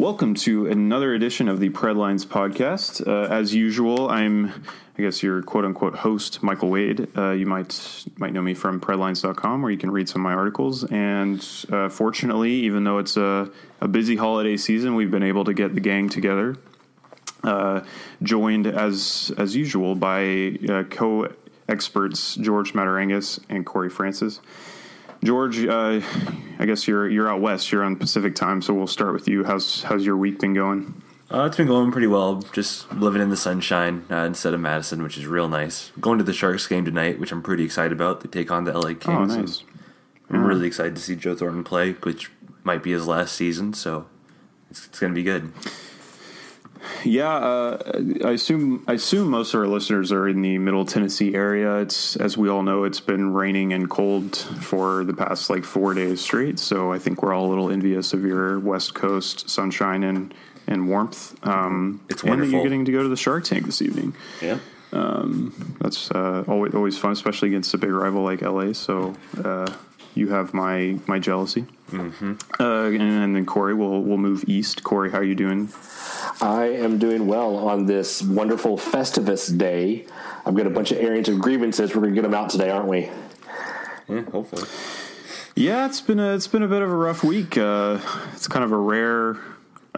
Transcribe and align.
Welcome 0.00 0.32
to 0.36 0.66
another 0.66 1.12
edition 1.12 1.46
of 1.46 1.60
the 1.60 1.68
Predlines 1.68 2.24
podcast. 2.26 3.06
Uh, 3.06 3.30
as 3.30 3.54
usual, 3.54 4.08
I'm, 4.08 4.64
I 4.96 5.02
guess, 5.02 5.22
your 5.22 5.42
quote 5.42 5.66
unquote 5.66 5.94
host, 5.94 6.42
Michael 6.42 6.70
Wade. 6.70 7.06
Uh, 7.14 7.32
you 7.32 7.44
might 7.44 8.06
might 8.16 8.32
know 8.32 8.40
me 8.40 8.54
from 8.54 8.80
Predlines.com, 8.80 9.60
where 9.60 9.70
you 9.70 9.76
can 9.76 9.90
read 9.90 10.08
some 10.08 10.22
of 10.22 10.24
my 10.24 10.32
articles. 10.32 10.84
And 10.84 11.46
uh, 11.70 11.90
fortunately, 11.90 12.50
even 12.50 12.84
though 12.84 12.96
it's 12.96 13.18
a, 13.18 13.50
a 13.82 13.88
busy 13.88 14.16
holiday 14.16 14.56
season, 14.56 14.94
we've 14.94 15.10
been 15.10 15.22
able 15.22 15.44
to 15.44 15.52
get 15.52 15.74
the 15.74 15.82
gang 15.82 16.08
together. 16.08 16.56
Uh, 17.44 17.82
joined 18.22 18.68
as 18.68 19.30
as 19.36 19.54
usual 19.54 19.94
by 19.94 20.56
uh, 20.66 20.84
co 20.84 21.30
experts 21.68 22.36
George 22.36 22.72
Matarangas 22.72 23.38
and 23.50 23.66
Corey 23.66 23.90
Francis. 23.90 24.40
George, 25.22 25.64
uh, 25.64 26.00
I 26.58 26.66
guess 26.66 26.88
you're 26.88 27.08
you're 27.08 27.28
out 27.28 27.40
west. 27.40 27.70
You're 27.70 27.84
on 27.84 27.96
Pacific 27.96 28.34
time, 28.34 28.62
so 28.62 28.72
we'll 28.72 28.86
start 28.86 29.12
with 29.12 29.28
you. 29.28 29.44
How's 29.44 29.82
how's 29.82 30.04
your 30.04 30.16
week 30.16 30.38
been 30.38 30.54
going? 30.54 31.02
Uh, 31.32 31.44
it's 31.44 31.56
been 31.56 31.68
going 31.68 31.92
pretty 31.92 32.08
well. 32.08 32.42
Just 32.52 32.90
living 32.92 33.22
in 33.22 33.30
the 33.30 33.36
sunshine 33.36 34.04
uh, 34.10 34.24
instead 34.24 34.52
of 34.52 34.60
Madison, 34.60 35.02
which 35.02 35.16
is 35.16 35.26
real 35.26 35.48
nice. 35.48 35.92
Going 36.00 36.18
to 36.18 36.24
the 36.24 36.32
Sharks 36.32 36.66
game 36.66 36.84
tonight, 36.84 37.20
which 37.20 37.30
I'm 37.30 37.42
pretty 37.42 37.64
excited 37.64 37.92
about. 37.92 38.20
They 38.22 38.28
take 38.28 38.50
on 38.50 38.64
the 38.64 38.72
LA 38.72 38.94
Kings. 38.94 39.06
Oh, 39.06 39.24
nice. 39.24 39.62
I'm 40.28 40.44
really 40.44 40.66
excited 40.66 40.96
to 40.96 41.02
see 41.02 41.16
Joe 41.16 41.36
Thornton 41.36 41.64
play, 41.64 41.92
which 41.92 42.30
might 42.64 42.82
be 42.82 42.92
his 42.92 43.06
last 43.06 43.34
season. 43.34 43.74
So 43.74 44.06
it's, 44.70 44.86
it's 44.86 44.98
going 44.98 45.12
to 45.12 45.14
be 45.14 45.22
good. 45.22 45.52
Yeah, 47.04 47.32
uh, 47.34 48.02
I 48.24 48.32
assume 48.32 48.84
I 48.86 48.94
assume 48.94 49.30
most 49.30 49.54
of 49.54 49.60
our 49.60 49.66
listeners 49.66 50.12
are 50.12 50.28
in 50.28 50.42
the 50.42 50.58
Middle 50.58 50.84
Tennessee 50.84 51.34
area. 51.34 51.78
It's 51.78 52.16
as 52.16 52.36
we 52.36 52.48
all 52.48 52.62
know, 52.62 52.84
it's 52.84 53.00
been 53.00 53.32
raining 53.32 53.72
and 53.72 53.88
cold 53.88 54.36
for 54.36 55.04
the 55.04 55.14
past 55.14 55.50
like 55.50 55.64
four 55.64 55.94
days 55.94 56.20
straight. 56.20 56.58
So 56.58 56.92
I 56.92 56.98
think 56.98 57.22
we're 57.22 57.34
all 57.34 57.46
a 57.46 57.50
little 57.50 57.70
envious 57.70 58.12
of 58.12 58.24
your 58.24 58.58
West 58.60 58.94
Coast 58.94 59.48
sunshine 59.48 60.02
and 60.04 60.34
and 60.66 60.88
warmth. 60.88 61.36
Um, 61.46 62.00
It's 62.08 62.22
and 62.22 62.40
that 62.40 62.48
you're 62.48 62.62
getting 62.62 62.84
to 62.84 62.92
go 62.92 63.02
to 63.02 63.08
the 63.08 63.16
Shark 63.16 63.44
Tank 63.44 63.66
this 63.66 63.82
evening. 63.82 64.14
Yeah. 64.40 64.58
That's 65.80 66.10
uh, 66.10 66.44
always 66.46 66.74
always 66.74 66.98
fun, 66.98 67.12
especially 67.12 67.48
against 67.48 67.72
a 67.74 67.78
big 67.78 67.90
rival 67.90 68.22
like 68.22 68.42
LA. 68.42 68.72
So 68.72 69.14
uh, 69.42 69.72
you 70.14 70.28
have 70.28 70.52
my 70.54 70.98
my 71.06 71.18
jealousy. 71.18 71.66
Mm-hmm. 71.90 72.32
Uh, 72.60 72.86
and, 72.86 73.02
and 73.02 73.36
then 73.36 73.46
Corey, 73.46 73.74
we'll 73.74 74.00
we'll 74.02 74.18
move 74.18 74.44
east. 74.46 74.82
Corey, 74.82 75.10
how 75.10 75.18
are 75.18 75.24
you 75.24 75.34
doing? 75.34 75.68
I 76.40 76.66
am 76.66 76.98
doing 76.98 77.26
well 77.26 77.56
on 77.56 77.86
this 77.86 78.22
wonderful 78.22 78.78
Festivus 78.78 79.56
day. 79.56 80.06
I've 80.46 80.54
got 80.54 80.66
a 80.66 80.70
bunch 80.70 80.92
of 80.92 80.98
areas 80.98 81.28
of 81.28 81.38
grievances. 81.38 81.94
We're 81.94 82.02
going 82.02 82.14
to 82.14 82.20
get 82.20 82.22
them 82.22 82.34
out 82.34 82.50
today, 82.50 82.70
aren't 82.70 82.88
we? 82.88 83.10
Yeah, 84.08 84.22
hopefully. 84.30 84.68
Yeah, 85.54 85.86
it's 85.86 86.00
been 86.00 86.20
a 86.20 86.34
it's 86.34 86.46
been 86.46 86.62
a 86.62 86.68
bit 86.68 86.82
of 86.82 86.90
a 86.90 86.94
rough 86.94 87.22
week. 87.22 87.58
Uh, 87.58 87.98
it's 88.32 88.48
kind 88.48 88.64
of 88.64 88.72
a 88.72 88.78
rare 88.78 89.36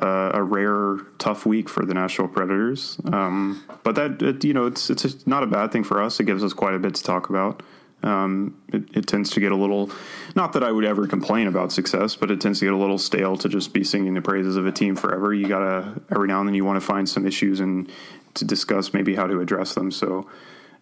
uh, 0.01 0.31
a 0.35 0.43
rare 0.43 0.98
tough 1.19 1.47
week 1.47 1.69
for 1.69 1.85
the 1.85 1.95
Nashville 1.95 2.29
Predators. 2.29 2.98
Um, 3.13 3.63
but 3.83 3.95
that 3.95 4.23
it, 4.23 4.45
you 4.45 4.55
know 4.55 4.67
it's 4.67 4.91
it's 4.91 5.27
not 5.27 5.43
a 5.43 5.47
bad 5.47 5.73
thing 5.73 5.85
for 5.85 6.03
us. 6.03 6.19
It 6.20 6.25
gives 6.25 6.43
us 6.43 6.53
quite 6.53 6.75
a 6.75 6.79
bit 6.79 6.95
to 6.95 7.03
talk 7.03 7.31
about. 7.31 7.63
Um, 8.03 8.61
it, 8.73 8.97
it 8.97 9.07
tends 9.07 9.31
to 9.31 9.41
get 9.41 9.53
a 9.53 9.57
little, 9.57 9.89
not 10.34 10.52
that 10.55 10.62
I 10.62 10.72
would 10.72 10.84
ever 10.84 11.06
complain 11.06 11.47
about 11.47 11.72
success, 11.72 12.16
but 12.16 12.30
it 12.30 12.41
tends 12.41 12.61
to 12.61 12.66
get 12.66 12.75
a 12.75 12.77
little 12.77 12.98
stale 12.98 13.36
to 13.38 13.48
just 13.48 13.72
be 13.72 13.84
singing 13.84 14.14
the 14.14 14.22
praises 14.22 14.56
of 14.56 14.66
a 14.66 14.72
team 14.72 14.97
forever. 14.97 15.33
You 15.33 15.48
gotta 15.48 16.00
every 16.11 16.28
now 16.28 16.41
and 16.41 16.48
then 16.48 16.55
you 16.55 16.64
want 16.64 16.80
to 16.80 16.86
find 16.86 17.08
some 17.08 17.27
issues 17.27 17.61
and 17.61 17.91
to 18.34 18.44
discuss 18.44 18.94
maybe 18.94 19.14
how 19.14 19.27
to 19.27 19.41
address 19.41 19.74
them. 19.74 19.91
So 19.91 20.28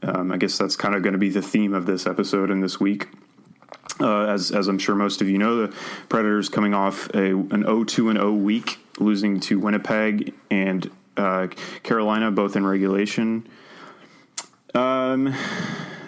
um, 0.02 0.32
I 0.32 0.36
guess 0.36 0.56
that's 0.56 0.76
kind 0.76 0.94
of 0.94 1.02
going 1.02 1.12
to 1.12 1.18
be 1.18 1.30
the 1.30 1.42
theme 1.42 1.74
of 1.74 1.86
this 1.86 2.06
episode 2.06 2.50
and 2.50 2.62
this 2.62 2.80
week. 2.80 3.08
Uh, 4.00 4.26
as 4.26 4.50
as 4.50 4.68
I'm 4.68 4.78
sure 4.78 4.94
most 4.94 5.20
of 5.20 5.28
you 5.28 5.36
know, 5.36 5.66
the 5.66 5.76
Predators 6.08 6.48
coming 6.48 6.72
off 6.72 7.10
a 7.14 7.32
an 7.32 7.64
0-2 7.64 8.10
and 8.10 8.18
0 8.18 8.32
week, 8.32 8.78
losing 8.98 9.40
to 9.40 9.58
Winnipeg 9.58 10.32
and 10.50 10.90
uh, 11.16 11.48
Carolina, 11.82 12.30
both 12.30 12.56
in 12.56 12.64
regulation. 12.64 13.46
Um, 14.74 15.34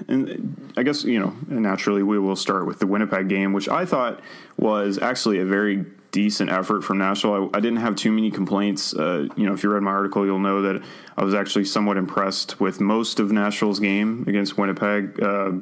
and 0.08 0.72
I 0.76 0.82
guess 0.82 1.04
you 1.04 1.18
know 1.18 1.34
naturally 1.48 2.02
we 2.02 2.18
will 2.18 2.36
start 2.36 2.66
with 2.66 2.78
the 2.78 2.86
Winnipeg 2.86 3.28
game, 3.28 3.52
which 3.52 3.68
I 3.68 3.84
thought 3.84 4.20
was 4.56 4.98
actually 4.98 5.38
a 5.38 5.44
very 5.44 5.84
decent 6.12 6.50
effort 6.50 6.82
from 6.82 6.98
Nashville. 6.98 7.50
I, 7.52 7.58
I 7.58 7.60
didn't 7.60 7.78
have 7.78 7.96
too 7.96 8.12
many 8.12 8.30
complaints. 8.30 8.94
Uh, 8.94 9.28
you 9.36 9.46
know, 9.46 9.54
if 9.54 9.62
you 9.62 9.70
read 9.70 9.82
my 9.82 9.90
article, 9.90 10.24
you'll 10.24 10.38
know 10.38 10.62
that 10.62 10.82
I 11.16 11.24
was 11.24 11.34
actually 11.34 11.64
somewhat 11.64 11.96
impressed 11.96 12.60
with 12.60 12.80
most 12.80 13.18
of 13.18 13.32
Nashville's 13.32 13.80
game 13.80 14.24
against 14.28 14.58
Winnipeg. 14.58 15.20
Uh, 15.22 15.52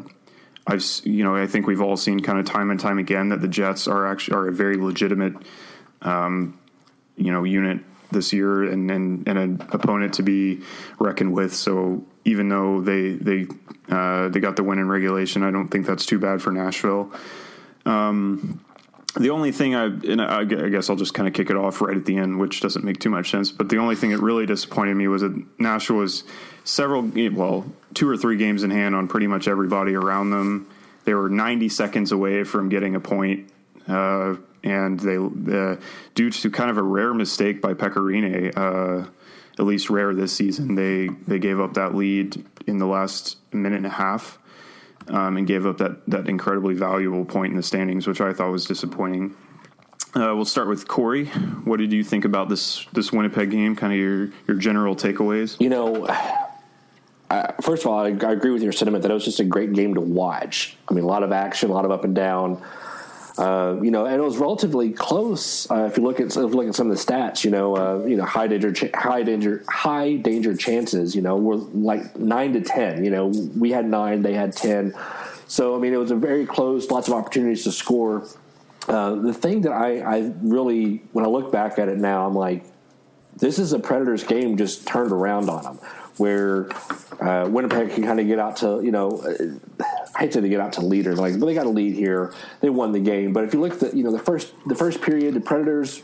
I've 0.67 0.84
you 1.05 1.25
know 1.25 1.34
I 1.37 1.47
think 1.47 1.67
we've 1.67 1.81
all 1.81 1.97
seen 1.97 2.21
kind 2.21 2.39
of 2.39 2.45
time 2.45 2.71
and 2.71 2.79
time 2.79 2.99
again 2.99 3.31
that 3.31 3.41
the 3.41 3.49
Jets 3.49 3.89
are 3.89 4.06
actually 4.06 4.37
are 4.37 4.49
a 4.49 4.53
very 4.53 4.77
legitimate 4.77 5.34
um, 6.03 6.59
you 7.17 7.33
know 7.33 7.45
unit 7.45 7.81
this 8.11 8.33
year 8.33 8.65
and, 8.65 8.91
and 8.91 9.27
and 9.29 9.39
an 9.39 9.69
opponent 9.71 10.15
to 10.15 10.23
be 10.23 10.61
reckoned 10.99 11.33
with. 11.33 11.55
So 11.55 12.05
even 12.25 12.48
though 12.48 12.81
they 12.81 13.12
they 13.12 13.47
uh, 13.88 14.28
they 14.28 14.41
got 14.41 14.56
the 14.56 14.62
win 14.62 14.78
in 14.78 14.88
regulation, 14.88 15.42
I 15.42 15.50
don't 15.50 15.69
think 15.69 15.86
that's 15.86 16.06
too 16.06 16.19
bad 16.19 16.42
for 16.42 16.53
Nashville. 16.53 17.12
Um, 17.86 18.60
the 19.16 19.31
only 19.31 19.50
thing 19.50 19.75
I, 19.75 19.86
and 19.86 20.22
I 20.22 20.44
guess 20.44 20.88
I'll 20.88 20.97
just 20.97 21.14
kind 21.14 21.26
of 21.26 21.34
kick 21.34 21.50
it 21.50 21.56
off 21.56 21.81
right 21.81 21.97
at 21.97 22.04
the 22.04 22.16
end, 22.16 22.38
which 22.38 22.60
doesn't 22.60 22.84
make 22.84 23.00
too 23.00 23.10
much 23.10 23.31
sense. 23.31 23.50
But 23.50 23.69
the 23.69 23.78
only 23.78 23.97
thing 23.97 24.10
that 24.10 24.20
really 24.20 24.47
disappointed 24.47 24.94
me 24.94 25.08
was 25.08 25.22
that 25.22 25.44
Nashville 25.58 25.97
was 25.97 26.22
several, 26.62 27.10
well, 27.32 27.66
two 27.94 28.08
or 28.08 28.16
three 28.16 28.37
games 28.37 28.62
in 28.62 28.70
hand 28.70 28.94
on 28.94 29.08
pretty 29.08 29.26
much 29.26 29.48
everybody 29.48 29.94
around 29.94 30.31
them. 30.31 30.69
They 31.04 31.14
were 31.14 31.28
90 31.28 31.69
seconds 31.70 32.12
away 32.12 32.44
from 32.44 32.69
getting 32.69 32.94
a 32.94 33.00
point, 33.00 33.50
uh, 33.88 34.37
and 34.62 35.00
they, 35.00 35.16
uh, 35.16 35.76
due 36.14 36.31
to 36.31 36.50
kind 36.50 36.70
of 36.70 36.76
a 36.76 36.82
rare 36.82 37.12
mistake 37.12 37.60
by 37.60 37.75
Pekka 37.75 37.97
Rinne, 37.97 38.52
uh, 38.56 39.08
at 39.60 39.66
least 39.66 39.91
rare 39.91 40.15
this 40.15 40.32
season, 40.32 40.75
they 40.75 41.09
they 41.28 41.38
gave 41.38 41.60
up 41.60 41.75
that 41.75 41.94
lead 41.94 42.44
in 42.66 42.78
the 42.78 42.87
last 42.87 43.37
minute 43.53 43.76
and 43.76 43.87
a 43.87 43.91
half 43.91 44.38
um, 45.09 45.37
and 45.37 45.47
gave 45.47 45.66
up 45.66 45.76
that 45.78 46.04
that 46.09 46.28
incredibly 46.28 46.75
valuable 46.75 47.25
point 47.26 47.50
in 47.50 47.56
the 47.56 47.62
standings, 47.62 48.06
which 48.06 48.22
I 48.22 48.32
thought 48.32 48.50
was 48.50 48.65
disappointing. 48.65 49.37
Uh, 50.15 50.34
we'll 50.34 50.44
start 50.47 50.66
with 50.66 50.88
Corey. 50.88 51.26
What 51.26 51.78
did 51.78 51.93
you 51.93 52.03
think 52.03 52.25
about 52.25 52.49
this 52.49 52.87
this 52.93 53.12
Winnipeg 53.12 53.50
game? 53.50 53.76
Kind 53.76 53.93
of 53.93 53.99
your 53.99 54.31
your 54.49 54.56
general 54.56 54.97
takeaways. 54.97 55.60
You 55.60 55.69
know, 55.69 56.06
first 57.60 57.84
of 57.84 57.88
all, 57.88 58.00
I, 58.00 58.09
I 58.09 58.32
agree 58.32 58.50
with 58.50 58.62
your 58.62 58.72
sentiment 58.72 59.03
that 59.03 59.10
it 59.10 59.15
was 59.15 59.26
just 59.26 59.41
a 59.41 59.44
great 59.44 59.75
game 59.75 59.94
to 59.94 60.00
watch. 60.00 60.76
I 60.88 60.94
mean, 60.94 61.04
a 61.04 61.06
lot 61.06 61.22
of 61.22 61.32
action, 61.32 61.70
a 61.70 61.75
lot 61.75 61.84
of 61.84 61.91
up 61.91 62.04
and 62.04 62.15
down. 62.15 62.62
Uh, 63.39 63.79
you 63.83 63.91
know, 63.91 64.07
and 64.07 64.17
it 64.17 64.25
was 64.25 64.39
relatively 64.39 64.91
close. 64.91 65.71
Uh, 65.71 65.85
if 65.85 65.97
you 65.97 66.03
look 66.03 66.21
at 66.21 66.27
if 66.27 66.37
you 66.37 66.47
look 66.47 66.69
at 66.69 66.75
some 66.75 66.91
of 66.91 66.97
the 66.97 67.03
stats, 67.03 67.45
you 67.45 67.51
know, 67.51 67.77
uh, 67.77 68.05
you 68.05 68.17
know, 68.17 68.25
high 68.25 68.47
danger, 68.47 68.73
ch- 68.73 68.95
high 68.95 69.23
danger, 69.23 69.65
high 69.69 70.17
danger 70.17 70.55
chances. 70.55 71.15
You 71.15 71.23
know, 71.23 71.37
were 71.37 71.57
like 71.57 72.17
nine 72.19 72.53
to 72.55 72.61
ten. 72.61 73.05
You 73.05 73.11
know, 73.11 73.27
we 73.57 73.71
had 73.71 73.89
nine, 73.89 74.23
they 74.23 74.35
had 74.35 74.55
ten. 74.55 74.95
So 75.47 75.77
I 75.77 75.79
mean, 75.79 75.95
it 75.95 75.99
was 75.99 76.11
a 76.11 76.17
very 76.17 76.47
close. 76.47 76.91
Lots 76.91 77.09
of 77.09 77.15
opportunities 77.15 77.65
to 77.65 77.73
score. 77.73 78.27
Uh, 78.89 79.15
the 79.15 79.35
thing 79.35 79.61
that 79.61 79.73
I, 79.73 80.01
I 80.01 80.33
really, 80.43 81.03
when 81.12 81.25
I 81.25 81.29
look 81.29 81.53
back 81.53 81.79
at 81.79 81.89
it 81.89 81.99
now, 81.99 82.27
I'm 82.27 82.35
like, 82.35 82.65
this 83.37 83.59
is 83.59 83.73
a 83.73 83.79
Predators 83.79 84.25
game 84.25 84.57
just 84.57 84.87
turned 84.87 85.13
around 85.13 85.49
on 85.49 85.63
them, 85.63 85.79
where 86.17 86.71
uh, 87.21 87.49
Winnipeg 87.49 87.91
can 87.91 88.05
kind 88.05 88.21
of 88.21 88.27
get 88.27 88.39
out 88.39 88.57
to 88.59 88.81
you 88.83 88.91
know. 88.91 89.11
uh, 89.21 89.85
I 90.15 90.25
hate 90.25 90.33
to 90.33 90.35
say 90.35 90.41
they 90.41 90.49
get 90.49 90.61
out 90.61 90.75
to 90.75 90.81
leaders, 90.81 91.19
like, 91.19 91.39
but 91.39 91.47
they 91.47 91.55
got 91.55 91.67
a 91.67 91.71
lead 91.71 91.95
here. 91.95 92.35
They 92.61 92.69
won 92.69 92.93
the 92.93 92.99
game. 93.01 93.33
But 93.33 93.45
if 93.45 93.55
you 93.55 93.61
look 93.61 93.75
at 93.75 93.81
the, 93.81 93.97
you 93.97 94.03
know 94.03 94.13
the 94.13 94.19
first 94.19 94.53
the 94.67 94.75
first 94.75 95.01
period, 95.01 95.35
the 95.35 95.41
Predators 95.41 96.03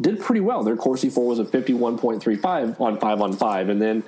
did 0.00 0.20
pretty 0.20 0.40
well. 0.40 0.62
Their 0.64 0.76
Corsi 0.76 1.08
for 1.08 1.26
was 1.26 1.38
a 1.38 1.44
fifty 1.44 1.72
one 1.72 1.96
point 1.96 2.22
three 2.22 2.36
five 2.36 2.80
on 2.80 2.98
five 2.98 3.20
on 3.20 3.32
five, 3.32 3.68
and 3.68 3.80
then 3.80 4.02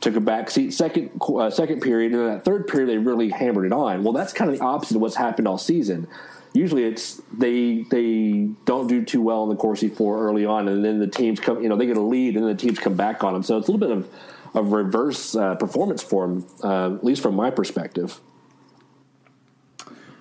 took 0.00 0.16
a 0.16 0.20
back 0.20 0.50
seat 0.50 0.72
second 0.72 1.10
uh, 1.20 1.50
second 1.50 1.80
period, 1.80 2.12
and 2.12 2.20
then 2.20 2.28
that 2.28 2.44
third 2.44 2.68
period 2.68 2.88
they 2.88 2.98
really 2.98 3.28
hammered 3.28 3.66
it 3.66 3.72
on. 3.72 4.02
Well, 4.02 4.12
that's 4.12 4.32
kind 4.32 4.50
of 4.50 4.58
the 4.58 4.64
opposite 4.64 4.96
of 4.96 5.02
what's 5.02 5.16
happened 5.16 5.48
all 5.48 5.58
season. 5.58 6.08
Usually, 6.54 6.84
it's 6.84 7.22
they 7.32 7.82
they 7.90 8.50
don't 8.66 8.86
do 8.86 9.04
too 9.04 9.22
well 9.22 9.42
in 9.44 9.48
the 9.48 9.56
Corsi 9.56 9.88
for 9.88 10.26
early 10.26 10.44
on, 10.44 10.68
and 10.68 10.84
then 10.84 10.98
the 10.98 11.06
teams 11.06 11.40
come, 11.40 11.62
you 11.62 11.68
know, 11.68 11.76
they 11.76 11.86
get 11.86 11.96
a 11.96 12.02
lead, 12.02 12.36
and 12.36 12.44
then 12.44 12.54
the 12.54 12.60
teams 12.60 12.78
come 12.78 12.94
back 12.94 13.24
on 13.24 13.32
them. 13.32 13.42
So 13.42 13.56
it's 13.56 13.68
a 13.68 13.72
little 13.72 13.88
bit 13.88 13.96
of 13.96 14.08
of 14.54 14.72
reverse 14.72 15.34
uh, 15.34 15.54
performance 15.54 16.02
for 16.02 16.26
them, 16.26 16.46
uh, 16.62 16.94
at 16.94 17.04
least 17.04 17.22
from 17.22 17.34
my 17.34 17.50
perspective. 17.50 18.20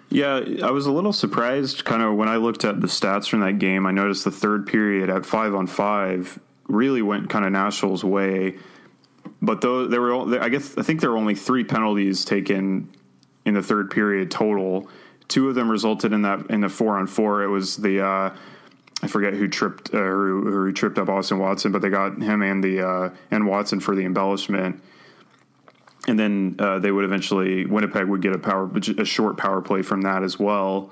Yeah, 0.09 0.41
I 0.63 0.71
was 0.71 0.85
a 0.85 0.91
little 0.91 1.13
surprised. 1.13 1.85
Kind 1.85 2.01
of 2.01 2.15
when 2.15 2.27
I 2.27 2.37
looked 2.37 2.65
at 2.65 2.81
the 2.81 2.87
stats 2.87 3.29
from 3.29 3.39
that 3.41 3.59
game, 3.59 3.85
I 3.85 3.91
noticed 3.91 4.25
the 4.25 4.31
third 4.31 4.67
period 4.67 5.09
at 5.09 5.25
five 5.25 5.55
on 5.55 5.67
five 5.67 6.39
really 6.67 7.01
went 7.01 7.29
kind 7.29 7.45
of 7.45 7.51
Nashville's 7.51 8.03
way. 8.03 8.57
But 9.41 9.61
though 9.61 9.87
there 9.87 10.01
were, 10.01 10.41
I 10.41 10.49
guess 10.49 10.77
I 10.77 10.83
think 10.83 11.01
there 11.01 11.11
were 11.11 11.17
only 11.17 11.35
three 11.35 11.63
penalties 11.63 12.25
taken 12.25 12.89
in 13.45 13.53
the 13.53 13.63
third 13.63 13.89
period 13.89 14.31
total. 14.31 14.89
Two 15.31 15.47
of 15.47 15.55
them 15.55 15.71
resulted 15.71 16.11
in 16.11 16.23
that 16.23 16.47
in 16.49 16.59
the 16.59 16.67
four 16.67 16.97
on 16.97 17.07
four. 17.07 17.41
It 17.41 17.47
was 17.47 17.77
the 17.77 18.05
uh, 18.05 18.35
I 19.01 19.07
forget 19.07 19.33
who 19.33 19.47
tripped 19.47 19.93
uh, 19.93 19.97
who, 19.97 20.51
who 20.51 20.73
tripped 20.73 20.97
up 20.97 21.07
Austin 21.07 21.39
Watson, 21.39 21.71
but 21.71 21.81
they 21.81 21.89
got 21.89 22.21
him 22.21 22.41
and 22.41 22.61
the 22.61 22.85
uh, 22.85 23.09
and 23.31 23.47
Watson 23.47 23.79
for 23.79 23.95
the 23.95 24.03
embellishment. 24.03 24.83
And 26.05 26.19
then 26.19 26.57
uh, 26.59 26.79
they 26.79 26.91
would 26.91 27.05
eventually 27.05 27.65
Winnipeg 27.65 28.07
would 28.07 28.21
get 28.21 28.35
a 28.35 28.39
power 28.39 28.69
a 28.75 29.05
short 29.05 29.37
power 29.37 29.61
play 29.61 29.83
from 29.83 30.01
that 30.01 30.21
as 30.21 30.37
well. 30.37 30.91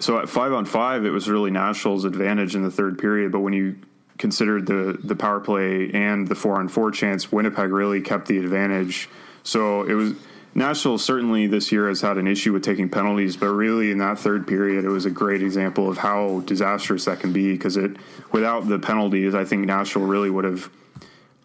So 0.00 0.18
at 0.18 0.28
five 0.28 0.52
on 0.52 0.66
five, 0.66 1.06
it 1.06 1.10
was 1.10 1.30
really 1.30 1.50
Nashville's 1.50 2.04
advantage 2.04 2.54
in 2.54 2.62
the 2.62 2.70
third 2.70 2.98
period. 2.98 3.32
But 3.32 3.40
when 3.40 3.54
you 3.54 3.76
considered 4.18 4.66
the 4.66 4.98
the 5.02 5.16
power 5.16 5.40
play 5.40 5.90
and 5.94 6.28
the 6.28 6.34
four 6.34 6.56
on 6.56 6.68
four 6.68 6.90
chance, 6.90 7.32
Winnipeg 7.32 7.70
really 7.70 8.02
kept 8.02 8.28
the 8.28 8.36
advantage. 8.36 9.08
So 9.44 9.84
it 9.84 9.94
was 9.94 10.12
Nashville 10.54 10.98
certainly 10.98 11.46
this 11.46 11.72
year 11.72 11.88
has 11.88 12.00
had 12.00 12.18
an 12.18 12.26
issue 12.26 12.52
with 12.52 12.62
taking 12.62 12.88
penalties, 12.88 13.36
but 13.36 13.48
really 13.48 13.90
in 13.90 13.98
that 13.98 14.18
third 14.18 14.46
period, 14.46 14.84
it 14.84 14.88
was 14.88 15.06
a 15.06 15.10
great 15.10 15.42
example 15.42 15.88
of 15.88 15.98
how 15.98 16.40
disastrous 16.40 17.06
that 17.06 17.20
can 17.20 17.32
be. 17.32 17.52
Because 17.52 17.76
it 17.76 17.96
without 18.32 18.68
the 18.68 18.78
penalties, 18.78 19.34
I 19.34 19.44
think 19.44 19.66
Nashville 19.66 20.02
really 20.02 20.30
would 20.30 20.44
have 20.44 20.70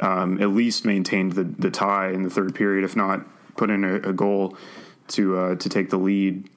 um, 0.01 0.42
at 0.42 0.50
least 0.50 0.86
maintained 0.86 1.33
the 1.33 1.44
the 1.44 1.71
tie 1.71 2.09
in 2.09 2.24
the 2.24 2.30
third 2.30 2.54
period, 2.54 2.83
if 2.83 2.95
not 2.95 3.25
put 3.56 3.69
in 3.69 3.83
a, 3.83 3.95
a 3.95 4.13
goal 4.13 4.57
to 5.09 5.38
uh, 5.38 5.56
to 5.56 5.69
take 5.69 5.89
the 5.89 5.98
lead. 5.98 6.50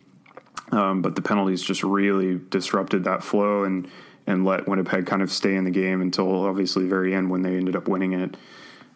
Um, 0.72 1.02
but 1.02 1.16
the 1.16 1.22
penalties 1.22 1.62
just 1.62 1.82
really 1.82 2.40
disrupted 2.50 3.04
that 3.04 3.22
flow 3.22 3.64
and 3.64 3.88
and 4.26 4.44
let 4.44 4.68
Winnipeg 4.68 5.06
kind 5.06 5.22
of 5.22 5.30
stay 5.30 5.54
in 5.54 5.64
the 5.64 5.70
game 5.70 6.00
until 6.00 6.44
obviously 6.44 6.84
the 6.84 6.88
very 6.88 7.14
end 7.14 7.30
when 7.30 7.42
they 7.42 7.56
ended 7.56 7.76
up 7.76 7.88
winning 7.88 8.12
it. 8.12 8.36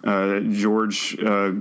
Uh, 0.05 0.41
George, 0.41 1.17
uh, 1.25 1.53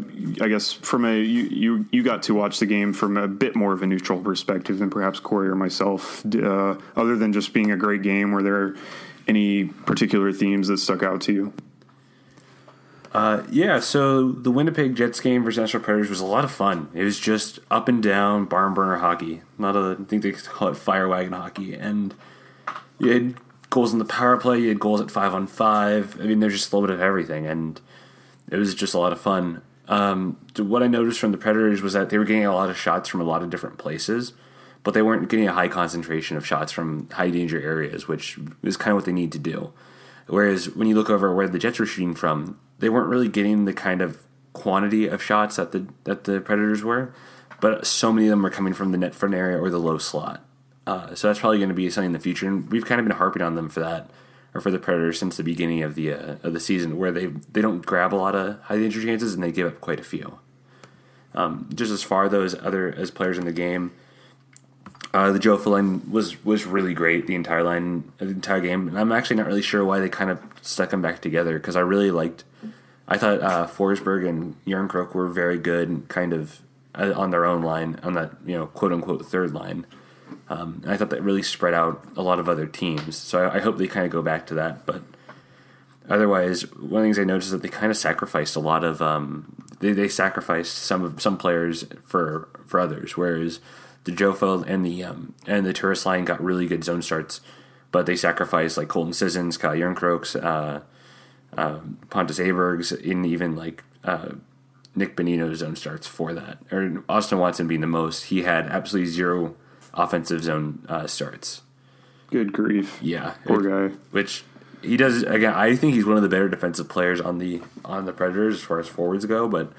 I 0.42 0.50
guess 0.50 0.74
from 0.74 1.06
a 1.06 1.16
you, 1.16 1.44
you, 1.44 1.86
you 1.92 2.04
got 2.04 2.24
to 2.24 2.34
watch 2.34 2.60
the 2.60 2.66
game 2.66 2.92
from 2.92 3.16
a 3.16 3.26
bit 3.26 3.56
more 3.56 3.72
of 3.72 3.82
a 3.82 3.88
neutral 3.88 4.20
perspective 4.20 4.80
than 4.80 4.90
perhaps 4.90 5.20
Corey 5.20 5.48
or 5.48 5.56
myself. 5.56 6.26
Uh, 6.26 6.76
other 6.98 7.16
than 7.16 7.32
just 7.32 7.54
being 7.54 7.72
a 7.72 7.78
great 7.78 8.02
game, 8.02 8.32
were 8.32 8.44
there 8.44 8.76
any 9.30 9.66
particular 9.66 10.34
themes 10.34 10.68
that 10.68 10.78
stuck 10.78 11.04
out 11.04 11.22
to 11.22 11.34
you? 11.34 11.54
Uh, 13.14 13.44
yeah, 13.50 13.80
so 13.80 14.32
the 14.32 14.52
Winnipeg 14.52 14.96
Jets 14.96 15.20
game 15.20 15.44
versus 15.44 15.60
Nashville 15.60 15.82
Predators 15.82 16.10
was 16.10 16.20
a 16.20 16.26
lot 16.26 16.44
of 16.44 16.52
fun. 16.52 16.90
It 16.94 17.04
was 17.04 17.20
just 17.20 17.60
up 17.70 17.88
and 17.88 18.02
down 18.02 18.46
barn 18.46 18.74
burner 18.74 18.98
hockey. 18.98 19.44
Not 19.58 19.76
a, 19.76 19.98
I 20.00 20.04
think 20.04 20.24
they 20.24 20.32
call 20.32 20.70
it 20.70 20.76
fire 20.76 21.08
wagon 21.08 21.34
hockey. 21.34 21.76
And 21.76 22.14
you 22.98 23.12
had 23.12 23.36
goals 23.70 23.94
in 23.94 24.00
the 24.00 24.06
power 24.06 24.36
play, 24.38 24.60
you 24.60 24.70
had 24.70 24.80
goals 24.80 25.00
at 25.00 25.12
five 25.12 25.34
on 25.34 25.48
five. 25.48 26.20
I 26.20 26.24
mean, 26.24 26.40
there's 26.40 26.54
just 26.54 26.74
a 26.74 26.76
little 26.76 26.88
bit 26.88 26.96
of 26.96 27.02
everything, 27.02 27.46
and 27.46 27.80
it 28.54 28.58
was 28.58 28.76
just 28.76 28.94
a 28.94 29.00
lot 29.00 29.12
of 29.12 29.20
fun. 29.20 29.64
Um, 29.88 30.38
what 30.58 30.84
I 30.84 30.88
noticed 30.88 31.20
from 31.20 31.32
the 31.32 31.38
Predators 31.40 31.82
was 31.82 31.94
that 31.94 32.12
they 32.12 32.20
were 32.20 32.24
getting 32.24 32.46
a 32.46 32.54
lot 32.54 32.70
of 32.70 32.78
shots 32.78 33.10
from 33.10 33.20
a 33.20 33.24
lot 33.24 33.42
of 33.42 33.50
different 33.50 33.80
places, 33.80 34.34
but 34.84 34.94
they 34.94 35.02
weren't 35.02 35.28
getting 35.28 35.48
a 35.48 35.54
high 35.54 35.68
concentration 35.68 36.38
of 36.38 36.46
shots 36.46 36.72
from 36.72 37.10
high 37.10 37.32
danger 37.32 37.60
areas, 37.60 38.08
which 38.08 38.38
is 38.62 38.78
kind 38.78 38.92
of 38.92 38.98
what 38.98 39.06
they 39.06 39.12
need 39.12 39.32
to 39.32 39.40
do. 39.40 39.74
Whereas 40.28 40.70
when 40.70 40.88
you 40.88 40.94
look 40.94 41.10
over 41.10 41.34
where 41.34 41.48
the 41.48 41.58
Jets 41.58 41.80
were 41.80 41.88
shooting 41.88 42.14
from, 42.14 42.60
they 42.78 42.90
weren't 42.90 43.10
really 43.10 43.28
getting 43.28 43.66
the 43.66 43.74
kind 43.74 44.02
of 44.02 44.24
quantity 44.54 45.08
of 45.08 45.22
shots 45.22 45.56
that 45.56 45.72
the 45.72 45.88
that 46.04 46.26
the 46.26 46.40
Predators 46.40 46.84
were, 46.84 47.12
but 47.60 47.88
so 47.88 48.14
many 48.14 48.28
of 48.28 48.30
them 48.30 48.44
were 48.44 48.52
coming 48.52 48.74
from 48.74 48.92
the 48.92 49.00
net 49.00 49.16
front 49.16 49.34
area 49.34 49.60
or 49.60 49.72
the 49.72 49.80
low 49.80 49.98
slot. 49.98 50.46
Uh, 50.86 51.16
so 51.16 51.28
that's 51.28 51.40
probably 51.40 51.58
going 51.58 51.70
to 51.70 51.76
be 51.76 51.90
something 51.90 52.10
in 52.10 52.14
the 52.14 52.20
future, 52.20 52.48
and 52.48 52.70
we've 52.72 52.86
kind 52.86 53.02
of 53.02 53.08
been 53.08 53.18
harping 53.18 53.42
on 53.42 53.56
them 53.56 53.68
for 53.68 53.80
that, 53.80 54.12
or 54.54 54.62
for 54.62 54.72
the 54.72 54.80
Predators 54.80 55.20
since 55.20 55.38
the 55.38 55.44
beginning 55.44 55.84
of 55.84 55.96
the 55.96 56.14
uh, 56.14 56.36
of 56.44 56.54
the 56.54 56.60
season, 56.60 56.98
where 56.98 57.12
they 57.12 57.28
they 57.28 57.62
don't 57.62 57.86
grab 57.86 58.14
a 58.14 58.16
lot 58.16 58.36
of 58.36 58.60
high 58.64 58.78
danger 58.78 59.02
chances 59.02 59.34
and 59.34 59.44
they 59.44 59.52
give 59.52 59.68
up 59.68 59.82
quite 59.82 60.00
a 60.00 60.04
few. 60.04 60.40
Um, 61.36 61.70
just 61.74 61.92
as 61.92 62.04
far 62.04 62.30
though 62.30 62.44
as 62.44 62.56
other 62.56 62.94
as 62.94 63.10
players 63.10 63.38
in 63.38 63.46
the 63.46 63.52
game, 63.52 63.92
uh, 65.14 65.32
the 65.32 65.40
Joe 65.40 65.56
line 65.56 66.10
was 66.12 66.44
was 66.44 66.66
really 66.66 66.94
great 66.94 67.28
the 67.28 67.36
entire 67.36 67.64
line 67.64 68.12
the 68.18 68.30
entire 68.30 68.62
game, 68.62 68.88
and 68.88 68.98
I'm 68.98 69.12
actually 69.12 69.36
not 69.38 69.48
really 69.48 69.62
sure 69.62 69.86
why 69.86 70.00
they 70.00 70.10
kind 70.10 70.30
of 70.30 70.42
stuck 70.62 70.90
them 70.90 71.02
back 71.02 71.22
together 71.22 71.58
because 71.60 71.76
I 71.76 71.82
really 71.82 72.12
liked. 72.12 72.44
I 73.08 73.18
thought 73.18 73.42
uh, 73.42 73.68
Forsberg 73.68 74.28
and 74.28 74.56
Järnkrok 74.66 75.14
were 75.14 75.28
very 75.28 75.58
good, 75.58 76.06
kind 76.08 76.34
of 76.34 76.62
uh, 76.96 77.14
on 77.16 77.32
their 77.32 77.46
own 77.46 77.62
line 77.62 78.00
on 78.02 78.14
that 78.14 78.32
you 78.46 78.58
know 78.58 78.68
quote 78.68 78.92
unquote 78.92 79.26
third 79.26 79.54
line. 79.54 79.86
Um, 80.54 80.82
and 80.84 80.92
I 80.92 80.98
thought 80.98 81.10
that 81.10 81.24
really 81.24 81.42
spread 81.42 81.74
out 81.74 82.06
a 82.16 82.22
lot 82.22 82.40
of 82.40 82.48
other 82.48 82.68
teams. 82.68 83.16
So 83.16 83.44
I, 83.44 83.56
I 83.56 83.60
hope 83.60 83.78
they 83.78 83.88
kind 83.88 84.06
of 84.06 84.12
go 84.12 84.22
back 84.22 84.46
to 84.48 84.54
that. 84.56 84.86
But 84.86 85.02
otherwise, 86.08 86.72
one 86.76 86.84
of 86.84 86.90
the 86.92 87.02
things 87.02 87.20
I 87.20 87.24
noticed 87.24 87.48
is 87.48 87.52
that 87.54 87.64
they 87.64 87.70
kind 87.70 87.90
of 87.90 87.98
sacrificed 87.98 88.56
a 88.56 88.60
lot 88.60 88.84
of 88.84 89.02
um, 89.02 89.56
they, 89.80 89.94
they 89.94 90.08
sacrificed 90.08 90.76
some 90.76 91.04
of 91.04 91.22
some 91.22 91.38
players 91.38 91.86
for 92.06 92.50
for 92.66 92.80
others, 92.80 93.18
whereas 93.18 93.60
the 94.04 94.12
Jofa 94.12 94.64
and 94.68 94.86
the 94.86 95.04
um, 95.04 95.34
and 95.48 95.66
the 95.66 95.74
Turris 95.74 96.06
line 96.06 96.26
got 96.26 96.44
really 96.44 96.68
good 96.68 96.84
zone 96.84 97.02
starts, 97.02 97.42
but 97.92 98.06
they 98.06 98.16
sacrificed 98.16 98.78
like 98.78 98.90
Colton 98.90 99.14
Sissons, 99.14 99.58
Kyle 99.58 99.76
Järnkrok's, 99.76 100.36
uh, 100.36 100.82
uh, 101.58 101.80
Pontus 102.12 102.40
Aberg's, 102.40 102.92
and 102.92 103.26
even 103.26 103.56
like 103.56 103.84
uh, 104.04 104.34
Nick 104.96 105.16
Bonino's 105.16 105.60
zone 105.60 105.76
starts 105.76 106.06
for 106.06 106.34
that. 106.34 106.60
Or 106.72 107.04
Austin 107.10 107.40
Watson 107.40 107.68
being 107.68 107.82
the 107.82 107.88
most, 107.88 108.26
he 108.26 108.44
had 108.44 108.68
absolutely 108.68 109.12
zero 109.12 109.56
offensive 109.94 110.44
zone 110.44 110.86
uh, 110.90 111.08
starts. 111.08 111.62
Good 112.30 112.54
grief! 112.54 113.00
Yeah, 113.02 113.36
poor 113.46 113.68
it, 113.68 113.92
guy. 113.92 113.96
Which 114.12 114.44
he 114.82 114.98
does 114.98 115.24
again. 115.24 115.54
I 115.54 115.76
think 115.76 115.94
he's 115.94 116.06
one 116.06 116.18
of 116.18 116.24
the 116.24 116.30
better 116.30 116.50
defensive 116.50 116.90
players 116.90 117.22
on 117.22 117.38
the 117.38 117.62
on 117.86 118.06
the 118.06 118.14
Predators 118.14 118.56
as 118.56 118.62
far 118.62 118.80
as 118.80 118.88
forwards 118.88 119.26
go. 119.26 119.48
But 119.48 119.72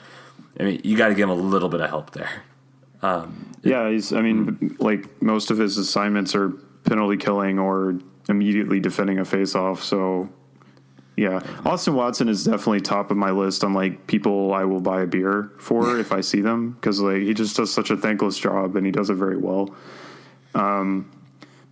I 0.58 0.64
mean, 0.64 0.80
you 0.84 0.96
got 0.96 1.08
to 1.08 1.14
give 1.14 1.28
him 1.28 1.38
a 1.38 1.42
little 1.42 1.68
bit 1.68 1.80
of 1.80 1.90
help 1.90 2.12
there. 2.12 2.42
Um, 3.02 3.52
yeah, 3.62 3.90
he's. 3.90 4.12
I 4.12 4.22
mean, 4.22 4.76
like 4.78 5.20
most 5.20 5.50
of 5.50 5.58
his 5.58 5.76
assignments 5.78 6.34
are 6.34 6.50
penalty 6.84 7.16
killing 7.16 7.58
or 7.58 7.98
immediately 8.28 8.80
defending 8.80 9.18
a 9.18 9.24
face-off. 9.24 9.82
So, 9.82 10.30
yeah, 11.16 11.40
Austin 11.64 11.94
Watson 11.94 12.28
is 12.28 12.44
definitely 12.44 12.80
top 12.80 13.10
of 13.10 13.16
my 13.16 13.30
list 13.30 13.62
on 13.62 13.74
like 13.74 14.06
people 14.06 14.54
I 14.54 14.64
will 14.64 14.80
buy 14.80 15.02
a 15.02 15.06
beer 15.06 15.52
for 15.58 15.98
if 15.98 16.12
I 16.12 16.20
see 16.22 16.40
them 16.40 16.72
because 16.72 17.00
like 17.00 17.22
he 17.22 17.34
just 17.34 17.56
does 17.56 17.72
such 17.72 17.90
a 17.90 17.96
thankless 17.96 18.38
job 18.38 18.76
and 18.76 18.86
he 18.86 18.92
does 18.92 19.10
it 19.10 19.14
very 19.14 19.36
well. 19.36 19.74
Um, 20.54 21.10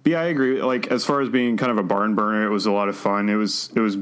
but 0.03 0.13
yeah, 0.13 0.21
I 0.21 0.25
agree. 0.25 0.61
Like 0.63 0.89
as 0.89 1.05
far 1.05 1.21
as 1.21 1.29
being 1.29 1.57
kind 1.57 1.71
of 1.71 1.79
a 1.79 1.83
barn 1.83 2.15
burner, 2.15 2.45
it 2.45 2.51
was 2.51 2.67
a 2.67 2.73
lot 2.73 2.89
of 2.89 2.97
fun. 2.97 3.29
It 3.29 3.37
was 3.37 3.71
it 3.75 3.81
was 3.81 3.99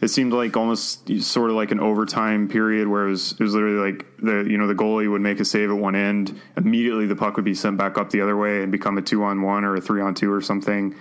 it 0.00 0.08
seemed 0.08 0.32
like 0.32 0.56
almost 0.56 1.08
sort 1.22 1.50
of 1.50 1.56
like 1.56 1.70
an 1.70 1.80
overtime 1.80 2.48
period 2.48 2.88
where 2.88 3.06
it 3.06 3.10
was 3.10 3.32
it 3.32 3.40
was 3.40 3.54
literally 3.54 3.92
like 3.92 4.06
the 4.18 4.44
you 4.50 4.58
know 4.58 4.66
the 4.66 4.74
goalie 4.74 5.10
would 5.10 5.20
make 5.20 5.40
a 5.40 5.44
save 5.44 5.70
at 5.70 5.76
one 5.76 5.94
end, 5.94 6.38
immediately 6.56 7.06
the 7.06 7.16
puck 7.16 7.36
would 7.36 7.44
be 7.44 7.54
sent 7.54 7.76
back 7.76 7.98
up 7.98 8.10
the 8.10 8.20
other 8.20 8.36
way 8.36 8.62
and 8.62 8.72
become 8.72 8.98
a 8.98 9.02
two 9.02 9.22
on 9.22 9.42
one 9.42 9.64
or 9.64 9.76
a 9.76 9.80
three 9.80 10.00
on 10.00 10.14
two 10.14 10.32
or 10.32 10.40
something. 10.40 10.94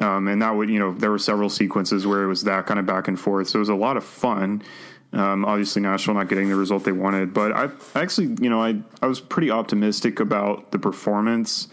Um, 0.00 0.26
and 0.26 0.42
that 0.42 0.50
would 0.50 0.70
you 0.70 0.78
know 0.78 0.92
there 0.92 1.10
were 1.10 1.18
several 1.18 1.48
sequences 1.48 2.06
where 2.06 2.24
it 2.24 2.26
was 2.26 2.42
that 2.44 2.66
kind 2.66 2.80
of 2.80 2.86
back 2.86 3.08
and 3.08 3.18
forth. 3.18 3.48
So 3.48 3.58
it 3.58 3.60
was 3.60 3.68
a 3.68 3.74
lot 3.74 3.96
of 3.96 4.04
fun. 4.04 4.62
Um, 5.12 5.44
obviously, 5.44 5.82
Nashville 5.82 6.14
not 6.14 6.28
getting 6.28 6.48
the 6.48 6.56
result 6.56 6.82
they 6.82 6.92
wanted, 6.92 7.32
but 7.32 7.52
I, 7.52 7.68
I 7.94 8.02
actually 8.02 8.36
you 8.40 8.50
know 8.50 8.60
I 8.60 8.80
I 9.00 9.06
was 9.06 9.20
pretty 9.20 9.50
optimistic 9.50 10.18
about 10.20 10.72
the 10.72 10.78
performance. 10.78 11.68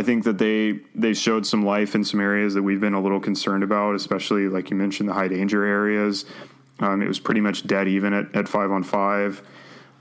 I 0.00 0.02
think 0.02 0.24
that 0.24 0.38
they 0.38 0.80
they 0.94 1.12
showed 1.12 1.46
some 1.46 1.62
life 1.62 1.94
in 1.94 2.04
some 2.04 2.20
areas 2.20 2.54
that 2.54 2.62
we've 2.62 2.80
been 2.80 2.94
a 2.94 3.02
little 3.02 3.20
concerned 3.20 3.62
about, 3.62 3.94
especially 3.94 4.48
like 4.48 4.70
you 4.70 4.76
mentioned 4.76 5.10
the 5.10 5.12
high 5.12 5.28
danger 5.28 5.62
areas. 5.62 6.24
Um, 6.78 7.02
it 7.02 7.06
was 7.06 7.20
pretty 7.20 7.42
much 7.42 7.66
dead 7.66 7.86
even 7.86 8.14
at, 8.14 8.34
at 8.34 8.48
five 8.48 8.70
on 8.70 8.82
five. 8.82 9.42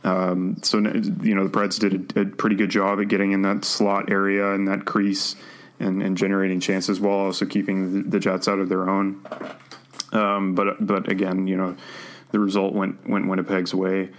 Um, 0.05 0.55
so 0.63 0.77
you 0.77 1.35
know 1.35 1.45
the 1.45 1.51
Preds 1.51 1.77
did 1.77 2.15
a, 2.15 2.21
a, 2.21 2.25
pretty 2.27 2.55
good 2.55 2.69
job 2.69 3.01
at 3.01 3.09
getting 3.09 3.33
in 3.33 3.41
that 3.41 3.65
slot 3.65 4.09
area 4.09 4.53
and 4.53 4.69
that 4.69 4.85
crease 4.85 5.35
and, 5.81 6.01
and 6.01 6.15
generating 6.15 6.61
chances 6.61 7.01
while 7.01 7.17
also 7.17 7.45
keeping 7.45 8.03
the, 8.03 8.09
the 8.11 8.19
Jets 8.21 8.47
out 8.47 8.59
of 8.59 8.69
their 8.69 8.89
own. 8.89 9.21
Um, 10.13 10.55
but 10.55 10.77
but 10.79 11.11
again, 11.11 11.45
you 11.45 11.57
know 11.57 11.75
the 12.31 12.39
result 12.39 12.73
went 12.73 13.05
went 13.05 13.27
Winnipeg's 13.27 13.75
way. 13.75 14.11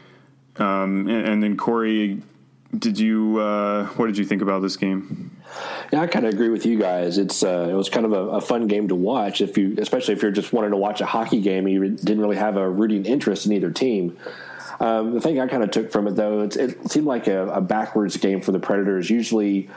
Um, 0.56 1.08
and, 1.08 1.26
and, 1.26 1.42
then 1.42 1.56
Corey, 1.56 2.20
did 2.76 2.98
you 2.98 3.38
uh, 3.38 3.86
what 3.96 4.08
did 4.08 4.18
you 4.18 4.26
think 4.26 4.42
about 4.42 4.60
this 4.60 4.76
game? 4.76 5.39
Yeah, 5.92 6.02
I 6.02 6.06
kind 6.06 6.26
of 6.26 6.32
agree 6.32 6.50
with 6.50 6.66
you 6.66 6.78
guys. 6.78 7.18
It's 7.18 7.42
uh, 7.42 7.68
it 7.70 7.74
was 7.74 7.88
kind 7.88 8.06
of 8.06 8.12
a, 8.12 8.36
a, 8.36 8.40
fun 8.40 8.66
game 8.68 8.88
to 8.88 8.94
watch 8.94 9.40
if 9.40 9.58
you, 9.58 9.74
especially 9.78 10.14
if 10.14 10.22
you're 10.22 10.30
just 10.30 10.52
wanting 10.52 10.70
to 10.70 10.76
watch 10.76 11.00
a 11.00 11.06
hockey 11.06 11.40
game 11.40 11.66
and 11.66 11.74
you 11.74 11.90
didn't 11.90 12.20
really 12.20 12.36
have 12.36 12.56
a 12.56 12.68
rooting 12.68 13.04
interest 13.04 13.46
in 13.46 13.52
either 13.52 13.70
team. 13.70 14.16
Um, 14.78 15.12
the 15.14 15.20
thing 15.20 15.40
I 15.40 15.46
kind 15.46 15.62
of 15.62 15.70
took 15.70 15.90
from 15.90 16.06
it 16.06 16.16
though, 16.16 16.42
it 16.42 16.90
seemed 16.90 17.06
like 17.06 17.26
a, 17.26 17.48
a, 17.48 17.60
backwards 17.60 18.16
game 18.16 18.40
for 18.40 18.52
the 18.52 18.60
Predators. 18.60 19.10
Usually, 19.10 19.68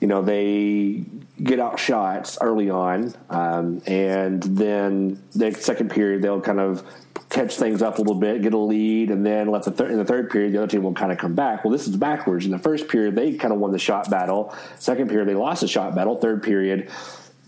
you 0.00 0.06
know, 0.06 0.22
they 0.22 1.04
get 1.42 1.60
out 1.60 1.78
shots 1.78 2.38
early 2.40 2.70
on, 2.70 3.14
um, 3.28 3.82
and 3.86 4.42
then 4.42 5.22
the 5.34 5.52
second 5.52 5.90
period 5.90 6.22
they'll 6.22 6.40
kind 6.40 6.60
of 6.60 6.82
catch 7.28 7.56
things 7.56 7.80
up 7.82 7.98
a 7.98 8.00
little 8.00 8.18
bit, 8.18 8.42
get 8.42 8.54
a 8.54 8.58
lead, 8.58 9.10
and 9.10 9.24
then 9.24 9.48
let 9.48 9.62
the 9.62 9.70
thir- 9.70 9.88
in 9.88 9.98
the 9.98 10.04
third 10.04 10.30
period 10.30 10.52
the 10.52 10.58
other 10.58 10.66
team 10.66 10.82
will 10.82 10.94
kind 10.94 11.12
of 11.12 11.18
come 11.18 11.34
back. 11.34 11.64
Well, 11.64 11.70
this 11.70 11.86
is 11.86 11.96
backwards. 11.96 12.44
In 12.44 12.50
the 12.50 12.58
first 12.58 12.88
period, 12.88 13.14
they 13.14 13.34
kind 13.34 13.52
of 13.52 13.60
won 13.60 13.72
the 13.72 13.78
shot 13.78 14.10
battle. 14.10 14.54
Second 14.78 15.08
period, 15.08 15.28
they 15.28 15.34
lost 15.34 15.60
the 15.60 15.68
shot 15.68 15.94
battle. 15.94 16.16
Third 16.16 16.42
period, 16.42 16.90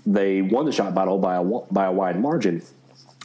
they 0.07 0.43
won 0.43 0.67
the 0.67 0.73
shot 0.73 0.95
battle 0.95 1.19
by 1.19 1.37
a 1.37 1.43
by 1.43 1.87
a 1.87 1.93
wide 1.93 2.21
margin. 2.21 2.63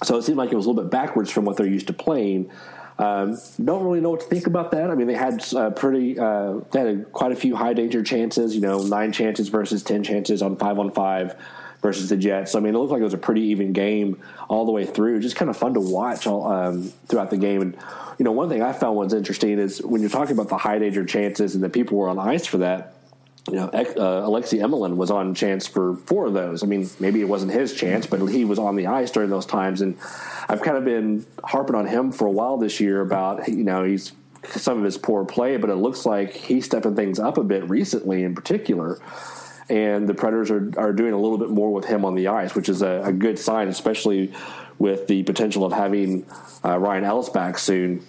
So 0.03 0.17
it 0.17 0.23
seemed 0.23 0.37
like 0.37 0.51
it 0.51 0.55
was 0.55 0.65
a 0.65 0.69
little 0.69 0.83
bit 0.83 0.91
backwards 0.91 1.31
from 1.31 1.45
what 1.45 1.57
they're 1.57 1.67
used 1.67 1.87
to 1.87 1.93
playing. 1.93 2.51
Um, 2.99 3.37
don't 3.63 3.83
really 3.83 4.01
know 4.01 4.09
what 4.09 4.21
to 4.21 4.25
think 4.25 4.47
about 4.47 4.71
that. 4.71 4.89
I 4.89 4.95
mean, 4.95 5.07
they 5.07 5.13
had 5.13 5.43
uh, 5.53 5.69
pretty, 5.69 6.17
uh, 6.17 6.61
they 6.71 6.79
had 6.79 7.11
quite 7.11 7.31
a 7.31 7.35
few 7.35 7.55
high 7.55 7.73
danger 7.73 8.01
chances. 8.01 8.55
You 8.55 8.61
know, 8.61 8.79
nine 8.79 9.11
chances 9.11 9.49
versus 9.49 9.83
ten 9.83 10.03
chances 10.03 10.41
on 10.41 10.57
five 10.57 10.79
on 10.79 10.91
five 10.91 11.35
versus 11.81 12.09
the 12.09 12.17
Jets. 12.17 12.53
So, 12.53 12.59
I 12.59 12.61
mean, 12.61 12.73
it 12.73 12.77
looked 12.77 12.91
like 12.91 13.01
it 13.01 13.03
was 13.03 13.13
a 13.13 13.19
pretty 13.19 13.41
even 13.41 13.71
game 13.71 14.21
all 14.49 14.65
the 14.65 14.71
way 14.71 14.85
through. 14.85 15.19
Just 15.19 15.35
kind 15.35 15.49
of 15.49 15.55
fun 15.55 15.75
to 15.75 15.79
watch 15.79 16.25
all, 16.25 16.51
um, 16.51 16.91
throughout 17.07 17.29
the 17.29 17.37
game. 17.37 17.61
And 17.61 17.77
you 18.17 18.25
know, 18.25 18.31
one 18.31 18.49
thing 18.49 18.63
I 18.63 18.73
found 18.73 18.97
was 18.97 19.13
interesting 19.13 19.59
is 19.59 19.81
when 19.83 20.01
you're 20.01 20.09
talking 20.09 20.33
about 20.33 20.49
the 20.49 20.57
high 20.57 20.79
danger 20.79 21.05
chances 21.05 21.53
and 21.53 21.63
the 21.63 21.69
people 21.69 21.97
were 21.97 22.09
on 22.09 22.17
ice 22.17 22.47
for 22.47 22.57
that. 22.57 22.96
You 23.47 23.55
know, 23.55 23.67
uh, 23.67 24.21
Alexei 24.25 24.57
Emelin 24.57 24.97
was 24.97 25.09
on 25.09 25.33
chance 25.33 25.67
for 25.67 25.95
four 26.05 26.25
of 26.25 26.33
those. 26.33 26.63
I 26.63 26.67
mean, 26.67 26.89
maybe 26.99 27.21
it 27.21 27.29
wasn't 27.29 27.53
his 27.53 27.73
chance, 27.73 28.05
but 28.05 28.25
he 28.27 28.43
was 28.43 28.59
on 28.59 28.75
the 28.75 28.87
ice 28.87 29.09
during 29.09 29.29
those 29.29 29.45
times. 29.45 29.81
And 29.81 29.97
I've 30.49 30.61
kind 30.61 30.77
of 30.77 30.83
been 30.83 31.25
harping 31.43 31.75
on 31.75 31.87
him 31.87 32.11
for 32.11 32.27
a 32.27 32.31
while 32.31 32.57
this 32.57 32.79
year 32.79 33.01
about, 33.01 33.47
you 33.47 33.63
know, 33.63 33.83
he's 33.83 34.11
some 34.45 34.77
of 34.77 34.83
his 34.83 34.97
poor 34.97 35.23
play, 35.23 35.57
but 35.57 35.69
it 35.69 35.75
looks 35.75 36.05
like 36.05 36.33
he's 36.33 36.65
stepping 36.65 36.95
things 36.95 37.19
up 37.19 37.37
a 37.37 37.43
bit 37.43 37.67
recently 37.69 38.23
in 38.23 38.35
particular. 38.35 38.99
And 39.69 40.07
the 40.07 40.13
Predators 40.13 40.51
are, 40.51 40.71
are 40.77 40.93
doing 40.93 41.13
a 41.13 41.19
little 41.19 41.37
bit 41.37 41.49
more 41.49 41.71
with 41.73 41.85
him 41.85 42.05
on 42.05 42.15
the 42.15 42.27
ice, 42.27 42.53
which 42.55 42.69
is 42.69 42.81
a, 42.81 43.01
a 43.05 43.11
good 43.13 43.39
sign, 43.39 43.69
especially 43.69 44.33
with 44.77 45.07
the 45.07 45.23
potential 45.23 45.65
of 45.65 45.73
having 45.73 46.25
uh, 46.63 46.77
Ryan 46.77 47.03
Ellis 47.03 47.29
back 47.29 47.57
soon 47.57 48.03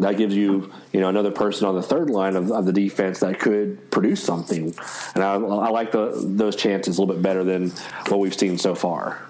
that 0.00 0.16
gives 0.16 0.34
you 0.34 0.72
you 0.92 1.00
know 1.00 1.08
another 1.08 1.30
person 1.30 1.66
on 1.66 1.74
the 1.74 1.82
third 1.82 2.10
line 2.10 2.36
of, 2.36 2.50
of 2.50 2.66
the 2.66 2.72
defense 2.72 3.20
that 3.20 3.38
could 3.38 3.90
produce 3.90 4.22
something, 4.22 4.74
and 5.14 5.24
I, 5.24 5.34
I 5.34 5.70
like 5.70 5.92
the, 5.92 6.12
those 6.24 6.56
chances 6.56 6.98
a 6.98 7.00
little 7.00 7.14
bit 7.14 7.22
better 7.22 7.44
than 7.44 7.70
what 8.08 8.20
we've 8.20 8.34
seen 8.34 8.58
so 8.58 8.74
far. 8.74 9.24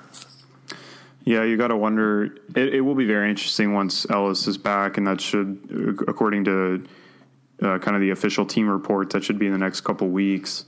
Yeah, 1.24 1.44
you 1.44 1.58
got 1.58 1.68
to 1.68 1.76
wonder. 1.76 2.36
It, 2.56 2.76
it, 2.76 2.80
will 2.80 2.94
be 2.94 3.04
very 3.04 3.28
interesting 3.28 3.74
once 3.74 4.06
Ellis 4.08 4.46
is 4.46 4.56
back, 4.56 4.96
and 4.96 5.06
that 5.06 5.20
should, 5.20 6.00
according 6.08 6.44
to 6.44 6.86
uh, 7.62 7.78
kind 7.78 7.94
of 7.94 8.00
the 8.00 8.10
official 8.10 8.46
team 8.46 8.66
reports, 8.66 9.12
that 9.12 9.24
should 9.24 9.38
be 9.38 9.44
in 9.44 9.52
the 9.52 9.58
next 9.58 9.82
couple 9.82 10.08
weeks. 10.08 10.64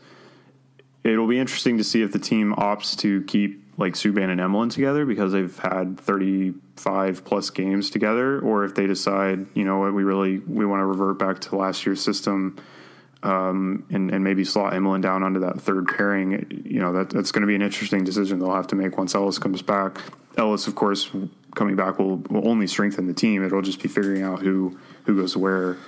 It'll 1.03 1.27
be 1.27 1.39
interesting 1.39 1.79
to 1.79 1.85
see 1.85 2.03
if 2.03 2.13
the 2.13 2.19
team 2.19 2.55
opts 2.57 2.95
to 2.99 3.23
keep 3.23 3.70
like 3.81 3.95
Subban 3.95 4.31
and 4.31 4.39
Emelin 4.39 4.71
together 4.71 5.07
because 5.07 5.33
they've 5.33 5.59
had 5.59 5.99
35 5.99 7.25
plus 7.25 7.49
games 7.49 7.89
together, 7.89 8.39
or 8.39 8.65
if 8.65 8.75
they 8.75 8.87
decide, 8.87 9.47
you 9.55 9.65
know 9.65 9.79
what, 9.79 9.95
we 9.95 10.05
really 10.05 10.39
we 10.41 10.67
want 10.67 10.81
to 10.81 10.85
revert 10.85 11.19
back 11.19 11.41
to 11.41 11.57
last 11.57 11.87
year's 11.87 12.03
system 12.03 12.59
um, 13.23 13.87
and, 13.91 14.11
and 14.11 14.23
maybe 14.23 14.45
slot 14.45 14.75
Emelin 14.75 15.01
down 15.01 15.23
onto 15.23 15.41
that 15.41 15.63
third 15.63 15.89
pairing. 15.89 16.63
You 16.67 16.81
know 16.81 16.93
that 16.93 17.09
that's 17.09 17.33
going 17.33 17.41
to 17.41 17.47
be 17.47 17.55
an 17.55 17.63
interesting 17.63 18.05
decision 18.05 18.39
they'll 18.39 18.55
have 18.55 18.67
to 18.69 18.77
make 18.77 18.99
once 18.99 19.15
Ellis 19.15 19.39
comes 19.39 19.63
back. 19.63 19.99
Ellis, 20.37 20.67
of 20.67 20.75
course, 20.75 21.11
coming 21.55 21.75
back 21.75 21.99
will, 21.99 22.17
will 22.17 22.47
only 22.47 22.67
strengthen 22.67 23.07
the 23.07 23.15
team. 23.15 23.43
It'll 23.43 23.63
just 23.63 23.83
be 23.83 23.89
figuring 23.89 24.23
out 24.23 24.41
who 24.41 24.79
who 25.05 25.17
goes 25.17 25.39
where 25.39 25.79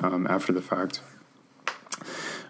um, 0.00 0.26
after 0.30 0.50
the 0.54 0.62
fact. 0.62 1.02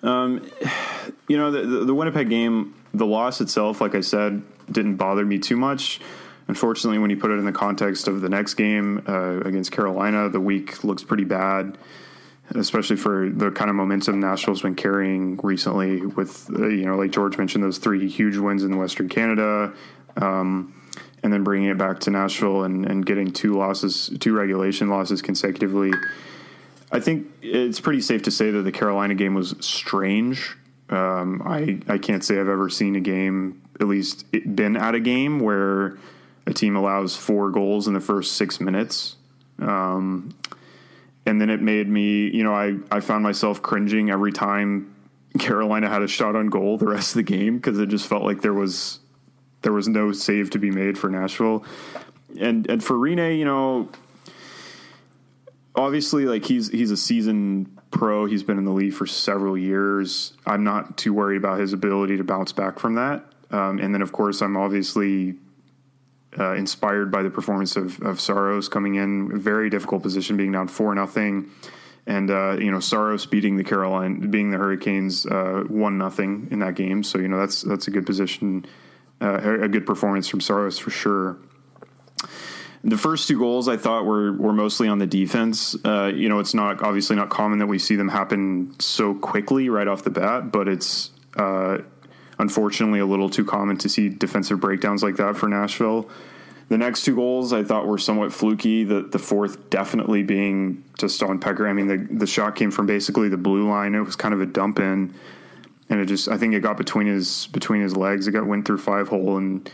Um, 0.04 0.48
you 1.28 1.36
know, 1.36 1.50
the, 1.50 1.84
the 1.84 1.94
Winnipeg 1.94 2.28
game, 2.28 2.76
the 2.92 3.06
loss 3.06 3.40
itself, 3.40 3.80
like 3.80 3.96
I 3.96 4.00
said, 4.00 4.42
didn't 4.70 4.96
bother 4.96 5.24
me 5.24 5.38
too 5.38 5.56
much. 5.56 6.00
Unfortunately, 6.46 6.98
when 6.98 7.10
you 7.10 7.16
put 7.16 7.30
it 7.30 7.38
in 7.38 7.46
the 7.46 7.52
context 7.52 8.06
of 8.06 8.20
the 8.20 8.28
next 8.28 8.54
game 8.54 9.02
uh, 9.08 9.40
against 9.40 9.72
Carolina, 9.72 10.28
the 10.28 10.40
week 10.40 10.84
looks 10.84 11.02
pretty 11.02 11.24
bad, 11.24 11.78
especially 12.54 12.96
for 12.96 13.30
the 13.30 13.50
kind 13.50 13.70
of 13.70 13.76
momentum 13.76 14.20
Nashville's 14.20 14.60
been 14.60 14.74
carrying 14.74 15.38
recently. 15.42 16.04
With 16.04 16.50
uh, 16.50 16.68
you 16.68 16.84
know, 16.84 16.96
like 16.96 17.12
George 17.12 17.38
mentioned, 17.38 17.64
those 17.64 17.78
three 17.78 18.08
huge 18.08 18.36
wins 18.36 18.62
in 18.62 18.76
Western 18.76 19.08
Canada, 19.08 19.72
um, 20.16 20.74
and 21.22 21.32
then 21.32 21.44
bringing 21.44 21.70
it 21.70 21.78
back 21.78 22.00
to 22.00 22.10
Nashville 22.10 22.64
and, 22.64 22.84
and 22.84 23.06
getting 23.06 23.32
two 23.32 23.54
losses, 23.54 24.10
two 24.20 24.34
regulation 24.34 24.90
losses 24.90 25.22
consecutively. 25.22 25.92
I 26.92 27.00
think 27.00 27.26
it's 27.40 27.80
pretty 27.80 28.02
safe 28.02 28.24
to 28.24 28.30
say 28.30 28.50
that 28.50 28.62
the 28.62 28.72
Carolina 28.72 29.14
game 29.14 29.34
was 29.34 29.54
strange. 29.60 30.54
Um, 30.90 31.40
I 31.42 31.80
I 31.88 31.96
can't 31.96 32.22
say 32.22 32.38
I've 32.38 32.48
ever 32.48 32.68
seen 32.68 32.96
a 32.96 33.00
game 33.00 33.62
at 33.80 33.86
least 33.86 34.30
been 34.54 34.76
at 34.76 34.94
a 34.94 35.00
game 35.00 35.40
where 35.40 35.98
a 36.46 36.52
team 36.52 36.76
allows 36.76 37.16
four 37.16 37.50
goals 37.50 37.88
in 37.88 37.94
the 37.94 38.00
first 38.00 38.34
six 38.34 38.60
minutes. 38.60 39.16
Um, 39.58 40.34
and 41.26 41.40
then 41.40 41.48
it 41.50 41.62
made 41.62 41.88
me, 41.88 42.28
you 42.28 42.44
know, 42.44 42.54
I, 42.54 42.76
I 42.90 43.00
found 43.00 43.22
myself 43.22 43.62
cringing 43.62 44.10
every 44.10 44.32
time 44.32 44.94
Carolina 45.38 45.88
had 45.88 46.02
a 46.02 46.08
shot 46.08 46.36
on 46.36 46.48
goal 46.48 46.78
the 46.78 46.86
rest 46.86 47.12
of 47.12 47.16
the 47.16 47.22
game 47.22 47.56
because 47.56 47.78
it 47.78 47.88
just 47.88 48.06
felt 48.06 48.22
like 48.22 48.42
there 48.42 48.54
was 48.54 49.00
there 49.62 49.72
was 49.72 49.88
no 49.88 50.12
save 50.12 50.50
to 50.50 50.58
be 50.58 50.70
made 50.70 50.98
for 50.98 51.08
Nashville. 51.08 51.64
And 52.38 52.68
and 52.68 52.84
for 52.84 52.94
Rinne, 52.94 53.38
you 53.38 53.44
know, 53.44 53.88
obviously 55.74 56.26
like 56.26 56.44
he's 56.44 56.68
he's 56.68 56.90
a 56.90 56.96
seasoned 56.96 57.78
pro. 57.90 58.26
He's 58.26 58.42
been 58.42 58.58
in 58.58 58.64
the 58.64 58.72
league 58.72 58.92
for 58.92 59.06
several 59.06 59.56
years. 59.56 60.34
I'm 60.46 60.64
not 60.64 60.96
too 60.98 61.14
worried 61.14 61.36
about 61.36 61.60
his 61.60 61.72
ability 61.72 62.18
to 62.18 62.24
bounce 62.24 62.52
back 62.52 62.78
from 62.78 62.96
that. 62.96 63.24
Um, 63.54 63.78
and 63.78 63.94
then, 63.94 64.02
of 64.02 64.10
course, 64.10 64.42
I'm 64.42 64.56
obviously 64.56 65.36
uh, 66.36 66.54
inspired 66.54 67.12
by 67.12 67.22
the 67.22 67.30
performance 67.30 67.76
of, 67.76 68.00
of 68.02 68.20
Saros 68.20 68.68
coming 68.68 68.96
in 68.96 69.38
very 69.38 69.70
difficult 69.70 70.02
position, 70.02 70.36
being 70.36 70.50
down 70.50 70.66
four 70.66 70.92
nothing, 70.92 71.52
and 72.04 72.32
uh, 72.32 72.56
you 72.58 72.72
know 72.72 72.80
Saros 72.80 73.26
beating 73.26 73.56
the 73.56 73.62
Carolina, 73.62 74.26
being 74.26 74.50
the 74.50 74.58
Hurricanes 74.58 75.24
uh, 75.26 75.62
one 75.68 75.98
nothing 75.98 76.48
in 76.50 76.58
that 76.58 76.74
game. 76.74 77.04
So 77.04 77.18
you 77.18 77.28
know 77.28 77.38
that's 77.38 77.62
that's 77.62 77.86
a 77.86 77.92
good 77.92 78.06
position, 78.06 78.66
uh, 79.20 79.60
a 79.62 79.68
good 79.68 79.86
performance 79.86 80.26
from 80.26 80.40
Saros 80.40 80.76
for 80.76 80.90
sure. 80.90 81.38
The 82.82 82.98
first 82.98 83.28
two 83.28 83.38
goals 83.38 83.68
I 83.68 83.76
thought 83.76 84.04
were 84.04 84.32
were 84.32 84.52
mostly 84.52 84.88
on 84.88 84.98
the 84.98 85.06
defense. 85.06 85.76
Uh, 85.84 86.10
you 86.12 86.28
know, 86.28 86.40
it's 86.40 86.54
not 86.54 86.82
obviously 86.82 87.14
not 87.14 87.30
common 87.30 87.60
that 87.60 87.68
we 87.68 87.78
see 87.78 87.94
them 87.94 88.08
happen 88.08 88.74
so 88.80 89.14
quickly 89.14 89.68
right 89.68 89.86
off 89.86 90.02
the 90.02 90.10
bat, 90.10 90.50
but 90.50 90.66
it's 90.66 91.10
uh, 91.36 91.78
unfortunately 92.38 93.00
a 93.00 93.06
little 93.06 93.30
too 93.30 93.44
common 93.44 93.76
to 93.78 93.88
see 93.88 94.08
defensive 94.08 94.60
breakdowns 94.60 95.02
like 95.02 95.16
that 95.16 95.36
for 95.36 95.48
Nashville. 95.48 96.08
The 96.68 96.78
next 96.78 97.04
two 97.04 97.14
goals 97.14 97.52
I 97.52 97.62
thought 97.62 97.86
were 97.86 97.98
somewhat 97.98 98.32
fluky. 98.32 98.84
The 98.84 99.02
the 99.02 99.18
fourth 99.18 99.68
definitely 99.70 100.22
being 100.22 100.82
just 100.98 101.22
on 101.22 101.38
Pekka. 101.38 101.68
I 101.68 101.72
mean, 101.72 101.88
the 101.88 102.08
the 102.10 102.26
shot 102.26 102.56
came 102.56 102.70
from 102.70 102.86
basically 102.86 103.28
the 103.28 103.36
blue 103.36 103.68
line. 103.68 103.94
It 103.94 104.00
was 104.00 104.16
kind 104.16 104.32
of 104.32 104.40
a 104.40 104.46
dump 104.46 104.78
in, 104.78 105.14
and 105.90 106.00
it 106.00 106.06
just 106.06 106.28
I 106.28 106.38
think 106.38 106.54
it 106.54 106.60
got 106.60 106.76
between 106.76 107.06
his 107.06 107.48
between 107.48 107.82
his 107.82 107.96
legs. 107.96 108.26
It 108.26 108.32
got 108.32 108.46
went 108.46 108.66
through 108.66 108.78
five 108.78 109.08
hole, 109.08 109.36
and 109.36 109.70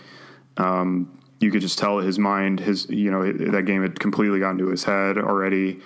um, 0.57 1.17
you 1.39 1.51
could 1.51 1.61
just 1.61 1.79
tell 1.79 1.99
his 1.99 2.19
mind, 2.19 2.59
his 2.59 2.89
you 2.91 3.11
know 3.11 3.33
that 3.33 3.67
game 3.67 3.83
had 3.83 3.99
completely 4.01 4.41
gotten 4.41 4.59
to 4.59 4.69
his 4.69 4.83
head 4.83 5.17
already. 5.17 5.81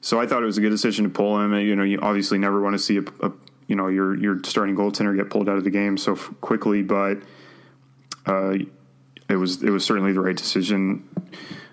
So 0.00 0.20
I 0.20 0.26
thought 0.26 0.42
it 0.42 0.46
was 0.46 0.58
a 0.58 0.60
good 0.60 0.70
decision 0.70 1.04
to 1.04 1.10
pull 1.10 1.40
him. 1.40 1.54
You 1.54 1.74
know, 1.74 1.82
you 1.82 1.98
obviously 2.00 2.38
never 2.38 2.60
want 2.60 2.74
to 2.74 2.78
see 2.78 2.98
a, 2.98 3.26
a 3.26 3.32
you 3.66 3.76
know 3.76 3.88
your 3.88 4.16
your 4.16 4.40
starting 4.44 4.76
goaltender 4.76 5.16
get 5.16 5.30
pulled 5.30 5.48
out 5.48 5.56
of 5.56 5.64
the 5.64 5.70
game 5.70 5.96
so 5.96 6.16
quickly, 6.16 6.82
but 6.82 7.18
uh, 8.26 8.54
it 9.28 9.36
was 9.36 9.62
it 9.62 9.70
was 9.70 9.84
certainly 9.84 10.12
the 10.12 10.20
right 10.20 10.36
decision. 10.36 11.08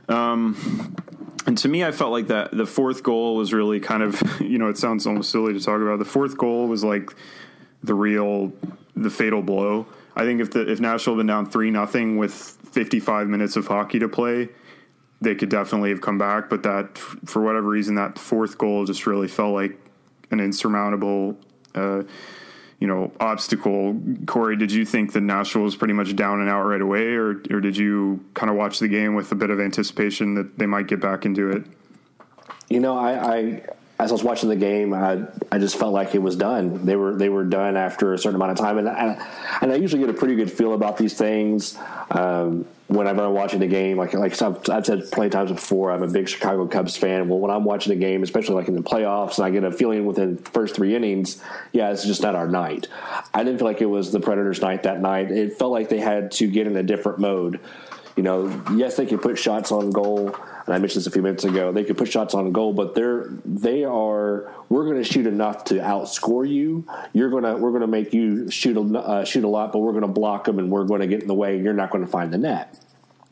Um, 0.07 0.95
and 1.45 1.57
to 1.57 1.67
me, 1.67 1.83
I 1.83 1.91
felt 1.91 2.11
like 2.11 2.27
that 2.27 2.55
the 2.55 2.65
fourth 2.65 3.03
goal 3.03 3.35
was 3.35 3.53
really 3.53 3.79
kind 3.79 4.03
of 4.03 4.21
you 4.41 4.57
know 4.57 4.69
it 4.69 4.77
sounds 4.77 5.05
almost 5.07 5.31
silly 5.31 5.53
to 5.53 5.59
talk 5.59 5.81
about. 5.81 5.99
The 5.99 6.05
fourth 6.05 6.37
goal 6.37 6.67
was 6.67 6.83
like 6.83 7.13
the 7.83 7.93
real 7.93 8.53
the 8.95 9.09
fatal 9.09 9.41
blow. 9.41 9.87
I 10.15 10.23
think 10.23 10.41
if 10.41 10.51
the 10.51 10.69
if 10.69 10.79
Nashville 10.79 11.13
had 11.13 11.19
been 11.19 11.27
down 11.27 11.49
three 11.49 11.71
nothing 11.71 12.17
with 12.17 12.33
55 12.33 13.27
minutes 13.27 13.55
of 13.55 13.67
hockey 13.67 13.99
to 13.99 14.07
play, 14.07 14.49
they 15.19 15.35
could 15.35 15.49
definitely 15.49 15.89
have 15.89 16.01
come 16.01 16.17
back. 16.17 16.49
But 16.49 16.63
that 16.63 16.97
for 16.97 17.41
whatever 17.41 17.67
reason, 17.67 17.95
that 17.95 18.17
fourth 18.17 18.57
goal 18.57 18.85
just 18.85 19.07
really 19.07 19.27
felt 19.27 19.53
like 19.53 19.77
an 20.31 20.39
insurmountable 20.39 21.37
uh, 21.75 22.03
you 22.79 22.87
know, 22.87 23.11
obstacle. 23.19 23.95
Corey, 24.25 24.57
did 24.57 24.71
you 24.71 24.85
think 24.85 25.13
that 25.13 25.21
Nashville 25.21 25.61
was 25.61 25.75
pretty 25.75 25.93
much 25.93 26.15
down 26.15 26.41
and 26.41 26.49
out 26.49 26.63
right 26.63 26.81
away, 26.81 27.13
or 27.13 27.41
or 27.51 27.61
did 27.61 27.77
you 27.77 28.25
kind 28.33 28.49
of 28.49 28.55
watch 28.55 28.79
the 28.79 28.87
game 28.87 29.13
with 29.15 29.31
a 29.31 29.35
bit 29.35 29.49
of 29.49 29.59
anticipation 29.59 30.33
that 30.35 30.57
they 30.57 30.65
might 30.65 30.87
get 30.87 30.99
back 30.99 31.25
into 31.25 31.51
it? 31.51 31.63
You 32.69 32.79
know, 32.79 32.97
I, 32.97 33.35
I 33.35 33.63
as 34.01 34.09
I 34.09 34.13
was 34.13 34.23
watching 34.23 34.49
the 34.49 34.55
game, 34.55 34.95
I, 34.95 35.27
I 35.51 35.59
just 35.59 35.77
felt 35.77 35.93
like 35.93 36.15
it 36.15 36.21
was 36.21 36.35
done. 36.35 36.85
They 36.87 36.95
were 36.95 37.15
they 37.15 37.29
were 37.29 37.43
done 37.43 37.77
after 37.77 38.13
a 38.13 38.17
certain 38.17 38.35
amount 38.35 38.53
of 38.53 38.57
time, 38.57 38.79
and 38.79 38.89
I, 38.89 39.59
and 39.61 39.71
I 39.71 39.75
usually 39.75 40.01
get 40.01 40.09
a 40.09 40.17
pretty 40.17 40.33
good 40.35 40.51
feel 40.51 40.73
about 40.73 40.97
these 40.97 41.13
things. 41.13 41.77
Um, 42.09 42.65
whenever 42.87 43.23
I'm 43.23 43.33
watching 43.33 43.59
the 43.59 43.67
game, 43.67 43.97
like 43.97 44.15
like 44.15 44.41
I've, 44.41 44.67
I've 44.71 44.87
said 44.87 45.11
plenty 45.11 45.27
of 45.27 45.33
times 45.33 45.51
before, 45.51 45.91
I'm 45.91 46.01
a 46.01 46.07
big 46.07 46.27
Chicago 46.27 46.65
Cubs 46.65 46.97
fan. 46.97 47.29
Well, 47.29 47.37
when 47.37 47.51
I'm 47.51 47.63
watching 47.63 47.93
a 47.93 47.95
game, 47.95 48.23
especially 48.23 48.55
like 48.55 48.67
in 48.67 48.75
the 48.75 48.81
playoffs, 48.81 49.37
and 49.37 49.45
I 49.45 49.51
get 49.51 49.63
a 49.63 49.71
feeling 49.71 50.07
within 50.07 50.37
the 50.37 50.49
first 50.49 50.75
three 50.75 50.95
innings, 50.95 51.39
yeah, 51.71 51.91
it's 51.91 52.03
just 52.03 52.23
not 52.23 52.33
our 52.33 52.47
night. 52.47 52.87
I 53.35 53.43
didn't 53.43 53.59
feel 53.59 53.67
like 53.67 53.81
it 53.81 53.85
was 53.85 54.11
the 54.11 54.19
Predators' 54.19 54.63
night 54.63 54.81
that 54.81 54.99
night. 54.99 55.29
It 55.29 55.59
felt 55.59 55.71
like 55.71 55.89
they 55.89 55.99
had 55.99 56.31
to 56.31 56.47
get 56.47 56.65
in 56.65 56.75
a 56.75 56.83
different 56.83 57.19
mode. 57.19 57.59
You 58.15 58.23
know, 58.23 58.63
yes, 58.73 58.97
they 58.97 59.05
can 59.05 59.19
put 59.19 59.37
shots 59.37 59.71
on 59.71 59.91
goal 59.91 60.35
and 60.71 60.77
I 60.77 60.79
mentioned 60.79 61.01
this 61.01 61.07
a 61.07 61.11
few 61.11 61.21
minutes 61.21 61.43
ago. 61.43 61.73
They 61.73 61.83
could 61.83 61.97
put 61.97 62.09
shots 62.09 62.33
on 62.33 62.49
goal, 62.53 62.71
but 62.71 62.95
they're 62.95 63.25
they 63.43 63.83
are. 63.83 64.55
We're 64.69 64.85
going 64.85 64.95
to 64.97 65.03
shoot 65.03 65.27
enough 65.27 65.65
to 65.65 65.73
outscore 65.75 66.49
you. 66.49 66.87
You're 67.11 67.29
gonna 67.29 67.57
we're 67.57 67.71
going 67.71 67.81
to 67.81 67.87
make 67.87 68.13
you 68.13 68.49
shoot 68.49 68.77
a 68.77 68.97
uh, 68.97 69.25
shoot 69.25 69.43
a 69.43 69.49
lot, 69.49 69.73
but 69.73 69.79
we're 69.79 69.91
going 69.91 70.03
to 70.03 70.07
block 70.07 70.45
them 70.45 70.59
and 70.59 70.71
we're 70.71 70.85
going 70.85 71.01
to 71.01 71.07
get 71.07 71.23
in 71.23 71.27
the 71.27 71.33
way. 71.33 71.55
and 71.55 71.65
You're 71.65 71.73
not 71.73 71.89
going 71.89 72.05
to 72.05 72.09
find 72.09 72.31
the 72.31 72.37
net. 72.37 72.81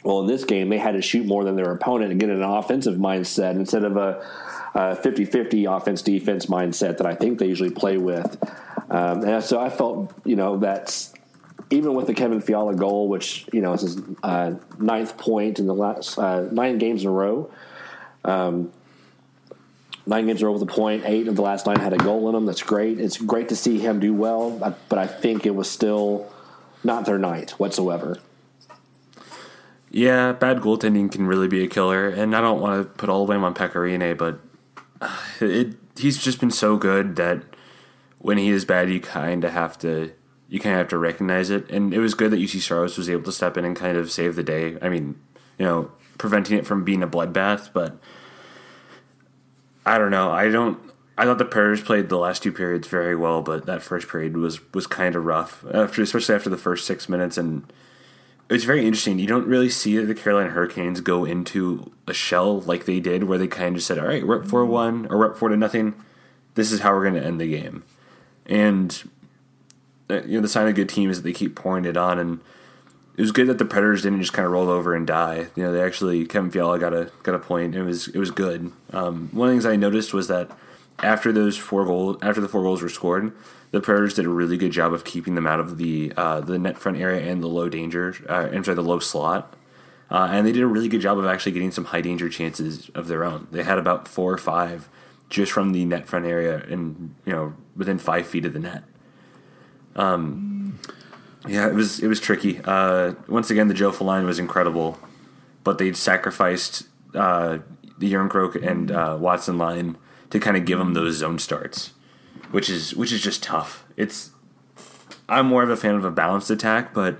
Well, 0.03 0.19
in 0.19 0.27
this 0.27 0.43
game, 0.43 0.67
they 0.67 0.79
had 0.79 0.93
to 0.93 1.01
shoot 1.01 1.25
more 1.25 1.45
than 1.45 1.55
their 1.55 1.71
opponent 1.71 2.11
and 2.11 2.19
get 2.19 2.29
an 2.29 2.41
offensive 2.41 2.97
mindset 2.97 3.51
instead 3.51 3.85
of 3.85 3.95
a, 3.95 4.25
a 4.73 4.95
50-50 4.95 5.77
offense 5.77 6.01
defense 6.01 6.45
mindset 6.47 6.97
that 6.97 7.05
I 7.05 7.15
think 7.15 7.39
they 7.39 7.47
usually 7.47 7.69
play 7.69 7.97
with. 7.97 8.37
Um, 8.89 9.23
and 9.23 9.43
so 9.43 9.59
I 9.59 9.69
felt, 9.69 10.13
you 10.23 10.37
know, 10.37 10.57
that's 10.57 11.13
even 11.69 11.93
with 11.93 12.07
the 12.07 12.13
Kevin 12.13 12.41
Fiala 12.41 12.75
goal, 12.75 13.07
which 13.07 13.47
you 13.53 13.61
know 13.61 13.73
is 13.73 13.81
his 13.81 14.01
uh, 14.23 14.53
ninth 14.77 15.17
point 15.17 15.59
in 15.59 15.67
the 15.67 15.75
last 15.75 16.17
uh, 16.17 16.47
nine 16.51 16.77
games 16.77 17.03
in 17.03 17.09
a 17.09 17.11
row, 17.11 17.51
um, 18.23 18.71
Nine 20.09 20.25
games 20.25 20.41
are 20.41 20.49
over 20.49 20.57
the 20.57 20.65
point. 20.65 21.03
Eight 21.05 21.27
of 21.27 21.35
the 21.35 21.43
last 21.43 21.67
nine 21.67 21.79
had 21.79 21.93
a 21.93 21.97
goal 21.97 22.27
in 22.29 22.33
them. 22.33 22.47
That's 22.47 22.63
great. 22.63 22.99
It's 22.99 23.17
great 23.17 23.49
to 23.49 23.55
see 23.55 23.77
him 23.77 23.99
do 23.99 24.11
well, 24.11 24.75
but 24.89 24.97
I 24.97 25.05
think 25.05 25.45
it 25.45 25.53
was 25.53 25.69
still 25.69 26.33
not 26.83 27.05
their 27.05 27.19
night 27.19 27.51
whatsoever. 27.51 28.17
Yeah, 29.91 30.31
bad 30.31 30.61
goaltending 30.61 31.11
can 31.11 31.27
really 31.27 31.47
be 31.47 31.63
a 31.63 31.67
killer, 31.67 32.09
and 32.09 32.35
I 32.35 32.41
don't 32.41 32.59
want 32.59 32.81
to 32.81 32.89
put 32.89 33.07
all 33.07 33.19
the 33.19 33.27
blame 33.27 33.43
on 33.43 33.53
Pekka 33.53 33.75
Rinne, 33.75 34.17
but 34.17 34.39
it, 35.39 35.75
he's 35.95 36.17
just 36.17 36.39
been 36.39 36.49
so 36.49 36.75
good 36.75 37.15
that 37.17 37.43
when 38.17 38.39
he 38.39 38.49
is 38.49 38.65
bad, 38.65 38.89
you 38.89 38.99
kind 38.99 39.43
of 39.43 39.53
have 39.53 39.77
to 39.79 40.11
you 40.49 40.59
kind 40.59 40.73
of 40.73 40.79
have 40.79 40.87
to 40.89 40.97
recognize 40.97 41.49
it. 41.49 41.69
And 41.69 41.93
it 41.93 41.99
was 41.99 42.15
good 42.15 42.31
that 42.31 42.39
Juuse 42.39 42.61
Saros 42.61 42.97
was 42.97 43.09
able 43.09 43.23
to 43.23 43.31
step 43.31 43.55
in 43.55 43.65
and 43.65 43.75
kind 43.75 43.97
of 43.97 44.11
save 44.11 44.35
the 44.35 44.43
day. 44.43 44.77
I 44.81 44.89
mean, 44.89 45.19
you 45.57 45.65
know, 45.65 45.91
preventing 46.17 46.57
it 46.57 46.65
from 46.65 46.83
being 46.83 47.03
a 47.03 47.07
bloodbath, 47.07 47.69
but 47.71 47.97
I 49.85 49.97
don't 49.97 50.11
know. 50.11 50.31
I 50.31 50.49
don't. 50.49 50.79
I 51.17 51.25
thought 51.25 51.37
the 51.37 51.45
Predators 51.45 51.81
played 51.81 52.07
the 52.07 52.17
last 52.17 52.41
two 52.41 52.51
periods 52.51 52.87
very 52.87 53.15
well, 53.15 53.41
but 53.41 53.65
that 53.65 53.81
first 53.83 54.07
period 54.07 54.37
was 54.37 54.59
was 54.73 54.87
kind 54.87 55.15
of 55.15 55.25
rough 55.25 55.65
after, 55.71 56.01
especially 56.01 56.35
after 56.35 56.49
the 56.49 56.57
first 56.57 56.87
six 56.87 57.09
minutes. 57.09 57.37
And 57.37 57.71
it's 58.49 58.63
very 58.63 58.85
interesting. 58.85 59.19
You 59.19 59.27
don't 59.27 59.45
really 59.45 59.69
see 59.69 59.97
the 59.97 60.15
Carolina 60.15 60.51
Hurricanes 60.51 61.01
go 61.01 61.25
into 61.25 61.91
a 62.07 62.13
shell 62.13 62.61
like 62.61 62.85
they 62.85 62.99
did, 62.99 63.25
where 63.25 63.37
they 63.37 63.47
kind 63.47 63.69
of 63.69 63.75
just 63.75 63.87
said, 63.87 63.99
"All 63.99 64.07
right, 64.07 64.25
we're 64.25 64.41
up 64.41 64.47
four 64.47 64.65
one 64.65 65.07
or 65.09 65.19
we're 65.19 65.31
up 65.31 65.37
four 65.37 65.49
to 65.49 65.57
nothing. 65.57 65.93
This 66.55 66.71
is 66.71 66.79
how 66.79 66.93
we're 66.93 67.09
going 67.09 67.21
to 67.21 67.25
end 67.25 67.39
the 67.39 67.49
game." 67.49 67.83
And 68.45 69.09
you 70.09 70.35
know, 70.35 70.41
the 70.41 70.47
sign 70.47 70.63
of 70.63 70.69
a 70.69 70.73
good 70.73 70.89
team 70.89 71.09
is 71.09 71.17
that 71.17 71.23
they 71.23 71.33
keep 71.33 71.55
pouring 71.55 71.85
it 71.85 71.97
on 71.97 72.19
and 72.19 72.39
it 73.19 73.21
was 73.21 73.33
good 73.33 73.47
that 73.47 73.57
the 73.57 73.65
Predators 73.65 74.03
didn't 74.03 74.21
just 74.21 74.31
kind 74.31 74.45
of 74.45 74.53
roll 74.53 74.69
over 74.69 74.95
and 74.95 75.05
die. 75.05 75.47
You 75.57 75.63
know, 75.63 75.73
they 75.73 75.83
actually 75.83 76.25
Kevin 76.25 76.51
Fiala 76.51 76.79
got 76.79 76.93
a 76.93 77.11
got 77.23 77.35
a 77.35 77.39
point. 77.39 77.75
It 77.75 77.83
was 77.83 78.07
it 78.07 78.17
was 78.17 78.31
good. 78.31 78.71
Um, 78.93 79.27
one 79.33 79.49
of 79.49 79.55
the 79.55 79.55
things 79.55 79.65
I 79.65 79.75
noticed 79.75 80.13
was 80.13 80.29
that 80.29 80.49
after 80.99 81.33
those 81.33 81.57
four 81.57 81.83
goals, 81.85 82.17
after 82.21 82.39
the 82.39 82.47
four 82.47 82.61
goals 82.61 82.81
were 82.81 82.87
scored, 82.87 83.33
the 83.71 83.81
Predators 83.81 84.13
did 84.13 84.25
a 84.25 84.29
really 84.29 84.55
good 84.55 84.71
job 84.71 84.93
of 84.93 85.03
keeping 85.03 85.35
them 85.35 85.45
out 85.45 85.59
of 85.59 85.77
the 85.77 86.13
uh, 86.15 86.39
the 86.39 86.57
net 86.57 86.77
front 86.77 86.97
area 86.97 87.29
and 87.29 87.43
the 87.43 87.47
low 87.47 87.67
danger, 87.67 88.15
uh, 88.29 88.49
I'm 88.53 88.63
sorry, 88.63 88.75
the 88.75 88.83
low 88.83 88.99
slot. 88.99 89.53
Uh, 90.09 90.29
and 90.31 90.47
they 90.47 90.53
did 90.53 90.63
a 90.63 90.67
really 90.67 90.87
good 90.87 91.01
job 91.01 91.17
of 91.17 91.25
actually 91.25 91.51
getting 91.51 91.71
some 91.71 91.85
high 91.85 92.01
danger 92.01 92.29
chances 92.29 92.89
of 92.95 93.07
their 93.07 93.23
own. 93.23 93.47
They 93.51 93.63
had 93.63 93.77
about 93.77 94.07
four 94.07 94.33
or 94.33 94.37
five 94.37 94.89
just 95.29 95.51
from 95.51 95.73
the 95.73 95.85
net 95.85 96.07
front 96.07 96.25
area 96.25 96.63
and 96.69 97.15
you 97.25 97.33
know 97.33 97.53
within 97.75 97.99
five 97.99 98.27
feet 98.27 98.45
of 98.45 98.53
the 98.53 98.59
net. 98.59 98.83
Um, 99.99 100.79
yeah, 101.47 101.67
it 101.67 101.73
was 101.73 101.99
it 101.99 102.07
was 102.07 102.19
tricky. 102.19 102.61
Uh, 102.63 103.13
once 103.27 103.49
again, 103.49 103.67
the 103.67 103.73
Jofa 103.73 104.01
line 104.01 104.25
was 104.25 104.39
incredible, 104.39 104.97
but 105.63 105.77
they'd 105.77 105.97
sacrificed 105.97 106.87
uh, 107.13 107.59
the 107.97 108.11
Järnkrok 108.11 108.65
and 108.65 108.91
uh, 108.91 109.17
Watson 109.19 109.57
line 109.57 109.97
to 110.29 110.39
kind 110.39 110.55
of 110.55 110.65
give 110.65 110.79
them 110.79 110.93
those 110.93 111.15
zone 111.15 111.37
starts, 111.37 111.91
which 112.51 112.69
is 112.69 112.95
which 112.95 113.11
is 113.11 113.21
just 113.21 113.43
tough. 113.43 113.85
It's 113.97 114.31
I'm 115.27 115.47
more 115.47 115.63
of 115.63 115.69
a 115.69 115.77
fan 115.77 115.95
of 115.95 116.05
a 116.05 116.11
balanced 116.11 116.49
attack, 116.49 116.93
but 116.93 117.17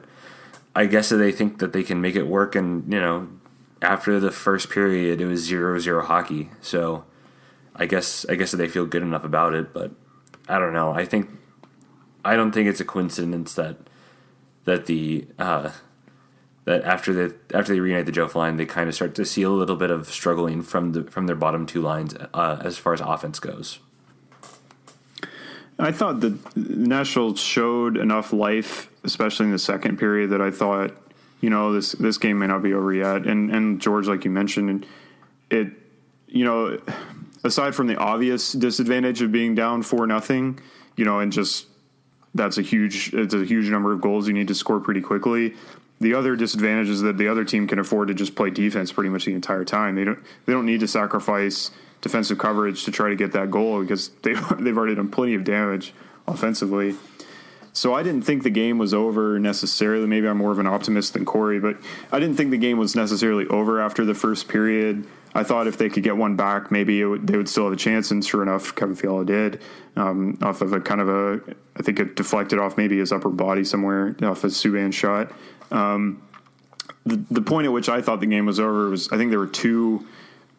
I 0.76 0.86
guess 0.86 1.10
they 1.10 1.32
think 1.32 1.60
that 1.60 1.74
they 1.74 1.84
can 1.84 2.02
make 2.02 2.16
it 2.16 2.28
work. 2.28 2.56
And 2.56 2.92
you 2.92 3.00
know, 3.00 3.28
after 3.82 4.20
the 4.20 4.32
first 4.32 4.70
period, 4.70 5.20
it 5.20 5.26
was 5.26 5.42
zero 5.42 5.80
zero 5.80 6.04
hockey. 6.04 6.50
So 6.62 7.04
I 7.76 7.86
guess 7.86 8.26
I 8.30 8.36
guess 8.36 8.52
they 8.52 8.68
feel 8.68 8.86
good 8.86 9.02
enough 9.02 9.24
about 9.24 9.54
it, 9.54 9.74
but 9.74 9.92
I 10.48 10.60
don't 10.60 10.74
know. 10.74 10.92
I 10.92 11.04
think 11.06 11.30
I 12.24 12.36
don't 12.36 12.52
think 12.52 12.68
it's 12.68 12.80
a 12.80 12.86
coincidence 12.86 13.54
that 13.56 13.78
that 14.66 14.86
the 14.86 15.26
uh, 15.38 15.72
that 16.66 16.84
after 16.84 17.14
the 17.14 17.36
after 17.54 17.74
they 17.74 17.80
reunite 17.80 18.06
the 18.06 18.12
Joe 18.12 18.30
line, 18.36 18.58
they 18.58 18.66
kind 18.66 18.88
of 18.88 18.96
start 18.96 19.16
to 19.16 19.26
see 19.26 19.42
a 19.42 19.50
little 19.50 19.76
bit 19.76 19.90
of 19.90 20.10
struggling 20.10 20.62
from 20.62 20.92
the 20.92 21.04
from 21.04 21.26
their 21.28 21.36
bottom 21.36 21.66
two 21.66 21.82
lines 21.82 22.16
uh, 22.34 22.62
as 22.64 22.78
far 22.78 22.94
as 22.94 23.02
offense 23.02 23.40
goes. 23.40 23.80
I 25.80 25.94
thought 25.94 26.20
the 26.20 26.38
Nashville 26.56 27.36
showed 27.38 27.96
enough 27.98 28.34
life, 28.34 28.90
especially 29.06 29.46
in 29.46 29.54
the 29.54 29.60
second 29.60 29.98
period, 29.98 30.32
that 30.32 30.42
I 30.42 30.52
thought, 30.52 30.92
you 31.40 31.50
know, 31.50 31.72
this 31.72 31.94
this 31.94 32.18
game 32.18 32.40
may 32.40 32.48
not 32.48 32.62
be 32.62 32.74
over 32.74 32.94
yet. 32.94 33.26
And 33.26 33.50
and 33.50 33.80
George, 33.80 34.08
like 34.08 34.26
you 34.26 34.32
mentioned, 34.32 34.86
it, 35.50 35.72
you 36.28 36.44
know, 36.44 36.80
aside 37.46 37.76
from 37.76 37.88
the 37.88 37.96
obvious 37.96 38.52
disadvantage 38.52 39.22
of 39.22 39.32
being 39.32 39.56
down 39.56 39.82
four 39.82 40.06
nothing, 40.06 40.60
you 40.98 41.06
know, 41.06 41.20
and 41.20 41.32
just 41.32 41.66
that's 42.40 42.58
a 42.58 42.62
huge 42.62 43.14
it's 43.14 43.34
a 43.34 43.44
huge 43.44 43.70
number 43.70 43.92
of 43.92 44.02
goals 44.02 44.28
you 44.28 44.34
need 44.34 44.48
to 44.48 44.56
score 44.56 44.80
pretty 44.80 45.02
quickly. 45.02 45.54
The 46.02 46.14
other 46.14 46.36
disadvantage 46.36 46.88
is 46.88 47.02
that 47.02 47.18
the 47.18 47.28
other 47.28 47.44
team 47.44 47.68
can 47.68 47.78
afford 47.78 48.08
to 48.08 48.14
just 48.14 48.36
play 48.36 48.50
defense 48.50 48.92
pretty 48.92 49.10
much 49.10 49.26
the 49.26 49.34
entire 49.34 49.66
time. 49.66 49.96
They 49.96 50.06
don't 50.06 50.20
they 50.46 50.54
don't 50.54 50.66
need 50.66 50.80
to 50.80 50.88
sacrifice 50.88 51.72
defensive 52.02 52.38
coverage 52.38 52.86
to 52.86 52.92
try 52.92 53.10
to 53.10 53.16
get 53.16 53.34
that 53.34 53.52
goal 53.52 53.82
because 53.82 54.10
they 54.24 54.34
they've 54.60 54.78
already 54.78 54.96
done 54.96 55.10
plenty 55.10 55.36
of 55.36 55.44
damage 55.44 55.94
offensively. 56.28 56.96
So 57.72 57.94
I 57.94 58.02
didn't 58.02 58.24
think 58.24 58.44
the 58.44 58.50
game 58.50 58.78
was 58.78 58.94
over 58.94 59.40
necessarily. 59.40 60.08
Maybe 60.08 60.28
I'm 60.28 60.38
more 60.38 60.52
of 60.52 60.60
an 60.60 60.68
optimist 60.68 61.14
than 61.14 61.24
Corey, 61.24 61.60
but 61.60 61.78
I 62.12 62.20
didn't 62.20 62.36
think 62.36 62.50
the 62.50 62.58
game 62.58 62.78
was 62.78 62.96
necessarily 62.96 63.46
over 63.48 63.80
after 63.80 64.04
the 64.06 64.16
first 64.16 64.48
period. 64.48 65.06
I 65.34 65.44
thought 65.44 65.68
if 65.68 65.78
they 65.78 65.90
could 65.90 66.04
get 66.04 66.18
one 66.18 66.36
back, 66.36 66.72
maybe 66.72 67.04
would, 67.04 67.28
they 67.28 67.38
would 67.38 67.48
still 67.48 67.66
have 67.66 67.74
a 67.74 67.78
chance. 67.78 68.12
And 68.12 68.26
sure 68.26 68.42
enough, 68.42 68.76
Kevin 68.76 68.96
Fiala 68.96 69.26
did 69.26 69.62
um, 69.96 70.38
off 70.42 70.62
of 70.62 70.74
a 70.74 70.80
kind 70.80 71.02
of 71.02 71.10
a, 71.10 71.42
I 71.78 71.84
think 71.84 72.00
it 72.00 72.16
deflected 72.16 72.60
off 72.60 72.78
maybe 72.78 72.98
his 72.98 73.12
upper 73.12 73.30
body 73.30 73.64
somewhere 73.64 74.16
off 74.24 74.44
a 74.44 74.48
Subban 74.48 74.94
shot. 74.94 75.32
Um, 75.72 76.22
the, 77.06 77.24
the 77.32 77.42
point 77.42 77.66
at 77.66 77.72
which 77.72 77.90
I 77.90 78.02
thought 78.02 78.20
the 78.20 78.26
game 78.26 78.46
was 78.46 78.60
over 78.60 78.90
was 78.90 79.12
I 79.12 79.18
think 79.18 79.30
there 79.30 79.40
were 79.40 79.48
two 79.48 80.08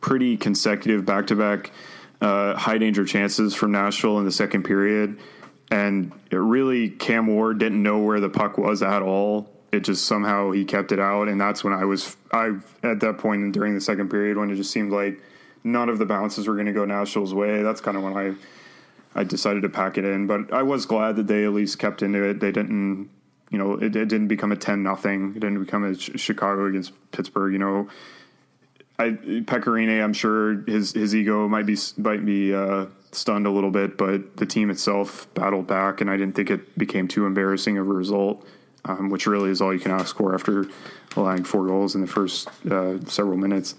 pretty 0.01 0.37
consecutive 0.37 1.05
back 1.05 1.27
to 1.29 1.37
back 1.37 1.71
high 2.21 2.79
danger 2.79 3.05
chances 3.05 3.55
from 3.55 3.73
Nashville 3.73 4.19
in 4.19 4.25
the 4.25 4.33
second 4.33 4.65
period. 4.65 5.19
And 5.71 6.13
it 6.31 6.37
really, 6.37 6.91
Cam 6.91 7.29
Ward 7.29 7.59
didn't 7.59 7.83
know 7.83 7.99
where 7.99 8.21
the 8.21 8.29
puck 8.29 8.59
was 8.59 8.83
at 8.83 9.03
all 9.03 9.49
it 9.73 9.81
just 9.81 10.05
somehow 10.05 10.51
he 10.51 10.65
kept 10.65 10.93
it 10.93 10.99
out, 10.99 11.29
and 11.29 11.41
that's 11.41 11.63
when 11.63 11.73
I 11.73 11.85
was 11.85 12.17
I 12.33 12.57
at 12.83 13.01
that 13.01 13.19
point 13.19 13.53
during 13.53 13.75
the 13.75 13.81
second 13.81 14.11
period 14.11 14.37
when 14.37 14.51
it 14.51 14.57
just 14.57 14.73
seemed 14.73 14.93
like 14.93 15.21
none 15.63 15.89
of 15.89 15.99
the 15.99 16.07
bounces 16.07 16.49
were 16.49 16.55
going 16.55 16.67
to 16.67 16.73
go 16.73 16.85
Nashville's 16.85 17.35
way. 17.35 17.63
That's 17.63 17.81
kind 17.81 17.97
of 17.97 18.03
when 18.03 18.17
I 18.17 18.35
I 19.15 19.25
decided 19.25 19.63
to 19.63 19.69
pack 19.69 19.99
it 19.99 20.05
in, 20.05 20.27
but 20.27 20.53
I 20.53 20.63
was 20.63 20.87
glad 20.87 21.17
that 21.17 21.27
they 21.27 21.45
at 21.45 21.53
least 21.53 21.79
kept 21.79 22.03
into 22.03 22.23
it. 22.23 22.41
They 22.41 22.53
didn't, 22.53 23.11
you 23.51 23.59
know, 23.59 23.75
it, 23.75 23.95
it 23.97 24.09
didn't 24.09 24.29
become 24.29 24.53
a 24.53 24.57
ten 24.57 24.83
nothing. 24.83 25.31
It 25.37 25.41
didn't 25.41 25.63
become 25.63 25.85
a 25.85 25.97
Chicago 25.97 26.67
against 26.67 26.93
Pittsburgh. 27.13 27.53
You 27.53 27.59
know, 27.59 27.89
I 28.99 29.11
Pekka 29.11 29.67
Rinne, 29.67 30.03
I'm 30.03 30.13
sure 30.13 30.63
his 30.63 30.93
his 30.93 31.15
ego 31.15 31.49
might 31.49 31.67
be 31.67 31.77
might 31.97 32.25
be 32.25 32.53
uh, 32.53 32.87
stunned 33.13 33.47
a 33.47 33.51
little 33.51 33.71
bit, 33.71 33.97
but 33.97 34.37
the 34.37 34.47
team 34.47 34.69
itself 34.71 35.33
battled 35.35 35.69
back, 35.69 36.01
and 36.01 36.11
I 36.11 36.17
didn't 36.17 36.35
think 36.35 36.51
it 36.51 36.77
became 36.77 37.07
too 37.07 37.27
embarrassing 37.27 37.79
of 37.79 37.89
a 37.89 37.93
result 37.93 38.45
um, 38.85 39.11
which 39.11 39.27
really 39.27 39.51
is 39.51 39.61
all 39.61 39.73
you 39.73 39.81
can 39.81 39.93
ask 39.93 40.16
for 40.16 40.35
after 40.35 40.66
allowing 41.16 41.45
four 41.45 41.66
goals 41.66 41.95
in 41.95 42.01
the 42.01 42.07
first 42.07 42.49
uh, 42.71 42.99
several 43.07 43.37
minutes. 43.37 43.75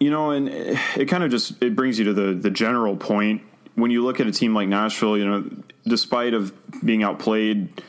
You 0.00 0.10
know, 0.10 0.30
and 0.30 0.48
it, 0.48 0.78
it 0.96 1.04
kind 1.06 1.22
of 1.22 1.30
just 1.30 1.62
it 1.62 1.76
brings 1.76 1.98
you 1.98 2.06
to 2.06 2.12
the 2.12 2.34
the 2.34 2.50
general 2.50 2.96
point 2.96 3.42
when 3.74 3.90
you 3.90 4.04
look 4.04 4.20
at 4.20 4.26
a 4.26 4.32
team 4.32 4.54
like 4.54 4.68
Nashville. 4.68 5.16
You 5.16 5.26
know, 5.26 5.50
despite 5.86 6.34
of 6.34 6.52
being 6.84 7.02
outplayed 7.02 7.82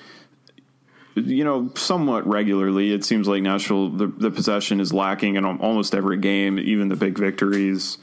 you 1.15 1.43
know, 1.43 1.71
somewhat 1.75 2.25
regularly. 2.25 2.91
It 2.91 3.05
seems 3.05 3.27
like 3.27 3.43
Nashville, 3.43 3.89
the, 3.89 4.07
the, 4.07 4.31
possession 4.31 4.79
is 4.79 4.91
lacking 4.91 5.36
in 5.36 5.45
almost 5.45 5.93
every 5.93 6.17
game, 6.17 6.57
even 6.57 6.88
the 6.89 6.95
big 6.95 7.19
victories. 7.19 7.99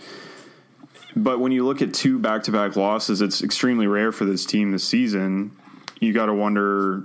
But 1.16 1.40
when 1.40 1.50
you 1.50 1.66
look 1.66 1.82
at 1.82 1.92
two 1.92 2.20
back 2.20 2.44
to 2.44 2.52
back 2.52 2.76
losses, 2.76 3.20
it's 3.20 3.42
extremely 3.42 3.88
rare 3.88 4.12
for 4.12 4.24
this 4.26 4.46
team 4.46 4.70
this 4.70 4.84
season 4.84 5.56
you 6.00 6.12
got 6.12 6.26
to 6.26 6.34
wonder, 6.34 7.04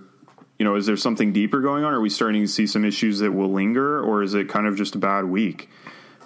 you 0.58 0.66
know, 0.66 0.76
is 0.76 0.86
there 0.86 0.98
something 0.98 1.34
deeper 1.34 1.62
going 1.62 1.84
on? 1.84 1.94
Are 1.94 2.02
we 2.02 2.10
starting 2.10 2.42
to 2.42 2.48
see 2.48 2.66
some 2.66 2.86
issues 2.86 3.20
that 3.20 3.32
will 3.32 3.52
linger, 3.52 4.02
or 4.02 4.24
is 4.24 4.34
it 4.34 4.50
kind 4.50 4.66
of 4.66 4.76
just 4.76 4.96
a 4.96 4.98
bad 4.98 5.26
week? 5.26 5.70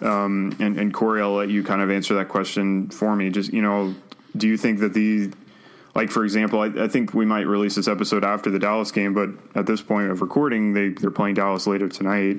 Um, 0.01 0.55
and, 0.59 0.77
and 0.79 0.93
Corey, 0.93 1.21
I'll 1.21 1.33
let 1.33 1.49
you 1.49 1.63
kind 1.63 1.81
of 1.81 1.91
answer 1.91 2.13
that 2.15 2.29
question 2.29 2.89
for 2.89 3.15
me. 3.15 3.29
Just 3.29 3.51
you 3.51 3.61
know, 3.61 3.93
do 4.37 4.47
you 4.47 4.55
think 4.55 4.79
that 4.79 4.93
the 4.93 5.31
like 5.95 6.11
for 6.11 6.23
example, 6.23 6.61
I, 6.61 6.67
I, 6.67 6.87
think 6.87 7.13
we 7.13 7.25
might 7.25 7.47
release 7.47 7.75
this 7.75 7.87
episode 7.87 8.23
after 8.23 8.49
the 8.49 8.59
Dallas 8.59 8.91
game, 8.91 9.13
but 9.13 9.29
at 9.55 9.65
this 9.65 9.81
point 9.81 10.11
of 10.11 10.21
recording, 10.21 10.73
they 10.73 10.89
they're 10.89 11.11
playing 11.11 11.35
Dallas 11.35 11.67
later 11.67 11.89
tonight. 11.89 12.37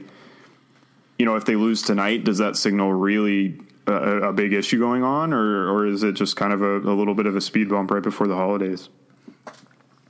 You 1.18 1.26
know, 1.26 1.36
if 1.36 1.44
they 1.44 1.56
lose 1.56 1.82
tonight, 1.82 2.24
does 2.24 2.38
that 2.38 2.56
signal 2.56 2.94
really 2.94 3.60
a, 3.86 3.92
a 3.92 4.32
big 4.32 4.54
issue 4.54 4.78
going 4.78 5.02
on, 5.02 5.34
or 5.34 5.70
or 5.70 5.86
is 5.86 6.02
it 6.02 6.12
just 6.12 6.36
kind 6.36 6.52
of 6.52 6.62
a, 6.62 6.78
a 6.78 6.94
little 6.94 7.14
bit 7.14 7.26
of 7.26 7.36
a 7.36 7.40
speed 7.40 7.68
bump 7.68 7.90
right 7.90 8.02
before 8.02 8.26
the 8.26 8.36
holidays? 8.36 8.88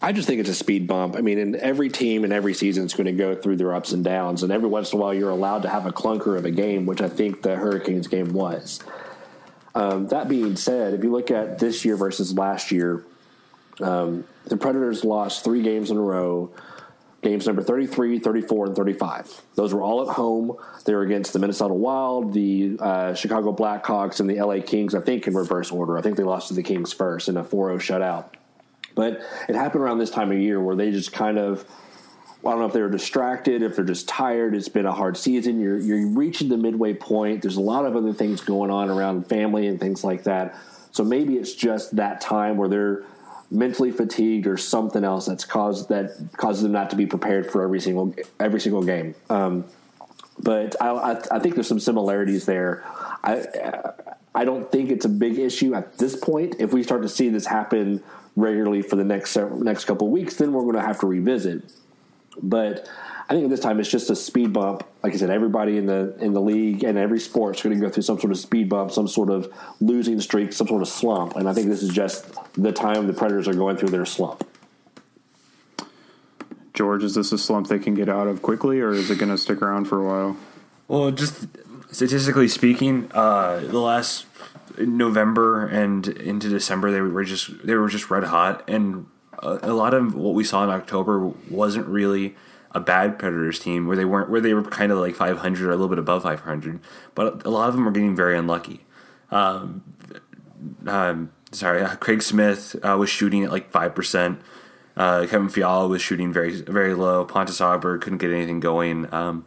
I 0.03 0.13
just 0.13 0.27
think 0.27 0.41
it's 0.41 0.49
a 0.49 0.55
speed 0.55 0.87
bump. 0.87 1.15
I 1.17 1.21
mean, 1.21 1.39
in 1.39 1.57
every 1.57 1.91
team 1.91 2.25
and 2.25 2.33
every 2.33 2.55
season 2.55 2.87
is 2.87 2.95
going 2.95 3.07
to 3.07 3.13
go 3.13 3.35
through 3.35 3.57
their 3.57 3.75
ups 3.75 3.93
and 3.93 4.03
downs, 4.03 4.43
and 4.43 4.51
every 4.51 4.69
once 4.69 4.93
in 4.93 4.99
a 4.99 5.03
while 5.03 5.13
you're 5.13 5.31
allowed 5.31 5.63
to 5.63 5.69
have 5.69 5.85
a 5.85 5.93
clunker 5.93 6.39
of 6.39 6.47
a 6.47 6.51
game, 6.51 6.87
which 6.87 7.03
I 7.03 7.09
think 7.09 7.43
the 7.43 7.57
Hurricanes 7.57 8.09
game 8.09 8.33
was. 8.33 8.81
Um, 9.75 10.09
that 10.09 10.29
being 10.29 10.57
said, 10.57 10.95
if 10.95 11.05
you 11.05 11.13
look 11.13 11.31
at 11.31 11.59
this 11.59 11.85
year 11.85 11.97
versus 11.97 12.33
last 12.37 12.73
year, 12.73 13.05
um, 13.81 14.25
the 14.47 14.57
Predators 14.57 15.05
lost 15.05 15.45
three 15.45 15.63
games 15.63 15.91
in 15.91 15.97
a 15.97 16.01
row 16.01 16.51
games 17.23 17.47
number 17.47 17.63
33, 17.63 18.19
34, 18.19 18.67
and 18.67 18.77
35. 18.77 19.43
Those 19.55 19.75
were 19.75 19.83
all 19.83 20.09
at 20.09 20.15
home. 20.15 20.57
They 20.87 20.95
were 20.95 21.03
against 21.03 21.35
the 21.35 21.39
Minnesota 21.39 21.75
Wild, 21.75 22.33
the 22.33 22.79
uh, 22.81 23.15
Chicago 23.15 23.55
Blackhawks, 23.55 24.21
and 24.21 24.31
the 24.31 24.41
LA 24.41 24.61
Kings, 24.65 24.95
I 24.95 25.01
think 25.01 25.27
in 25.27 25.35
reverse 25.35 25.71
order. 25.71 25.99
I 25.99 26.03
think 26.03 26.17
they 26.17 26.23
lost 26.23 26.49
to 26.49 26.55
the 26.55 26.63
Kings 26.63 26.93
first 26.93 27.29
in 27.29 27.37
a 27.37 27.45
4 27.45 27.79
0 27.79 28.01
shutout. 28.01 28.31
But 28.95 29.23
it 29.49 29.55
happened 29.55 29.83
around 29.83 29.99
this 29.99 30.11
time 30.11 30.33
of 30.33 30.39
year 30.39 30.61
where 30.61 30.77
they 30.77 30.91
just 30.91 31.13
kind 31.13 31.39
of. 31.39 31.65
I 32.43 32.49
don't 32.53 32.61
know 32.61 32.67
if 32.67 32.73
they're 32.73 32.89
distracted, 32.89 33.63
if 33.63 33.77
they're 33.77 33.85
just 33.85 34.09
tired. 34.09 34.55
It's 34.55 34.71
been 34.71 34.87
a 34.87 34.93
hard 34.93 35.19
season. 35.19 35.61
You're 35.61 35.79
you're 35.79 36.09
reaching 36.09 36.49
the 36.49 36.57
midway 36.57 36.95
point. 36.95 37.43
There's 37.43 37.57
a 37.57 37.61
lot 37.61 37.85
of 37.85 37.97
other 37.97 38.15
things 38.15 38.41
going 38.41 38.71
on 38.71 38.89
around 38.89 39.27
family 39.27 39.67
and 39.67 39.79
things 39.79 40.03
like 40.05 40.25
that. 40.25 40.57
So 40.93 41.05
maybe 41.05 41.37
it's 41.37 41.55
just 41.55 41.97
that 41.97 42.23
time 42.23 42.57
where 42.57 42.69
they're 42.69 43.05
mentally 43.51 43.91
fatigued 43.91 44.47
or 44.47 44.57
something 44.57 45.05
else 45.05 45.27
that's 45.27 45.45
caused 45.45 45.89
that 45.89 46.13
causes 46.37 46.63
them 46.63 46.73
not 46.73 46.91
to 46.91 46.97
be 46.97 47.07
prepared 47.07 47.51
for 47.51 47.63
every 47.63 47.81
single 47.81 48.15
every 48.39 48.61
single 48.61 48.83
game. 48.83 49.15
Um, 49.29 49.65
but 50.39 50.77
I, 50.81 50.89
I, 50.89 51.23
I, 51.33 51.39
think 51.41 51.55
there's 51.55 51.69
some 51.69 51.81
similarities 51.81 52.47
there. 52.47 52.85
I 53.23 53.45
I 54.35 54.45
don't 54.45 54.71
think 54.71 54.91
it's 54.91 55.05
a 55.05 55.09
big 55.09 55.39
issue 55.39 55.75
at 55.75 55.99
this 55.99 56.17
point. 56.17 56.57
If 56.59 56.73
we 56.73 56.83
start 56.83 57.03
to 57.03 57.09
see 57.09 57.29
this 57.29 57.47
happen 57.47 58.03
regularly 58.37 58.83
for 58.83 58.97
the 58.97 59.05
next 59.05 59.37
next 59.37 59.85
couple 59.85 60.07
of 60.07 60.13
weeks, 60.13 60.37
then 60.37 60.53
we're 60.53 60.63
going 60.63 60.75
to 60.75 60.83
have 60.83 61.01
to 61.01 61.07
revisit. 61.07 61.71
But 62.43 62.89
I 63.29 63.35
think 63.35 63.45
at 63.45 63.51
this 63.51 63.61
time 63.61 63.79
it's 63.79 63.89
just 63.89 64.11
a 64.11 64.17
speed 64.17 64.53
bump. 64.53 64.85
Like 65.03 65.15
I 65.15 65.17
said, 65.17 65.31
everybody 65.31 65.77
in 65.77 65.87
the 65.87 66.17
in 66.21 66.33
the 66.33 66.41
league 66.41 66.83
and 66.83 66.99
every 66.99 67.21
sport 67.21 67.57
is 67.57 67.63
going 67.63 67.79
to 67.79 67.81
go 67.81 67.89
through 67.89 68.03
some 68.03 68.19
sort 68.19 68.33
of 68.33 68.39
speed 68.39 68.69
bump, 68.69 68.91
some 68.91 69.07
sort 69.07 69.31
of 69.31 69.53
losing 69.81 70.21
streak, 70.21 70.53
some 70.53 70.67
sort 70.67 70.83
of 70.83 70.89
slump. 70.89 71.37
And 71.37 71.49
I 71.49 71.53
think 71.53 71.69
this 71.69 71.83
is 71.83 71.91
just 71.91 72.35
the 72.55 72.73
time 72.73 73.07
the 73.07 73.13
Predators 73.13 73.47
are 73.47 73.55
going 73.55 73.77
through 73.77 73.91
their 73.91 74.07
slump. 74.07 74.47
George, 76.75 77.05
is 77.05 77.15
this 77.15 77.31
a 77.31 77.39
slump 77.39 77.69
they 77.69 77.79
can 77.79 77.95
get 77.95 78.09
out 78.09 78.27
of 78.27 78.43
quickly, 78.43 78.81
or 78.81 78.91
is 78.91 79.11
it 79.11 79.19
going 79.19 79.29
to 79.31 79.39
stick 79.39 79.61
around 79.61 79.85
for 79.85 80.01
a 80.01 80.05
while? 80.05 80.37
Well, 80.89 81.11
just 81.11 81.47
statistically 81.93 82.49
speaking, 82.49 83.11
uh, 83.13 83.61
the 83.61 83.79
last 83.79 84.27
November 84.79 85.67
and 85.67 86.07
into 86.09 86.49
December 86.49 86.91
they 86.91 87.01
were 87.01 87.25
just 87.25 87.67
they 87.67 87.75
were 87.75 87.89
just 87.89 88.11
red 88.11 88.25
hot, 88.25 88.69
and 88.69 89.07
a, 89.39 89.59
a 89.63 89.73
lot 89.73 89.95
of 89.95 90.15
what 90.15 90.35
we 90.35 90.45
saw 90.45 90.65
in 90.65 90.71
October 90.71 91.33
wasn't 91.49 91.87
really 91.87 92.37
a 92.73 92.81
bad 92.81 93.19
Predators 93.19 93.59
team 93.59 93.87
where 93.87 93.97
they 93.97 94.05
weren't 94.05 94.31
where 94.31 94.41
they 94.41 94.55
were 94.55 94.63
kind 94.63 94.93
of 94.93 94.99
like 94.99 95.15
500 95.15 95.67
or 95.67 95.71
a 95.71 95.75
little 95.75 95.89
bit 95.89 95.99
above 95.99 96.23
500, 96.23 96.81
but 97.15 97.45
a 97.45 97.51
lot 97.51 97.69
of 97.69 97.75
them 97.75 97.85
were 97.85 97.91
getting 97.91 98.15
very 98.15 98.37
unlucky. 98.37 98.85
Um, 99.31 99.83
um, 100.87 101.33
sorry, 101.53 101.83
uh, 101.83 101.97
Craig 101.97 102.23
Smith 102.23 102.77
uh, 102.83 102.97
was 102.99 103.11
shooting 103.11 103.45
at 103.45 103.51
like 103.51 103.71
five 103.71 103.95
percent. 103.95 104.41
Uh, 104.97 105.27
Kevin 105.27 105.49
Fiala 105.49 105.89
was 105.89 106.03
shooting 106.03 106.33
very 106.33 106.61
very 106.61 106.95
low. 106.95 107.25
Pontus 107.25 107.61
Aberg 107.61 108.01
couldn't 108.03 108.19
get 108.19 108.31
anything 108.31 108.61
going. 108.61 109.13
Um, 109.13 109.47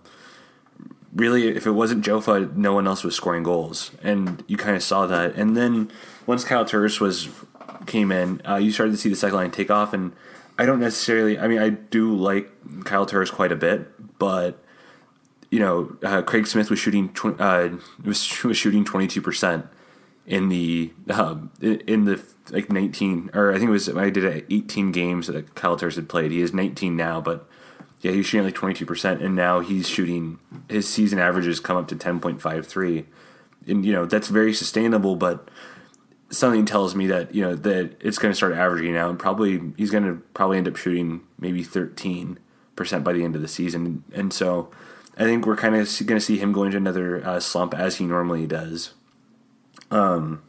really, 1.15 1.49
if 1.49 1.65
it 1.65 1.71
wasn't 1.71 2.05
Jofa, 2.05 2.55
no 2.55 2.73
one 2.73 2.87
else 2.87 3.03
was 3.03 3.15
scoring 3.15 3.43
goals, 3.43 3.91
and 4.01 4.43
you 4.47 4.57
kind 4.57 4.75
of 4.75 4.83
saw 4.83 5.05
that. 5.07 5.35
And 5.35 5.55
then 5.55 5.91
once 6.25 6.43
Kyle 6.43 6.65
Turris 6.65 6.99
was 6.99 7.29
came 7.85 8.11
in, 8.11 8.41
uh, 8.47 8.55
you 8.55 8.71
started 8.71 8.91
to 8.91 8.97
see 8.97 9.09
the 9.09 9.15
second 9.15 9.37
line 9.37 9.51
take 9.51 9.71
off, 9.71 9.93
and 9.93 10.13
I 10.57 10.65
don't 10.65 10.79
necessarily. 10.79 11.37
I 11.37 11.47
mean, 11.47 11.59
I 11.59 11.69
do 11.69 12.15
like 12.15 12.49
Kyle 12.85 13.05
Turris 13.05 13.31
quite 13.31 13.51
a 13.51 13.55
bit, 13.55 14.19
but 14.19 14.63
you 15.51 15.59
know, 15.59 15.95
uh, 16.03 16.21
Craig 16.23 16.47
Smith 16.47 16.69
was 16.69 16.79
shooting 16.79 17.09
tw- 17.09 17.39
uh, 17.39 17.69
was, 18.03 18.43
was 18.43 18.57
shooting 18.57 18.83
twenty 18.83 19.07
two 19.07 19.21
percent 19.21 19.67
in 20.25 20.49
the 20.49 20.93
um, 21.09 21.51
in 21.61 22.05
the 22.05 22.21
like 22.49 22.71
nineteen 22.71 23.29
or 23.33 23.51
I 23.51 23.57
think 23.57 23.69
it 23.69 23.71
was 23.71 23.89
I 23.89 24.09
did 24.09 24.23
it 24.23 24.45
eighteen 24.49 24.91
games 24.91 25.27
that 25.27 25.55
Kyle 25.55 25.77
Turris 25.77 25.95
had 25.95 26.09
played. 26.09 26.31
He 26.31 26.41
is 26.41 26.53
nineteen 26.53 26.95
now, 26.95 27.21
but 27.21 27.47
yeah, 28.03 28.11
he's 28.11 28.25
shooting 28.25 28.45
like 28.45 28.53
twenty 28.53 28.73
two 28.73 28.85
percent, 28.85 29.21
and 29.21 29.33
now 29.33 29.61
he's 29.61 29.87
shooting 29.87 30.37
his 30.67 30.87
season 30.89 31.19
averages 31.19 31.61
come 31.61 31.77
up 31.77 31.87
to 31.87 31.95
ten 31.95 32.19
point 32.19 32.41
five 32.41 32.67
three, 32.67 33.05
and 33.65 33.85
you 33.85 33.93
know 33.93 34.05
that's 34.05 34.27
very 34.27 34.53
sustainable, 34.53 35.15
but 35.15 35.49
something 36.29 36.65
tells 36.65 36.95
me 36.95 37.07
that 37.07 37.33
you 37.33 37.41
know 37.41 37.55
that 37.55 37.95
it's 38.01 38.17
going 38.17 38.29
to 38.31 38.35
start 38.35 38.51
averaging 38.53 38.97
out, 38.97 39.09
and 39.09 39.17
probably 39.17 39.71
he's 39.77 39.89
going 39.89 40.03
to 40.03 40.21
probably 40.33 40.57
end 40.57 40.67
up 40.67 40.75
shooting 40.75 41.21
maybe 41.39 41.63
thirteen 41.63 42.39
percent 42.75 43.05
by 43.05 43.13
the 43.13 43.23
end 43.23 43.37
of 43.37 43.41
the 43.41 43.47
season, 43.47 44.03
and 44.13 44.33
so 44.33 44.69
I 45.17 45.23
think 45.23 45.45
we're 45.45 45.55
kind 45.55 45.73
of 45.73 45.87
going 46.05 46.19
to 46.19 46.25
see 46.25 46.37
him 46.37 46.51
go 46.51 46.65
into 46.65 46.75
another 46.75 47.25
uh, 47.25 47.39
slump 47.39 47.73
as 47.73 47.95
he 47.97 48.05
normally 48.05 48.45
does. 48.47 48.93
Um, 49.91 50.43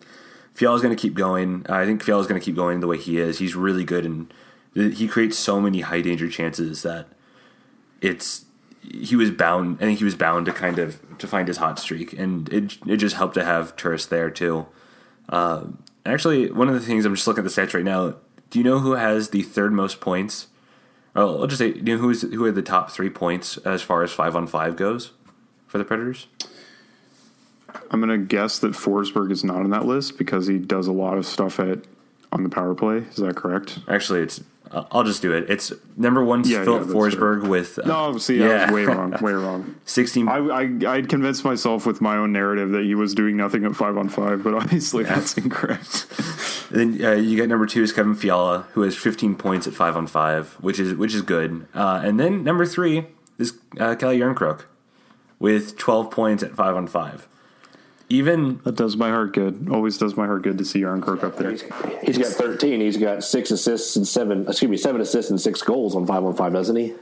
Fiala's 0.54 0.82
going 0.82 0.94
to 0.94 1.00
keep 1.00 1.14
going. 1.14 1.66
I 1.68 1.84
think 1.84 2.02
Fiala's 2.02 2.26
going 2.26 2.40
to 2.40 2.44
keep 2.44 2.56
going 2.56 2.80
the 2.80 2.88
way 2.88 2.98
he 2.98 3.18
is. 3.18 3.38
He's 3.38 3.54
really 3.54 3.84
good, 3.84 4.04
and 4.04 4.32
he 4.74 5.06
creates 5.06 5.38
so 5.38 5.60
many 5.60 5.82
high 5.82 6.00
danger 6.00 6.28
chances 6.28 6.82
that 6.82 7.06
it's 8.00 8.44
he 8.80 9.16
was 9.16 9.30
bound. 9.30 9.78
I 9.78 9.84
think 9.84 9.98
he 9.98 10.04
was 10.04 10.14
bound 10.14 10.46
to 10.46 10.52
kind 10.52 10.78
of 10.78 11.00
to 11.18 11.26
find 11.26 11.48
his 11.48 11.58
hot 11.58 11.78
streak, 11.78 12.12
and 12.12 12.48
it 12.52 12.78
it 12.86 12.96
just 12.98 13.16
helped 13.16 13.34
to 13.34 13.44
have 13.44 13.76
Turris 13.76 14.06
there 14.06 14.30
too. 14.30 14.66
Uh, 15.28 15.64
actually, 16.04 16.50
one 16.50 16.68
of 16.68 16.74
the 16.74 16.80
things 16.80 17.04
I'm 17.04 17.14
just 17.14 17.26
looking 17.26 17.44
at 17.44 17.52
the 17.52 17.62
stats 17.62 17.74
right 17.74 17.84
now. 17.84 18.16
Do 18.50 18.58
you 18.60 18.64
know 18.64 18.78
who 18.78 18.92
has 18.92 19.30
the 19.30 19.42
third 19.42 19.72
most 19.72 20.00
points? 20.00 20.46
Oh, 21.16 21.40
I'll 21.40 21.46
just 21.46 21.58
say, 21.58 21.72
do 21.72 21.78
you 21.78 21.96
know 21.96 22.02
who's 22.02 22.22
who 22.22 22.44
are 22.44 22.52
the 22.52 22.62
top 22.62 22.90
three 22.90 23.10
points 23.10 23.56
as 23.58 23.82
far 23.82 24.02
as 24.02 24.12
five 24.12 24.36
on 24.36 24.46
five 24.46 24.76
goes 24.76 25.12
for 25.66 25.78
the 25.78 25.84
Predators? 25.84 26.26
I'm 27.90 28.00
gonna 28.00 28.18
guess 28.18 28.58
that 28.60 28.72
Forsberg 28.72 29.32
is 29.32 29.44
not 29.44 29.56
on 29.56 29.70
that 29.70 29.86
list 29.86 30.18
because 30.18 30.46
he 30.46 30.58
does 30.58 30.86
a 30.86 30.92
lot 30.92 31.18
of 31.18 31.26
stuff 31.26 31.58
at 31.58 31.80
on 32.32 32.42
the 32.42 32.48
power 32.48 32.74
play. 32.74 32.98
Is 32.98 33.16
that 33.16 33.36
correct? 33.36 33.78
Actually, 33.88 34.20
it's 34.20 34.42
I'll 34.90 35.04
just 35.04 35.22
do 35.22 35.32
it. 35.32 35.48
It's 35.48 35.72
number 35.96 36.24
one, 36.24 36.42
yeah, 36.44 36.64
Philip 36.64 36.88
yeah, 36.88 36.94
Forsberg 36.94 37.40
fair. 37.42 37.50
with. 37.50 37.78
Uh, 37.78 37.86
no, 37.86 38.18
see, 38.18 38.38
yeah. 38.38 38.46
I 38.46 38.64
was 38.66 38.72
way 38.72 38.84
wrong. 38.84 39.10
Way 39.22 39.32
wrong. 39.32 39.76
Sixteen. 39.84 40.28
I, 40.28 40.38
I 40.38 40.94
I'd 40.94 41.08
convinced 41.08 41.44
myself 41.44 41.86
with 41.86 42.00
my 42.00 42.16
own 42.16 42.32
narrative 42.32 42.70
that 42.70 42.84
he 42.84 42.94
was 42.94 43.14
doing 43.14 43.36
nothing 43.36 43.64
at 43.64 43.76
five 43.76 43.96
on 43.96 44.08
five, 44.08 44.42
but 44.42 44.54
obviously 44.54 45.04
yeah. 45.04 45.14
that's 45.14 45.36
incorrect. 45.38 46.06
then 46.70 47.02
uh, 47.04 47.12
you 47.12 47.36
get 47.36 47.48
number 47.48 47.66
two 47.66 47.82
is 47.82 47.92
Kevin 47.92 48.14
Fiala, 48.14 48.66
who 48.72 48.82
has 48.82 48.96
15 48.96 49.36
points 49.36 49.66
at 49.66 49.74
five 49.74 49.96
on 49.96 50.06
five, 50.06 50.54
which 50.54 50.80
is 50.80 50.94
which 50.94 51.14
is 51.14 51.22
good. 51.22 51.66
Uh, 51.74 52.00
and 52.04 52.18
then 52.18 52.42
number 52.42 52.66
three 52.66 53.06
is 53.38 53.54
uh, 53.78 53.94
Calle 53.94 54.14
Jarnkrok 54.14 54.64
with 55.38 55.76
12 55.76 56.10
points 56.10 56.42
at 56.42 56.52
five 56.54 56.76
on 56.76 56.86
five 56.86 57.28
even 58.14 58.60
that 58.64 58.76
does 58.76 58.96
my 58.96 59.10
heart 59.10 59.34
good. 59.34 59.68
Always 59.70 59.98
does 59.98 60.16
my 60.16 60.26
heart 60.26 60.42
good 60.42 60.58
to 60.58 60.64
see 60.64 60.80
Jarnkrok 60.80 61.24
up 61.24 61.36
there. 61.36 61.50
He's, 61.50 61.62
he's 62.02 62.18
got 62.18 62.28
thirteen. 62.28 62.80
He's 62.80 62.96
got 62.96 63.24
six 63.24 63.50
assists 63.50 63.96
and 63.96 64.06
seven. 64.06 64.46
Excuse 64.48 64.70
me, 64.70 64.76
seven 64.76 65.00
assists 65.00 65.30
and 65.30 65.40
six 65.40 65.62
goals 65.62 65.94
on 65.96 66.06
five 66.06 66.24
on 66.24 66.34
five, 66.34 66.52
doesn't 66.52 66.76
he? 66.76 66.94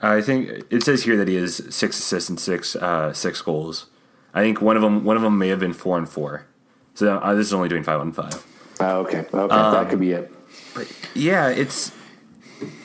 I 0.00 0.20
think 0.20 0.64
it 0.70 0.82
says 0.82 1.04
here 1.04 1.16
that 1.16 1.28
he 1.28 1.36
has 1.36 1.62
six 1.74 1.98
assists 1.98 2.28
and 2.28 2.38
six 2.38 2.76
uh, 2.76 3.12
six 3.12 3.40
goals. 3.40 3.86
I 4.34 4.42
think 4.42 4.60
one 4.60 4.76
of 4.76 4.82
them 4.82 5.04
one 5.04 5.16
of 5.16 5.22
them 5.22 5.38
may 5.38 5.48
have 5.48 5.60
been 5.60 5.72
four 5.72 5.96
and 5.98 6.08
four. 6.08 6.46
So 6.94 7.16
uh, 7.18 7.34
this 7.34 7.46
is 7.46 7.54
only 7.54 7.68
doing 7.68 7.84
five 7.84 8.00
on 8.00 8.12
five. 8.12 8.44
Oh, 8.80 9.00
okay, 9.00 9.20
okay, 9.20 9.38
um, 9.38 9.72
that 9.74 9.88
could 9.88 10.00
be 10.00 10.12
it. 10.12 10.32
But 10.74 10.92
yeah, 11.14 11.48
it's 11.48 11.92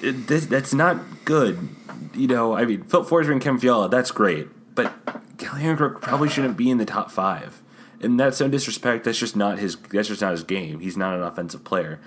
it, 0.01 0.27
this, 0.27 0.45
that's 0.45 0.73
not 0.73 1.25
good. 1.25 1.69
You 2.13 2.27
know, 2.27 2.55
I 2.55 2.65
mean, 2.65 2.83
Phil 2.83 3.03
Forsberg 3.03 3.33
and 3.33 3.41
Kim 3.41 3.59
Fiala, 3.59 3.89
that's 3.89 4.11
great, 4.11 4.47
but 4.77 4.93
Calle 5.37 5.75
probably 5.99 6.29
shouldn't 6.29 6.55
be 6.55 6.69
in 6.69 6.77
the 6.77 6.85
top 6.85 7.11
five. 7.11 7.61
And 7.99 8.19
that's 8.19 8.39
no 8.39 8.47
disrespect. 8.47 9.03
That's 9.05 9.17
just 9.17 9.35
not 9.35 9.57
his. 9.57 9.75
That's 9.75 10.07
just 10.07 10.21
not 10.21 10.31
his 10.31 10.43
game. 10.43 10.79
He's 10.79 10.95
not 10.95 11.15
an 11.15 11.23
offensive 11.23 11.63
player. 11.63 11.99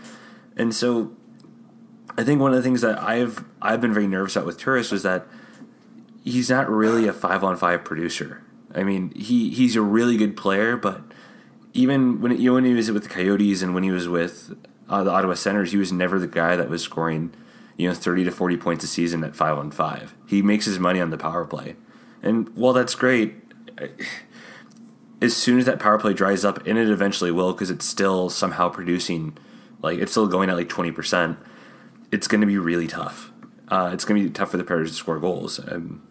And 0.57 0.73
so, 0.73 1.13
I 2.17 2.23
think 2.23 2.41
one 2.41 2.53
of 2.53 2.57
the 2.57 2.63
things 2.63 2.81
that 2.83 3.03
I've 3.03 3.45
I've 3.61 3.81
been 3.81 3.93
very 3.93 4.07
nervous 4.07 4.37
about 4.37 4.47
with 4.47 4.57
Turris 4.57 4.93
was 4.93 5.03
that 5.03 5.27
he's 6.25 6.49
not 6.49 6.71
really 6.71 7.09
a 7.09 7.13
five 7.13 7.43
on 7.43 7.57
five 7.57 7.85
producer. 7.85 8.43
I 8.73 8.85
mean, 8.85 9.13
he 9.17 9.51
he's 9.51 9.75
a 9.75 9.83
really 9.83 10.17
good 10.17 10.37
player, 10.37 10.77
but 10.77 11.03
even 11.73 12.21
when 12.21 12.39
you 12.39 12.51
know, 12.51 12.55
when 12.55 12.65
he 12.65 12.75
was 12.75 12.89
with 12.93 13.03
the 13.03 13.09
Coyotes 13.09 13.63
and 13.63 13.75
when 13.75 13.83
he 13.83 13.91
was 13.91 14.09
with 14.09 14.55
uh, 14.89 15.03
the 15.03 15.11
Ottawa 15.11 15.35
Senators, 15.35 15.73
he 15.73 15.77
was 15.77 15.91
never 15.91 16.21
the 16.21 16.29
guy 16.29 16.55
that 16.55 16.71
was 16.71 16.83
scoring 16.83 17.33
you 17.77 17.89
know 17.89 17.95
thirty 17.95 18.23
to 18.23 18.31
forty 18.31 18.57
points 18.57 18.85
a 18.85 18.87
season 18.87 19.25
at 19.25 19.35
five 19.35 19.59
on 19.59 19.73
five. 19.73 20.15
He 20.29 20.41
makes 20.41 20.67
his 20.67 20.79
money 20.79 21.01
on 21.01 21.11
the 21.11 21.19
power 21.19 21.45
play. 21.45 21.75
And 22.23 22.49
while 22.57 22.73
that's 22.73 22.95
great, 22.95 23.35
as 25.23 25.37
soon 25.37 25.59
as 25.59 25.67
that 25.67 25.79
power 25.79 25.99
play 25.99 26.13
dries 26.13 26.45
up, 26.45 26.67
and 26.67 26.79
it 26.79 26.89
eventually 26.89 27.31
will, 27.31 27.53
because 27.53 27.71
it's 27.71 27.87
still 27.87 28.31
somehow 28.31 28.69
producing, 28.69 29.37
like 29.83 29.99
it's 29.99 30.13
still 30.13 30.27
going 30.27 30.51
at 30.51 30.57
like 30.57 30.69
twenty 30.69 30.91
percent. 30.91 31.39
It's 32.13 32.27
going 32.27 32.41
to 32.41 32.47
be 32.47 32.59
really 32.59 32.87
tough. 32.87 33.31
Uh, 33.69 33.91
it's 33.93 34.05
going 34.05 34.21
to 34.21 34.29
be 34.29 34.33
tough 34.33 34.51
for 34.51 34.57
the 34.57 34.65
Predators 34.65 34.91
to 34.91 34.97
score 34.97 35.19
goals. 35.19 35.61
Um, 35.61 36.03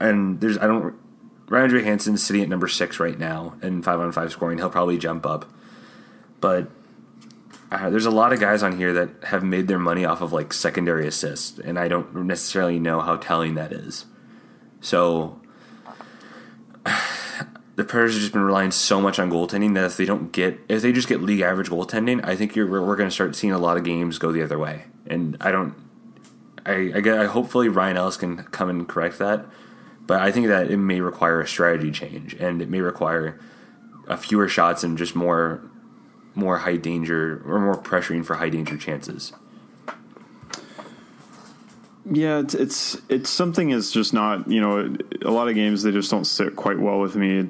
and 0.00 0.40
there's 0.40 0.58
I 0.58 0.66
don't 0.66 0.94
Ryan 1.48 1.70
Johansen's 1.70 2.22
sitting 2.22 2.42
at 2.42 2.48
number 2.48 2.68
six 2.68 3.00
right 3.00 3.18
now 3.18 3.56
in 3.62 3.82
five 3.82 4.00
on 4.00 4.12
five 4.12 4.32
scoring. 4.32 4.58
He'll 4.58 4.70
probably 4.70 4.98
jump 4.98 5.26
up, 5.26 5.50
but 6.40 6.70
uh, 7.70 7.90
there's 7.90 8.06
a 8.06 8.10
lot 8.10 8.32
of 8.32 8.40
guys 8.40 8.62
on 8.62 8.76
here 8.76 8.92
that 8.92 9.10
have 9.24 9.42
made 9.42 9.66
their 9.66 9.78
money 9.78 10.04
off 10.04 10.20
of 10.20 10.32
like 10.32 10.52
secondary 10.52 11.06
assists, 11.06 11.58
and 11.58 11.78
I 11.78 11.88
don't 11.88 12.14
necessarily 12.14 12.78
know 12.78 13.00
how 13.00 13.16
telling 13.16 13.54
that 13.54 13.72
is. 13.72 14.06
So 14.82 15.40
the 17.76 17.84
Predators 17.84 18.14
have 18.14 18.20
just 18.20 18.32
been 18.34 18.42
relying 18.42 18.72
so 18.72 19.00
much 19.00 19.18
on 19.18 19.30
goaltending 19.30 19.72
that 19.74 19.84
if 19.84 19.96
they 19.96 20.04
don't 20.04 20.30
get, 20.32 20.60
if 20.68 20.82
they 20.82 20.92
just 20.92 21.08
get 21.08 21.22
league 21.22 21.40
average 21.40 21.70
goaltending, 21.70 22.22
I 22.22 22.36
think 22.36 22.54
we're 22.54 22.96
going 22.96 23.08
to 23.08 23.10
start 23.10 23.34
seeing 23.34 23.54
a 23.54 23.58
lot 23.58 23.78
of 23.78 23.84
games 23.84 24.18
go 24.18 24.30
the 24.30 24.42
other 24.42 24.58
way. 24.58 24.84
And 25.06 25.38
I 25.40 25.50
don't, 25.50 25.74
I, 26.66 26.92
I 26.94 27.00
get. 27.00 27.18
I 27.18 27.24
hopefully 27.26 27.68
Ryan 27.68 27.96
Ellis 27.96 28.16
can 28.16 28.44
come 28.44 28.68
and 28.68 28.86
correct 28.86 29.18
that. 29.18 29.46
But 30.06 30.20
I 30.20 30.30
think 30.32 30.48
that 30.48 30.70
it 30.70 30.76
may 30.76 31.00
require 31.00 31.40
a 31.40 31.48
strategy 31.48 31.90
change, 31.90 32.34
and 32.34 32.60
it 32.60 32.68
may 32.68 32.80
require 32.80 33.40
a 34.08 34.16
fewer 34.16 34.48
shots 34.48 34.84
and 34.84 34.98
just 34.98 35.14
more 35.14 35.62
more 36.34 36.58
high 36.58 36.76
danger 36.76 37.42
or 37.46 37.60
more 37.60 37.80
pressuring 37.80 38.24
for 38.24 38.34
high 38.34 38.48
danger 38.48 38.76
chances. 38.76 39.32
Yeah, 42.10 42.40
it's 42.40 42.54
it's 42.54 43.00
it's 43.08 43.30
something 43.30 43.70
is 43.70 43.92
just 43.92 44.12
not 44.12 44.50
you 44.50 44.60
know 44.60 44.96
a 45.24 45.30
lot 45.30 45.48
of 45.48 45.54
games 45.54 45.82
they 45.82 45.92
just 45.92 46.10
don't 46.10 46.24
sit 46.24 46.56
quite 46.56 46.78
well 46.78 47.00
with 47.00 47.14
me. 47.14 47.48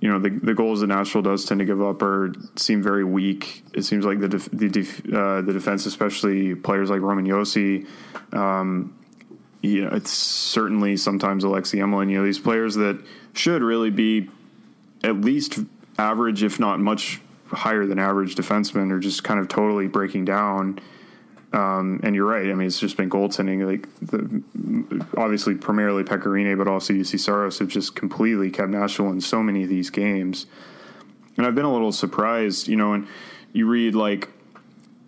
You 0.00 0.08
know 0.08 0.20
the 0.20 0.30
the 0.30 0.54
goals 0.54 0.80
that 0.80 0.86
Nashville 0.86 1.22
does 1.22 1.44
tend 1.44 1.58
to 1.58 1.64
give 1.64 1.82
up 1.82 2.00
are 2.02 2.32
seem 2.56 2.82
very 2.82 3.02
weak. 3.02 3.64
It 3.74 3.82
seems 3.82 4.04
like 4.04 4.20
the 4.20 4.28
def, 4.28 4.48
the 4.52 4.68
def, 4.68 5.00
uh, 5.12 5.42
the 5.42 5.52
defense, 5.52 5.86
especially 5.86 6.54
players 6.54 6.90
like 6.90 7.00
Roman 7.00 7.26
Josi, 7.26 7.88
um, 8.32 8.96
you 9.62 9.84
know, 9.84 9.90
it's 9.96 10.10
certainly 10.10 10.96
sometimes 10.96 11.42
Alexei 11.44 11.78
Emelin. 11.78 12.10
You 12.10 12.18
know, 12.18 12.24
these 12.24 12.38
players 12.38 12.76
that 12.76 13.02
should 13.32 13.62
really 13.62 13.90
be 13.90 14.30
at 15.02 15.20
least 15.20 15.58
average, 15.98 16.42
if 16.42 16.60
not 16.60 16.78
much 16.78 17.20
higher 17.48 17.86
than 17.86 17.98
average 17.98 18.36
defensemen, 18.36 18.92
are 18.92 19.00
just 19.00 19.24
kind 19.24 19.40
of 19.40 19.48
totally 19.48 19.88
breaking 19.88 20.24
down. 20.24 20.78
Um, 21.52 22.00
and 22.02 22.14
you're 22.14 22.26
right. 22.26 22.50
I 22.50 22.54
mean, 22.54 22.66
it's 22.66 22.78
just 22.78 22.96
been 22.96 23.08
goaltending. 23.08 23.66
Like, 23.66 23.88
the, 24.00 24.42
obviously, 25.16 25.54
primarily 25.54 26.04
Pekka 26.04 26.26
Rinne, 26.26 26.58
but 26.58 26.68
also 26.68 26.92
Juuse 26.92 27.18
Saros 27.18 27.58
have 27.58 27.68
just 27.68 27.94
completely 27.94 28.50
kept 28.50 28.68
Nashville 28.68 29.10
in 29.10 29.20
so 29.20 29.42
many 29.42 29.62
of 29.62 29.68
these 29.68 29.88
games. 29.88 30.46
And 31.36 31.46
I've 31.46 31.54
been 31.54 31.64
a 31.64 31.72
little 31.72 31.92
surprised, 31.92 32.68
you 32.68 32.76
know, 32.76 32.92
and 32.92 33.06
you 33.52 33.66
read 33.66 33.94
like, 33.94 34.28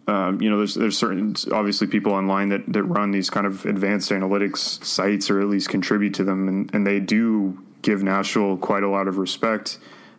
um, 0.06 0.40
you 0.40 0.50
know, 0.50 0.58
there's 0.58 0.74
there's 0.74 0.96
certain 0.96 1.36
obviously 1.52 1.86
people 1.86 2.12
online 2.12 2.48
that, 2.48 2.72
that 2.72 2.82
run 2.84 3.10
these 3.10 3.30
kind 3.30 3.46
of 3.46 3.64
advanced 3.66 4.10
analytics 4.10 4.84
sites 4.84 5.30
or 5.30 5.40
at 5.40 5.48
least 5.48 5.68
contribute 5.68 6.14
to 6.14 6.24
them, 6.24 6.48
and, 6.48 6.74
and 6.74 6.86
they 6.86 7.00
do 7.00 7.62
give 7.82 8.02
Nashville 8.02 8.56
quite 8.56 8.82
a 8.82 8.88
lot 8.88 9.08
of 9.08 9.18
respect 9.18 9.78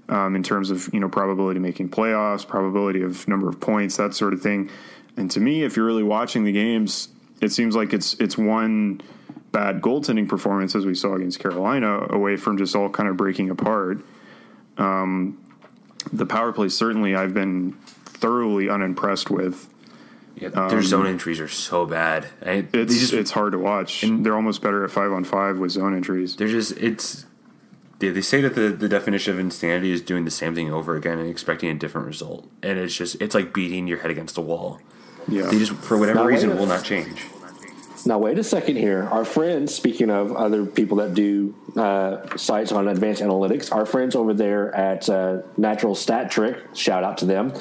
um, 0.10 0.36
in 0.36 0.44
terms 0.44 0.70
of 0.72 0.90
you 0.94 1.00
know 1.00 1.10
probability 1.10 1.58
of 1.58 1.64
making 1.64 1.90
playoffs, 1.90 2.48
probability 2.48 3.02
of 3.02 3.28
number 3.28 3.50
of 3.50 3.60
points, 3.60 3.98
that 3.98 4.14
sort 4.14 4.34
of 4.34 4.42
thing. 4.42 4.70
And 5.18 5.30
to 5.32 5.40
me, 5.40 5.64
if 5.64 5.76
you're 5.76 5.86
really 5.86 6.04
watching 6.04 6.44
the 6.44 6.52
games, 6.52 7.10
it 7.42 7.52
seems 7.52 7.76
like 7.76 7.94
it's 7.94 8.14
it's 8.16 8.38
one 8.38 9.02
bad 9.52 9.82
goaltending 9.82 10.28
performance 10.28 10.76
as 10.76 10.86
we 10.86 10.96
saw 10.96 11.16
against 11.16 11.40
Carolina 11.40 12.08
away 12.10 12.38
from 12.38 12.58
just 12.58 12.76
all 12.76 12.90
kind 12.90 13.10
of 13.10 13.18
breaking 13.18 13.50
apart. 13.50 14.00
Um, 14.78 15.38
the 16.14 16.26
power 16.26 16.52
play 16.54 16.70
certainly 16.70 17.16
I've 17.16 17.34
been 17.34 17.74
thoroughly 18.06 18.70
unimpressed 18.70 19.30
with. 19.30 19.68
Yeah, 20.36 20.50
their 20.50 20.80
um, 20.80 20.84
zone 20.84 21.08
entries 21.08 21.40
are 21.40 21.50
so 21.50 21.86
bad. 21.86 22.26
I, 22.44 22.66
it's 22.74 22.98
just, 22.98 23.14
it's 23.14 23.32
hard 23.32 23.52
to 23.52 23.60
watch. 23.60 24.04
And 24.04 24.26
they're 24.26 24.36
almost 24.36 24.62
better 24.62 24.84
at 24.86 24.90
five 24.90 25.12
on 25.12 25.24
five 25.24 25.60
with 25.60 25.72
zone 25.72 25.96
entries. 25.96 26.36
They're 26.38 26.48
just 26.48 26.78
it's 26.78 27.26
they, 28.00 28.10
they 28.10 28.22
say 28.22 28.42
that 28.42 28.56
the, 28.56 28.70
the 28.70 28.90
definition 28.90 29.34
of 29.34 29.40
insanity 29.40 29.92
is 29.92 30.02
doing 30.02 30.26
the 30.26 30.32
same 30.32 30.56
thing 30.56 30.72
over 30.72 30.96
again 30.96 31.20
and 31.20 31.30
expecting 31.30 31.70
a 31.70 31.76
different 31.76 32.08
result, 32.08 32.50
and 32.64 32.80
it's 32.80 32.96
just 32.96 33.22
it's 33.22 33.36
like 33.36 33.54
beating 33.54 33.88
your 33.88 34.00
head 34.00 34.10
against 34.10 34.38
a 34.38 34.42
wall. 34.42 34.80
Yeah, 35.28 35.44
they 35.44 35.60
just 35.60 35.74
for 35.74 35.98
whatever 35.98 36.20
now, 36.20 36.26
reason 36.26 36.58
will 36.58 36.66
not 36.66 36.84
change. 36.84 37.26
Now 38.06 38.18
wait 38.18 38.40
a 38.40 38.44
second 38.44 38.78
here. 38.78 39.04
Our 39.04 39.26
friends, 39.26 39.76
speaking 39.76 40.10
of 40.10 40.36
other 40.36 40.66
people 40.66 40.98
that 40.98 41.14
do 41.14 41.56
uh, 41.76 42.36
sites 42.38 42.72
on 42.72 42.88
advanced 42.88 43.22
analytics, 43.22 43.74
our 43.74 43.86
friends 43.86 44.16
over 44.16 44.34
there 44.34 44.74
at 44.76 45.08
uh, 45.08 45.42
Natural 45.58 45.94
Stat 45.94 46.32
Trick, 46.32 46.58
shout 46.74 47.04
out 47.04 47.20
to 47.20 47.26
them 47.26 47.54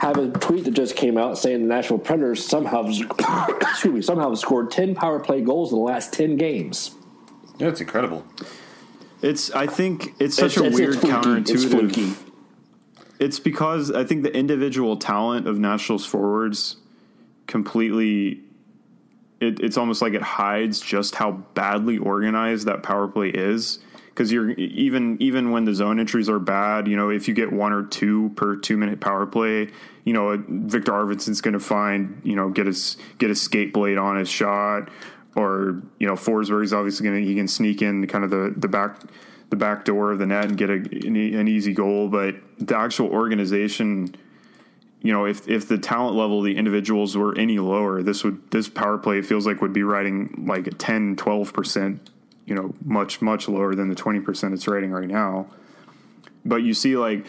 have 0.00 0.16
a 0.16 0.30
tweet 0.30 0.64
that 0.64 0.70
just 0.70 0.96
came 0.96 1.18
out 1.18 1.36
saying 1.36 1.60
the 1.60 1.66
Nashville 1.66 1.98
Predators 1.98 2.44
somehow 2.44 2.86
excuse 2.88 3.94
me 3.94 4.02
somehow 4.02 4.30
have 4.30 4.38
scored 4.38 4.70
ten 4.70 4.94
power 4.94 5.20
play 5.20 5.42
goals 5.42 5.72
in 5.72 5.78
the 5.78 5.84
last 5.84 6.12
ten 6.12 6.36
games. 6.36 6.94
Yeah, 7.58 7.68
it's 7.68 7.80
incredible. 7.80 8.24
It's 9.22 9.50
I 9.50 9.66
think 9.66 10.14
it's 10.18 10.36
such 10.36 10.56
it's, 10.56 10.60
a 10.60 10.64
it's, 10.64 10.78
weird 10.78 10.94
it's 10.94 11.04
counterintuitive. 11.04 11.98
It's, 11.98 12.24
it's 13.18 13.38
because 13.38 13.92
I 13.92 14.04
think 14.04 14.22
the 14.22 14.34
individual 14.34 14.96
talent 14.96 15.46
of 15.46 15.58
Nashville's 15.58 16.06
forwards 16.06 16.76
completely 17.50 18.40
it, 19.40 19.60
it's 19.60 19.76
almost 19.76 20.00
like 20.00 20.14
it 20.14 20.22
hides 20.22 20.80
just 20.80 21.14
how 21.14 21.32
badly 21.32 21.98
organized 21.98 22.66
that 22.66 22.82
power 22.82 23.08
play 23.08 23.28
is 23.28 23.80
because 24.08 24.30
you're 24.30 24.50
even 24.50 25.16
even 25.20 25.50
when 25.50 25.64
the 25.64 25.74
zone 25.74 25.98
entries 25.98 26.28
are 26.28 26.38
bad, 26.38 26.86
you 26.86 26.96
know, 26.96 27.10
if 27.10 27.26
you 27.26 27.34
get 27.34 27.52
one 27.52 27.72
or 27.72 27.84
two 27.84 28.30
per 28.36 28.56
two 28.56 28.76
minute 28.76 29.00
power 29.00 29.26
play, 29.26 29.70
you 30.04 30.12
know, 30.12 30.36
Viktor 30.46 30.92
Arvidsson's 30.92 31.40
going 31.40 31.54
to 31.54 31.60
find, 31.60 32.20
you 32.22 32.36
know, 32.36 32.50
get 32.50 32.66
his 32.66 32.96
get 33.18 33.30
a 33.30 33.34
skate 33.34 33.72
blade 33.72 33.96
on 33.96 34.16
his 34.16 34.28
shot, 34.28 34.90
or 35.34 35.82
you 35.98 36.06
know, 36.06 36.14
Forsberg's 36.14 36.72
obviously 36.72 37.08
going 37.08 37.20
to 37.20 37.26
he 37.26 37.34
can 37.34 37.48
sneak 37.48 37.82
in 37.82 38.06
kind 38.06 38.24
of 38.24 38.30
the 38.30 38.52
the 38.56 38.68
back 38.68 39.00
the 39.48 39.56
back 39.56 39.84
door 39.84 40.12
of 40.12 40.18
the 40.18 40.26
net 40.26 40.44
and 40.44 40.56
get 40.58 40.70
a, 40.70 40.74
an 40.74 41.48
easy 41.48 41.72
goal, 41.72 42.08
but 42.08 42.36
the 42.58 42.76
actual 42.76 43.08
organization. 43.08 44.14
You 45.02 45.12
know, 45.12 45.24
if 45.24 45.48
if 45.48 45.66
the 45.66 45.78
talent 45.78 46.16
level 46.16 46.40
of 46.40 46.44
the 46.44 46.56
individuals 46.56 47.16
were 47.16 47.36
any 47.38 47.58
lower, 47.58 48.02
this 48.02 48.22
would 48.22 48.50
this 48.50 48.68
power 48.68 48.98
play 48.98 49.22
feels 49.22 49.46
like 49.46 49.60
would 49.62 49.72
be 49.72 49.82
riding 49.82 50.44
like 50.46 50.66
a 50.66 50.70
10, 50.70 51.16
12 51.16 51.52
percent 51.52 52.10
you 52.46 52.54
know 52.54 52.74
much 52.84 53.22
much 53.22 53.48
lower 53.48 53.76
than 53.76 53.88
the 53.88 53.94
20% 53.94 54.52
it's 54.52 54.66
rating 54.66 54.90
right 54.90 55.06
now 55.06 55.46
but 56.44 56.62
you 56.62 56.74
see 56.74 56.96
like 56.96 57.24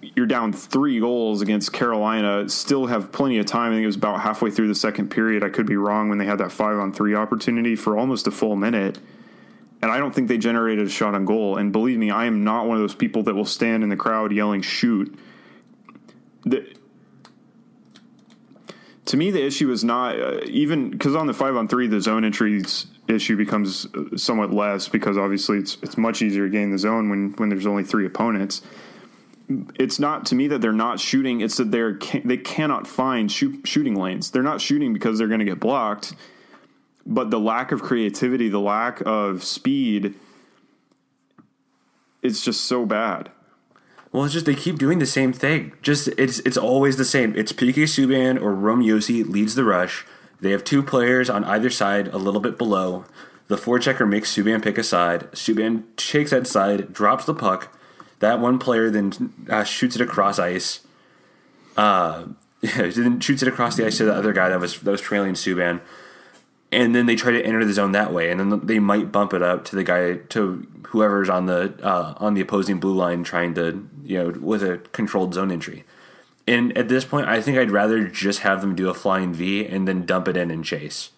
you're 0.00 0.26
down 0.26 0.52
three 0.52 1.00
goals 1.00 1.42
against 1.42 1.72
Carolina, 1.72 2.48
still 2.48 2.86
have 2.86 3.10
plenty 3.10 3.38
of 3.38 3.46
time. 3.46 3.72
I 3.72 3.74
think 3.76 3.82
it 3.82 3.86
was 3.86 3.96
about 3.96 4.20
halfway 4.20 4.50
through 4.50 4.68
the 4.68 4.74
second 4.74 5.10
period. 5.10 5.42
I 5.42 5.48
could 5.48 5.66
be 5.66 5.76
wrong 5.76 6.08
when 6.08 6.18
they 6.18 6.24
had 6.24 6.38
that 6.38 6.52
five 6.52 6.78
on 6.78 6.92
three 6.92 7.14
opportunity 7.14 7.74
for 7.74 7.98
almost 7.98 8.26
a 8.26 8.30
full 8.30 8.54
minute. 8.54 8.98
And 9.82 9.90
I 9.90 9.98
don't 9.98 10.14
think 10.14 10.28
they 10.28 10.38
generated 10.38 10.86
a 10.86 10.90
shot 10.90 11.14
on 11.14 11.24
goal. 11.24 11.56
And 11.56 11.72
believe 11.72 11.98
me, 11.98 12.10
I 12.10 12.26
am 12.26 12.44
not 12.44 12.66
one 12.66 12.76
of 12.76 12.82
those 12.82 12.94
people 12.94 13.24
that 13.24 13.34
will 13.34 13.44
stand 13.44 13.82
in 13.82 13.88
the 13.88 13.96
crowd 13.96 14.32
yelling, 14.32 14.62
shoot. 14.62 15.18
The, 16.44 16.72
to 19.08 19.16
me, 19.16 19.30
the 19.30 19.42
issue 19.42 19.70
is 19.70 19.84
not 19.84 20.20
uh, 20.20 20.40
even 20.44 20.90
because 20.90 21.16
on 21.16 21.26
the 21.26 21.32
five 21.32 21.56
on 21.56 21.66
three, 21.66 21.86
the 21.86 21.98
zone 21.98 22.24
entries 22.24 22.86
issue 23.08 23.36
becomes 23.36 23.86
somewhat 24.16 24.52
less 24.52 24.86
because 24.86 25.16
obviously 25.16 25.58
it's 25.58 25.78
it's 25.82 25.96
much 25.96 26.20
easier 26.20 26.44
to 26.44 26.50
gain 26.50 26.70
the 26.70 26.78
zone 26.78 27.08
when 27.08 27.32
when 27.38 27.48
there's 27.48 27.66
only 27.66 27.84
three 27.84 28.04
opponents. 28.04 28.60
It's 29.76 29.98
not 29.98 30.26
to 30.26 30.34
me 30.34 30.48
that 30.48 30.60
they're 30.60 30.74
not 30.74 31.00
shooting; 31.00 31.40
it's 31.40 31.56
that 31.56 31.70
they're 31.70 31.98
they 32.22 32.36
cannot 32.36 32.86
find 32.86 33.32
shoot, 33.32 33.66
shooting 33.66 33.94
lanes. 33.94 34.30
They're 34.30 34.42
not 34.42 34.60
shooting 34.60 34.92
because 34.92 35.18
they're 35.18 35.26
going 35.26 35.40
to 35.40 35.46
get 35.46 35.58
blocked, 35.58 36.14
but 37.06 37.30
the 37.30 37.40
lack 37.40 37.72
of 37.72 37.80
creativity, 37.80 38.50
the 38.50 38.60
lack 38.60 39.00
of 39.06 39.42
speed, 39.42 40.16
it's 42.22 42.44
just 42.44 42.66
so 42.66 42.84
bad. 42.84 43.30
Well, 44.12 44.24
it's 44.24 44.32
just 44.32 44.46
they 44.46 44.54
keep 44.54 44.78
doing 44.78 44.98
the 44.98 45.06
same 45.06 45.32
thing. 45.32 45.72
Just 45.82 46.08
it's 46.16 46.38
it's 46.40 46.56
always 46.56 46.96
the 46.96 47.04
same. 47.04 47.36
It's 47.36 47.52
PK 47.52 47.84
Subban 47.84 48.40
or 48.40 48.54
Roman 48.54 48.86
Josi 48.86 49.26
leads 49.28 49.54
the 49.54 49.64
rush 49.64 50.04
they 50.40 50.50
have 50.50 50.64
two 50.64 50.82
players 50.82 51.28
on 51.28 51.44
either 51.44 51.70
side, 51.70 52.08
a 52.08 52.18
little 52.18 52.40
bit 52.40 52.58
below. 52.58 53.04
The 53.48 53.56
forechecker 53.56 54.08
makes 54.08 54.34
Subban 54.34 54.62
pick 54.62 54.78
a 54.78 54.84
side. 54.84 55.30
Subban 55.32 55.84
takes 55.96 56.30
that 56.30 56.46
side, 56.46 56.92
drops 56.92 57.24
the 57.24 57.34
puck. 57.34 57.74
That 58.20 58.40
one 58.40 58.58
player 58.58 58.90
then 58.90 59.32
uh, 59.48 59.64
shoots 59.64 59.96
it 59.96 60.02
across 60.02 60.38
ice. 60.38 60.80
Uh, 61.76 62.26
then 62.60 63.20
shoots 63.20 63.42
it 63.42 63.48
across 63.48 63.76
the 63.76 63.86
ice 63.86 63.98
to 63.98 64.04
the 64.04 64.14
other 64.14 64.32
guy 64.32 64.48
that 64.48 64.60
was 64.60 64.80
that 64.80 64.90
was 64.90 65.00
trailing 65.00 65.34
Subban, 65.34 65.80
and 66.72 66.94
then 66.94 67.06
they 67.06 67.14
try 67.14 67.30
to 67.30 67.42
enter 67.42 67.64
the 67.64 67.72
zone 67.72 67.92
that 67.92 68.12
way, 68.12 68.30
and 68.30 68.40
then 68.40 68.66
they 68.66 68.80
might 68.80 69.12
bump 69.12 69.32
it 69.32 69.42
up 69.42 69.64
to 69.66 69.76
the 69.76 69.84
guy 69.84 70.16
to 70.16 70.66
whoever's 70.88 71.28
on 71.28 71.46
the 71.46 71.78
uh, 71.82 72.14
on 72.16 72.34
the 72.34 72.40
opposing 72.40 72.80
blue 72.80 72.94
line 72.94 73.22
trying 73.22 73.54
to 73.54 73.88
you 74.08 74.18
know 74.18 74.38
with 74.40 74.62
a 74.62 74.78
controlled 74.92 75.34
zone 75.34 75.52
entry. 75.52 75.84
And 76.46 76.76
at 76.78 76.88
this 76.88 77.04
point, 77.04 77.28
I 77.28 77.42
think 77.42 77.58
I'd 77.58 77.70
rather 77.70 78.08
just 78.08 78.40
have 78.40 78.62
them 78.62 78.74
do 78.74 78.88
a 78.88 78.94
flying 78.94 79.34
V 79.34 79.66
and 79.66 79.86
then 79.86 80.06
dump 80.06 80.28
it 80.28 80.36
in 80.36 80.50
and 80.50 80.64
chase, 80.64 81.10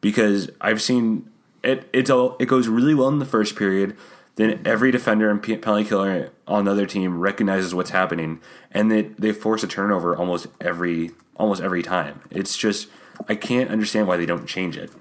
because 0.00 0.48
I've 0.60 0.80
seen 0.80 1.28
it. 1.62 1.88
It's 1.92 2.08
all 2.08 2.36
it 2.38 2.46
goes 2.46 2.68
really 2.68 2.94
well 2.94 3.08
in 3.08 3.18
the 3.18 3.24
first 3.24 3.56
period. 3.56 3.96
Then 4.36 4.60
every 4.64 4.92
defender 4.92 5.30
and 5.30 5.42
penalty 5.42 5.84
killer 5.84 6.30
on 6.46 6.66
the 6.66 6.70
other 6.70 6.86
team 6.86 7.18
recognizes 7.18 7.74
what's 7.74 7.90
happening, 7.90 8.40
and 8.70 8.90
they 8.92 9.02
they 9.02 9.32
force 9.32 9.64
a 9.64 9.66
turnover 9.66 10.16
almost 10.16 10.46
every 10.60 11.10
almost 11.36 11.62
every 11.62 11.82
time. 11.82 12.20
It's 12.30 12.56
just 12.56 12.88
I 13.28 13.34
can't 13.34 13.70
understand 13.70 14.06
why 14.06 14.16
they 14.16 14.26
don't 14.26 14.46
change 14.46 14.76
it. 14.76 14.92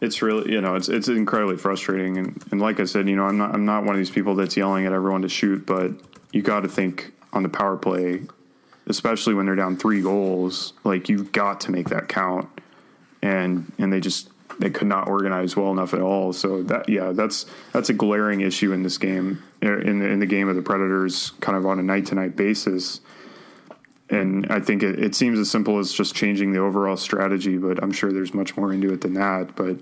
It's 0.00 0.22
really 0.22 0.52
you 0.52 0.60
know 0.60 0.74
it's 0.76 0.88
it's 0.88 1.08
incredibly 1.08 1.56
frustrating, 1.56 2.18
and, 2.18 2.44
and 2.50 2.60
like 2.60 2.80
I 2.80 2.84
said, 2.84 3.08
you 3.08 3.16
know 3.16 3.24
I'm 3.24 3.38
not 3.38 3.54
I'm 3.54 3.64
not 3.64 3.84
one 3.84 3.94
of 3.94 3.98
these 3.98 4.10
people 4.10 4.34
that's 4.34 4.56
yelling 4.56 4.86
at 4.86 4.92
everyone 4.92 5.22
to 5.22 5.28
shoot, 5.28 5.66
but 5.66 5.92
you 6.32 6.42
got 6.42 6.60
to 6.60 6.68
think 6.68 7.12
on 7.32 7.42
the 7.42 7.48
power 7.48 7.76
play, 7.76 8.22
especially 8.86 9.34
when 9.34 9.46
they're 9.46 9.56
down 9.56 9.76
three 9.76 10.00
goals, 10.00 10.72
like 10.84 11.08
you've 11.08 11.32
got 11.32 11.60
to 11.62 11.70
make 11.70 11.88
that 11.88 12.08
count. 12.08 12.48
And 13.22 13.72
and 13.78 13.92
they 13.92 14.00
just 14.00 14.30
they 14.58 14.70
could 14.70 14.88
not 14.88 15.08
organize 15.08 15.56
well 15.56 15.70
enough 15.70 15.94
at 15.94 16.00
all. 16.00 16.32
So 16.32 16.62
that 16.64 16.88
yeah, 16.88 17.12
that's 17.12 17.46
that's 17.72 17.90
a 17.90 17.94
glaring 17.94 18.40
issue 18.40 18.72
in 18.72 18.82
this 18.82 18.98
game 18.98 19.42
in 19.62 19.98
the, 19.98 20.08
in 20.08 20.20
the 20.20 20.26
game 20.26 20.48
of 20.48 20.56
the 20.56 20.62
Predators, 20.62 21.30
kind 21.40 21.56
of 21.56 21.66
on 21.66 21.78
a 21.78 21.82
night 21.82 22.06
to 22.06 22.14
night 22.14 22.36
basis. 22.36 23.00
And 24.10 24.46
I 24.50 24.60
think 24.60 24.82
it, 24.82 24.98
it 24.98 25.14
seems 25.14 25.38
as 25.38 25.50
simple 25.50 25.78
as 25.78 25.92
just 25.92 26.14
changing 26.14 26.52
the 26.52 26.60
overall 26.60 26.96
strategy, 26.96 27.58
but 27.58 27.82
I'm 27.82 27.92
sure 27.92 28.12
there's 28.12 28.34
much 28.34 28.56
more 28.56 28.72
into 28.72 28.92
it 28.92 29.00
than 29.02 29.14
that. 29.14 29.54
But 29.56 29.80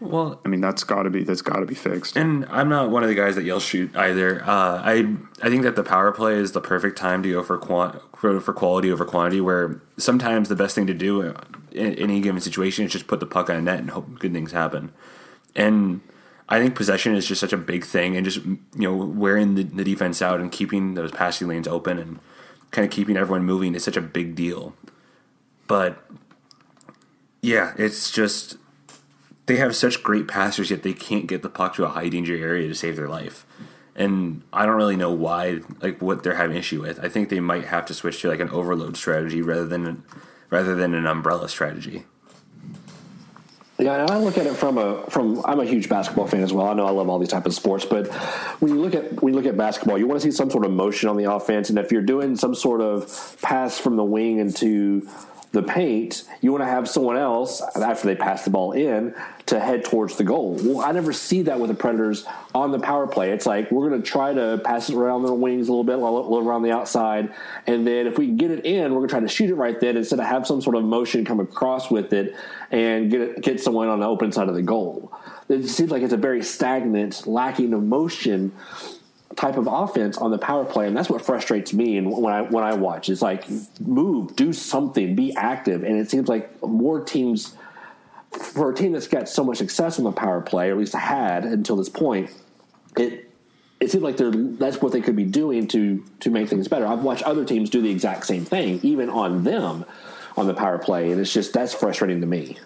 Well, 0.00 0.40
I 0.44 0.48
mean, 0.48 0.60
that's 0.60 0.84
got 0.84 1.04
to 1.04 1.10
be 1.10 1.24
that's 1.24 1.42
got 1.42 1.60
to 1.60 1.66
be 1.66 1.74
fixed. 1.74 2.16
and 2.16 2.46
I'm 2.50 2.68
not 2.68 2.90
one 2.90 3.02
of 3.02 3.08
the 3.08 3.14
guys 3.14 3.34
that 3.36 3.44
yells 3.44 3.64
shoot 3.64 3.94
either. 3.96 4.42
Uh, 4.42 4.80
I 4.84 5.16
I 5.42 5.48
think 5.50 5.62
that 5.62 5.76
the 5.76 5.82
power 5.84 6.12
play 6.12 6.34
is 6.34 6.52
the 6.52 6.60
perfect 6.60 6.98
time 6.98 7.22
to 7.22 7.30
go 7.32 7.42
for 7.42 7.58
qua- 7.58 7.96
for 8.14 8.52
quality 8.52 8.90
over 8.90 9.04
quantity. 9.04 9.40
Where 9.40 9.80
sometimes 9.96 10.48
the 10.48 10.56
best 10.56 10.74
thing 10.74 10.86
to 10.86 10.94
do 10.94 11.34
in 11.72 11.94
any 11.94 12.20
given 12.20 12.40
situation 12.40 12.84
is 12.84 12.92
just 12.92 13.06
put 13.06 13.20
the 13.20 13.26
puck 13.26 13.50
on 13.50 13.56
a 13.56 13.62
net 13.62 13.80
and 13.80 13.90
hope 13.90 14.18
good 14.18 14.32
things 14.32 14.52
happen. 14.52 14.92
And 15.56 16.00
I 16.48 16.60
think 16.60 16.74
possession 16.74 17.14
is 17.14 17.26
just 17.26 17.40
such 17.40 17.52
a 17.52 17.56
big 17.56 17.84
thing, 17.84 18.16
and 18.16 18.24
just 18.24 18.44
you 18.44 18.60
know 18.76 18.94
wearing 18.94 19.54
the, 19.54 19.62
the 19.64 19.84
defense 19.84 20.20
out 20.20 20.40
and 20.40 20.52
keeping 20.52 20.94
those 20.94 21.10
passing 21.10 21.48
lanes 21.48 21.66
open 21.66 21.98
and 21.98 22.18
kind 22.74 22.84
of 22.84 22.90
keeping 22.90 23.16
everyone 23.16 23.44
moving 23.44 23.74
is 23.74 23.84
such 23.84 23.96
a 23.96 24.02
big 24.02 24.34
deal. 24.34 24.74
But 25.68 26.04
yeah, 27.40 27.72
it's 27.78 28.10
just 28.10 28.58
they 29.46 29.56
have 29.56 29.76
such 29.76 30.02
great 30.02 30.26
passers, 30.26 30.70
yet 30.70 30.82
they 30.82 30.92
can't 30.92 31.26
get 31.26 31.42
the 31.42 31.48
puck 31.48 31.74
to 31.76 31.84
a 31.84 31.88
high 31.88 32.08
danger 32.08 32.36
area 32.36 32.66
to 32.66 32.74
save 32.74 32.96
their 32.96 33.08
life. 33.08 33.46
And 33.94 34.42
I 34.52 34.66
don't 34.66 34.74
really 34.74 34.96
know 34.96 35.12
why, 35.12 35.60
like 35.80 36.02
what 36.02 36.24
they're 36.24 36.34
having 36.34 36.56
issue 36.56 36.82
with. 36.82 36.98
I 36.98 37.08
think 37.08 37.28
they 37.28 37.38
might 37.38 37.66
have 37.66 37.86
to 37.86 37.94
switch 37.94 38.20
to 38.22 38.28
like 38.28 38.40
an 38.40 38.50
overload 38.50 38.96
strategy 38.96 39.40
rather 39.40 39.66
than 39.66 40.02
rather 40.50 40.74
than 40.74 40.94
an 40.94 41.06
umbrella 41.06 41.48
strategy. 41.48 42.04
Yeah, 43.78 44.02
and 44.02 44.10
I 44.10 44.18
look 44.18 44.38
at 44.38 44.46
it 44.46 44.54
from 44.54 44.78
a 44.78 45.04
from. 45.10 45.44
I'm 45.44 45.58
a 45.58 45.64
huge 45.64 45.88
basketball 45.88 46.28
fan 46.28 46.42
as 46.42 46.52
well. 46.52 46.66
I 46.66 46.74
know 46.74 46.86
I 46.86 46.90
love 46.90 47.08
all 47.08 47.18
these 47.18 47.30
type 47.30 47.44
of 47.44 47.52
sports, 47.54 47.84
but 47.84 48.06
when 48.60 48.72
you 48.72 48.80
look 48.80 48.94
at 48.94 49.20
when 49.20 49.34
you 49.34 49.40
look 49.40 49.48
at 49.48 49.56
basketball, 49.56 49.98
you 49.98 50.06
want 50.06 50.20
to 50.20 50.30
see 50.30 50.34
some 50.34 50.48
sort 50.48 50.64
of 50.64 50.70
motion 50.70 51.08
on 51.08 51.16
the 51.16 51.32
offense, 51.32 51.70
and 51.70 51.78
if 51.78 51.90
you're 51.90 52.02
doing 52.02 52.36
some 52.36 52.54
sort 52.54 52.80
of 52.80 53.36
pass 53.42 53.76
from 53.76 53.96
the 53.96 54.04
wing 54.04 54.38
into 54.38 55.08
the 55.54 55.62
paint, 55.62 56.24
you 56.40 56.52
want 56.52 56.62
to 56.62 56.68
have 56.68 56.88
someone 56.88 57.16
else 57.16 57.62
after 57.76 58.06
they 58.06 58.14
pass 58.14 58.44
the 58.44 58.50
ball 58.50 58.72
in 58.72 59.14
to 59.46 59.60
head 59.60 59.84
towards 59.84 60.16
the 60.16 60.24
goal. 60.24 60.58
Well, 60.60 60.80
I 60.80 60.92
never 60.92 61.12
see 61.12 61.42
that 61.42 61.58
with 61.58 61.68
the 61.68 61.76
Predators 61.76 62.26
on 62.54 62.72
the 62.72 62.78
power 62.78 63.06
play. 63.06 63.30
It's 63.30 63.46
like 63.46 63.70
we're 63.70 63.88
going 63.88 64.02
to 64.02 64.06
try 64.06 64.34
to 64.34 64.60
pass 64.64 64.90
it 64.90 64.96
around 64.96 65.22
their 65.22 65.32
wings 65.32 65.68
a 65.68 65.70
little 65.70 65.84
bit, 65.84 65.94
a 65.94 65.98
little 65.98 66.38
around 66.38 66.62
the 66.62 66.72
outside, 66.72 67.32
and 67.66 67.86
then 67.86 68.06
if 68.06 68.18
we 68.18 68.26
can 68.26 68.36
get 68.36 68.50
it 68.50 68.66
in, 68.66 68.92
we're 68.92 68.98
going 68.98 69.08
to 69.08 69.12
try 69.12 69.20
to 69.20 69.28
shoot 69.28 69.48
it 69.48 69.54
right 69.54 69.80
then 69.80 69.96
instead 69.96 70.18
of 70.18 70.26
have 70.26 70.46
some 70.46 70.60
sort 70.60 70.76
of 70.76 70.84
motion 70.84 71.24
come 71.24 71.40
across 71.40 71.90
with 71.90 72.12
it 72.12 72.34
and 72.70 73.10
get 73.10 73.20
it, 73.20 73.42
get 73.42 73.60
someone 73.60 73.88
on 73.88 74.00
the 74.00 74.06
open 74.06 74.32
side 74.32 74.48
of 74.48 74.54
the 74.54 74.62
goal. 74.62 75.12
It 75.48 75.68
seems 75.68 75.90
like 75.90 76.02
it's 76.02 76.12
a 76.12 76.18
very 76.18 76.42
stagnant, 76.42 77.26
lacking 77.26 77.72
of 77.74 77.82
motion 77.82 78.52
type 79.36 79.56
of 79.56 79.66
offense 79.66 80.18
on 80.18 80.30
the 80.30 80.38
power 80.38 80.64
play, 80.64 80.86
and 80.86 80.96
that's 80.96 81.08
what 81.08 81.22
frustrates 81.22 81.72
me. 81.72 81.96
And 81.96 82.10
when 82.10 82.32
I 82.32 82.42
when 82.42 82.64
I 82.64 82.74
watch, 82.74 83.08
it's 83.08 83.22
like 83.22 83.46
move, 83.80 84.36
do 84.36 84.52
something, 84.52 85.14
be 85.14 85.34
active. 85.36 85.82
And 85.84 85.98
it 85.98 86.10
seems 86.10 86.28
like 86.28 86.62
more 86.62 87.00
teams, 87.00 87.56
for 88.30 88.70
a 88.70 88.74
team 88.74 88.92
that's 88.92 89.08
got 89.08 89.28
so 89.28 89.44
much 89.44 89.58
success 89.58 89.98
on 89.98 90.04
the 90.04 90.12
power 90.12 90.40
play, 90.40 90.68
or 90.68 90.72
at 90.72 90.78
least 90.78 90.94
had 90.94 91.44
until 91.44 91.76
this 91.76 91.88
point, 91.88 92.30
it 92.96 93.30
it 93.80 93.90
seems 93.90 94.02
like 94.02 94.16
they're 94.16 94.30
that's 94.30 94.80
what 94.80 94.92
they 94.92 95.00
could 95.00 95.16
be 95.16 95.24
doing 95.24 95.66
to 95.68 96.04
to 96.20 96.30
make 96.30 96.48
things 96.48 96.68
better. 96.68 96.86
I've 96.86 97.02
watched 97.02 97.24
other 97.24 97.44
teams 97.44 97.70
do 97.70 97.82
the 97.82 97.90
exact 97.90 98.26
same 98.26 98.44
thing, 98.44 98.80
even 98.82 99.10
on 99.10 99.44
them 99.44 99.84
on 100.36 100.46
the 100.46 100.54
power 100.54 100.78
play, 100.78 101.10
and 101.10 101.20
it's 101.20 101.32
just 101.32 101.52
that's 101.52 101.74
frustrating 101.74 102.20
to 102.20 102.26
me. 102.26 102.56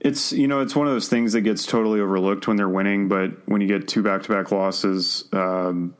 It's 0.00 0.32
you 0.32 0.48
know 0.48 0.60
it's 0.60 0.74
one 0.74 0.86
of 0.86 0.92
those 0.94 1.08
things 1.08 1.34
that 1.34 1.42
gets 1.42 1.66
totally 1.66 2.00
overlooked 2.00 2.48
when 2.48 2.56
they're 2.56 2.68
winning, 2.68 3.08
but 3.08 3.46
when 3.46 3.60
you 3.60 3.68
get 3.68 3.86
two 3.86 4.02
back 4.02 4.22
to 4.22 4.28
back 4.28 4.50
losses, 4.50 5.24
um, 5.32 5.94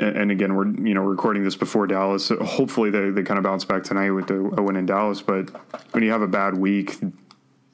and, 0.00 0.16
and 0.16 0.30
again 0.30 0.54
we're 0.54 0.66
you 0.66 0.94
know 0.94 1.02
recording 1.02 1.44
this 1.44 1.54
before 1.54 1.86
Dallas. 1.86 2.26
So 2.26 2.42
hopefully 2.42 2.90
they 2.90 3.10
they 3.10 3.22
kind 3.22 3.38
of 3.38 3.44
bounce 3.44 3.64
back 3.64 3.84
tonight 3.84 4.10
with 4.10 4.28
the, 4.28 4.36
a 4.56 4.62
win 4.62 4.76
in 4.76 4.86
Dallas. 4.86 5.20
But 5.20 5.50
when 5.92 6.02
you 6.02 6.10
have 6.12 6.22
a 6.22 6.26
bad 6.26 6.56
week, 6.56 6.98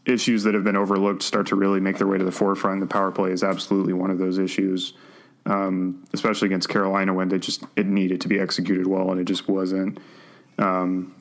issues 0.08 0.42
that 0.44 0.54
have 0.54 0.64
been 0.64 0.76
overlooked 0.76 1.22
start 1.22 1.46
to 1.48 1.56
really 1.56 1.80
make 1.80 1.98
their 1.98 2.06
way 2.06 2.18
to 2.18 2.24
the 2.24 2.32
forefront. 2.32 2.80
The 2.80 2.86
power 2.86 3.12
play 3.12 3.30
is 3.30 3.44
absolutely 3.44 3.92
one 3.92 4.10
of 4.10 4.18
those 4.18 4.38
issues, 4.38 4.94
um, 5.46 6.04
especially 6.12 6.46
against 6.46 6.68
Carolina 6.68 7.12
when 7.12 7.28
they 7.28 7.38
just 7.38 7.62
it 7.76 7.86
needed 7.86 8.20
to 8.22 8.28
be 8.28 8.40
executed 8.40 8.86
well 8.86 9.10
and 9.12 9.20
it 9.20 9.24
just 9.24 9.48
wasn't. 9.48 10.00
Um, 10.58 11.14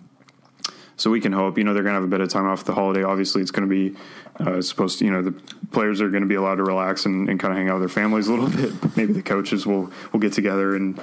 so 0.97 1.09
we 1.09 1.21
can 1.21 1.31
hope. 1.31 1.57
You 1.57 1.63
know, 1.63 1.73
they're 1.73 1.83
going 1.83 1.93
to 1.93 2.01
have 2.01 2.03
a 2.03 2.07
bit 2.07 2.19
of 2.21 2.29
time 2.29 2.45
off 2.45 2.65
the 2.65 2.73
holiday. 2.73 3.03
Obviously, 3.03 3.41
it's 3.41 3.51
going 3.51 3.67
to 3.69 3.73
be 3.73 3.97
uh, 4.39 4.61
supposed 4.61 4.99
to. 4.99 5.05
You 5.05 5.11
know, 5.11 5.21
the 5.21 5.31
players 5.71 6.01
are 6.01 6.09
going 6.09 6.23
to 6.23 6.27
be 6.27 6.35
allowed 6.35 6.55
to 6.55 6.63
relax 6.63 7.05
and, 7.05 7.29
and 7.29 7.39
kind 7.39 7.51
of 7.53 7.57
hang 7.57 7.69
out 7.69 7.79
with 7.79 7.83
their 7.83 8.03
families 8.03 8.27
a 8.27 8.33
little 8.33 8.49
bit. 8.61 8.97
Maybe 8.97 9.13
the 9.13 9.23
coaches 9.23 9.65
will 9.65 9.91
will 10.11 10.19
get 10.19 10.33
together 10.33 10.75
and 10.75 10.99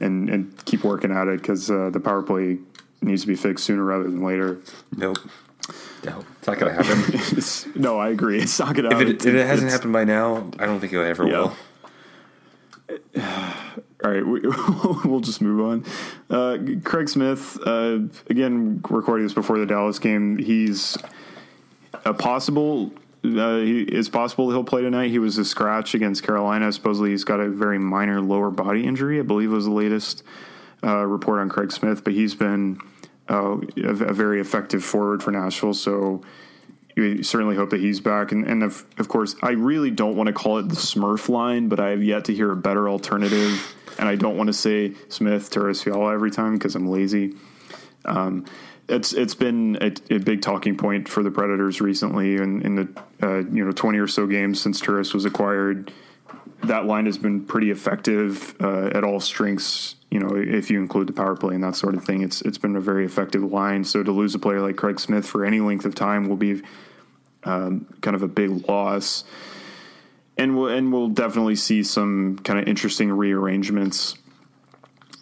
and 0.00 0.28
and 0.28 0.64
keep 0.66 0.84
working 0.84 1.10
at 1.10 1.26
it 1.28 1.40
because 1.40 1.70
uh, 1.70 1.90
the 1.90 2.00
power 2.00 2.22
play 2.22 2.58
needs 3.00 3.22
to 3.22 3.28
be 3.28 3.36
fixed 3.36 3.64
sooner 3.64 3.82
rather 3.84 4.04
than 4.04 4.22
later. 4.22 4.58
Nope. 4.96 5.18
No, 6.04 6.24
it's 6.38 6.46
not 6.46 6.58
going 6.58 6.74
to 6.76 6.82
happen. 6.82 7.72
no, 7.82 7.98
I 7.98 8.08
agree. 8.10 8.40
It's 8.40 8.58
not 8.58 8.74
going 8.74 8.84
to 8.88 8.90
if 8.90 8.98
happen. 8.98 9.14
it, 9.16 9.26
if 9.26 9.34
it 9.34 9.46
hasn't 9.46 9.70
happened 9.70 9.92
by 9.92 10.04
now, 10.04 10.50
I 10.58 10.64
don't 10.66 10.78
think 10.80 10.92
it 10.92 10.98
ever 10.98 11.26
Yeah. 11.28 11.30
will. 11.38 11.56
All 14.04 14.12
right, 14.12 14.24
we, 14.24 14.40
we'll 15.04 15.20
just 15.20 15.40
move 15.40 15.60
on. 15.60 15.84
Uh, 16.30 16.58
Craig 16.84 17.08
Smith, 17.08 17.58
uh, 17.66 17.98
again, 18.30 18.80
recording 18.88 19.26
this 19.26 19.34
before 19.34 19.58
the 19.58 19.66
Dallas 19.66 19.98
game. 19.98 20.38
He's 20.38 20.96
a 22.04 22.14
possible. 22.14 22.92
Uh, 23.24 23.58
it's 23.60 24.08
possible 24.08 24.50
he'll 24.50 24.62
play 24.62 24.82
tonight. 24.82 25.10
He 25.10 25.18
was 25.18 25.36
a 25.38 25.44
scratch 25.44 25.94
against 25.94 26.22
Carolina. 26.22 26.70
Supposedly, 26.72 27.10
he's 27.10 27.24
got 27.24 27.40
a 27.40 27.48
very 27.48 27.78
minor 27.78 28.20
lower 28.20 28.50
body 28.50 28.86
injury. 28.86 29.18
I 29.18 29.22
believe 29.22 29.50
was 29.50 29.64
the 29.64 29.72
latest 29.72 30.22
uh, 30.84 31.04
report 31.04 31.40
on 31.40 31.48
Craig 31.48 31.72
Smith, 31.72 32.04
but 32.04 32.12
he's 32.12 32.36
been 32.36 32.80
uh, 33.28 33.58
a, 33.78 33.90
a 33.90 34.12
very 34.12 34.40
effective 34.40 34.84
forward 34.84 35.24
for 35.24 35.32
Nashville. 35.32 35.74
So 35.74 36.22
you 36.98 37.22
certainly 37.22 37.56
hope 37.56 37.70
that 37.70 37.80
he's 37.80 38.00
back. 38.00 38.32
And, 38.32 38.46
and 38.46 38.62
of, 38.62 38.84
of 38.98 39.08
course, 39.08 39.36
I 39.42 39.50
really 39.50 39.90
don't 39.90 40.16
want 40.16 40.26
to 40.28 40.32
call 40.32 40.58
it 40.58 40.68
the 40.68 40.76
Smurf 40.76 41.28
line, 41.28 41.68
but 41.68 41.80
I 41.80 41.90
have 41.90 42.02
yet 42.02 42.24
to 42.26 42.34
hear 42.34 42.50
a 42.50 42.56
better 42.56 42.88
alternative. 42.88 43.74
And 43.98 44.08
I 44.08 44.16
don't 44.16 44.36
want 44.36 44.48
to 44.48 44.52
say 44.52 44.94
Smith, 45.08 45.50
Turris, 45.50 45.82
Fiala 45.82 46.12
every 46.12 46.30
time 46.30 46.54
because 46.54 46.74
I'm 46.74 46.88
lazy. 46.88 47.34
Um, 48.04 48.44
it's 48.88 49.12
it's 49.12 49.34
been 49.34 49.76
a, 49.80 50.14
a 50.14 50.18
big 50.18 50.40
talking 50.40 50.76
point 50.76 51.08
for 51.08 51.22
the 51.22 51.30
Predators 51.30 51.80
recently, 51.80 52.36
and 52.36 52.62
in, 52.62 52.74
the 52.76 53.02
uh, 53.22 53.38
you 53.38 53.64
know 53.64 53.70
20 53.70 53.98
or 53.98 54.06
so 54.06 54.26
games 54.26 54.60
since 54.60 54.80
Turris 54.80 55.12
was 55.12 55.24
acquired, 55.24 55.92
that 56.64 56.86
line 56.86 57.06
has 57.06 57.18
been 57.18 57.44
pretty 57.44 57.70
effective 57.70 58.56
uh, 58.60 58.86
at 58.86 59.04
all 59.04 59.20
strengths. 59.20 59.96
You 60.10 60.20
know, 60.20 60.34
if 60.34 60.70
you 60.70 60.80
include 60.80 61.06
the 61.06 61.12
power 61.12 61.36
play 61.36 61.54
and 61.54 61.62
that 61.64 61.76
sort 61.76 61.94
of 61.94 62.04
thing, 62.04 62.22
it's 62.22 62.40
it's 62.42 62.58
been 62.58 62.76
a 62.76 62.80
very 62.80 63.04
effective 63.04 63.42
line. 63.42 63.84
So 63.84 64.02
to 64.02 64.10
lose 64.10 64.34
a 64.34 64.38
player 64.38 64.60
like 64.60 64.76
Craig 64.76 64.98
Smith 64.98 65.26
for 65.26 65.44
any 65.44 65.60
length 65.60 65.84
of 65.84 65.94
time 65.94 66.28
will 66.28 66.36
be 66.36 66.62
um, 67.44 67.86
kind 68.00 68.14
of 68.14 68.22
a 68.22 68.28
big 68.28 68.68
loss, 68.68 69.24
and 70.36 70.56
we'll 70.56 70.68
and 70.68 70.92
we'll 70.92 71.08
definitely 71.08 71.56
see 71.56 71.82
some 71.82 72.38
kind 72.44 72.58
of 72.58 72.68
interesting 72.68 73.10
rearrangements. 73.10 74.16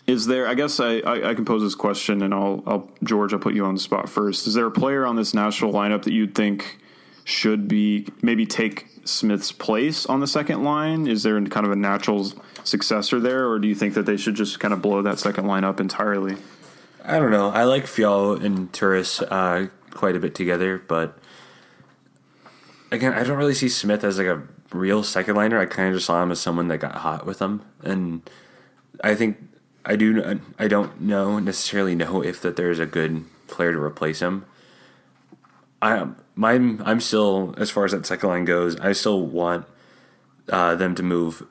Is 0.07 0.27
there? 0.27 0.47
I 0.47 0.55
guess 0.55 0.79
I, 0.79 0.99
I, 0.99 1.31
I 1.31 1.35
can 1.35 1.45
pose 1.45 1.63
this 1.63 1.75
question, 1.75 2.23
and 2.23 2.33
I'll, 2.33 2.63
I'll 2.67 2.91
George, 3.03 3.33
I'll 3.33 3.41
put 3.41 3.55
you 3.55 3.65
on 3.65 3.75
the 3.75 3.81
spot 3.81 4.09
first. 4.09 4.47
Is 4.47 4.55
there 4.55 4.67
a 4.67 4.71
player 4.71 5.05
on 5.05 5.17
this 5.17 5.35
national 5.35 5.73
lineup 5.73 6.05
that 6.05 6.13
you'd 6.13 6.35
think 6.35 6.79
should 7.25 7.67
be 7.67 8.07
maybe 8.23 8.47
take 8.47 8.87
Smith's 9.05 9.51
place 9.51 10.07
on 10.07 10.21
the 10.21 10.29
second 10.29 10.63
line? 10.63 11.09
Is 11.09 11.25
there 11.25 11.41
kind 11.47 11.67
of 11.67 11.73
a 11.73 11.77
natural 11.77 12.33
successor 12.63 13.19
there, 13.19 13.49
or 13.49 13.59
do 13.59 13.67
you 13.67 13.75
think 13.75 13.95
that 13.95 14.07
they 14.07 14.17
should 14.17 14.37
just 14.37 14.61
kind 14.61 14.73
of 14.73 14.81
blow 14.81 15.03
that 15.03 15.19
second 15.19 15.47
line 15.47 15.65
up 15.65 15.81
entirely? 15.81 16.37
I 17.05 17.19
don't 17.19 17.31
know. 17.31 17.51
I 17.51 17.65
like 17.65 17.87
Fiala 17.87 18.37
and 18.37 18.73
Turris 18.73 19.23
uh, 19.23 19.69
quite 19.91 20.17
a 20.17 20.21
bit 20.21 20.35
together, 20.35 20.83
but 20.87 21.19
again, 22.91 23.13
I 23.15 23.25
don't 23.25 23.39
really 23.39 23.55
see 23.55 23.69
Smith 23.69 24.05
as 24.05 24.19
like 24.19 24.27
a 24.27 24.43
real 24.73 25.03
second 25.03 25.37
liner. 25.37 25.59
I 25.59 25.67
kind 25.67 25.89
of 25.89 25.95
just 25.95 26.07
saw 26.07 26.23
him 26.23 26.31
as 26.31 26.41
someone 26.41 26.69
that 26.69 26.79
got 26.79 26.97
hot 26.97 27.27
with 27.27 27.39
them, 27.39 27.63
and 27.83 28.29
I 29.03 29.15
think 29.15 29.39
I 29.85 29.97
do. 29.97 30.41
I 30.59 30.69
don't 30.69 31.01
know 31.01 31.39
necessarily 31.39 31.95
know 31.95 32.23
if 32.23 32.41
that 32.43 32.57
there's 32.57 32.79
a 32.79 32.87
good 32.87 33.25
player 33.49 33.73
to 33.73 33.81
replace 33.81 34.21
him. 34.21 34.45
I 35.83 36.07
my 36.35 36.53
I'm 36.55 37.01
still 37.01 37.55
as 37.59 37.71
far 37.71 37.85
as 37.85 37.93
that 37.93 38.07
second 38.07 38.29
line 38.29 38.45
goes. 38.45 38.77
I 38.81 38.93
still 38.93 39.25
want 39.25 39.67
uh, 40.49 40.75
them 40.75 40.95
to 40.95 41.03
move. 41.03 41.47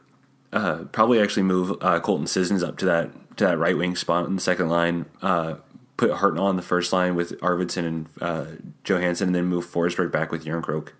Uh, 0.53 0.85
probably 0.91 1.19
actually 1.19 1.43
move 1.43 1.77
uh, 1.81 1.99
Colton 1.99 2.27
Sissons 2.27 2.63
up 2.63 2.77
to 2.77 2.85
that 2.85 3.37
to 3.37 3.45
that 3.45 3.57
right 3.57 3.77
wing 3.77 3.95
spot 3.95 4.27
in 4.27 4.35
the 4.35 4.41
second 4.41 4.69
line. 4.69 5.05
Uh, 5.21 5.55
put 5.97 6.11
Hartnell 6.11 6.43
on 6.43 6.55
the 6.55 6.61
first 6.61 6.91
line 6.91 7.15
with 7.15 7.39
Arvidsson 7.39 7.85
and 7.85 8.09
uh, 8.21 8.45
Johansen, 8.83 9.27
and 9.27 9.35
then 9.35 9.45
move 9.45 9.65
Forsberg 9.65 10.11
back 10.11 10.31
with 10.31 10.45
Croak, 10.45 10.93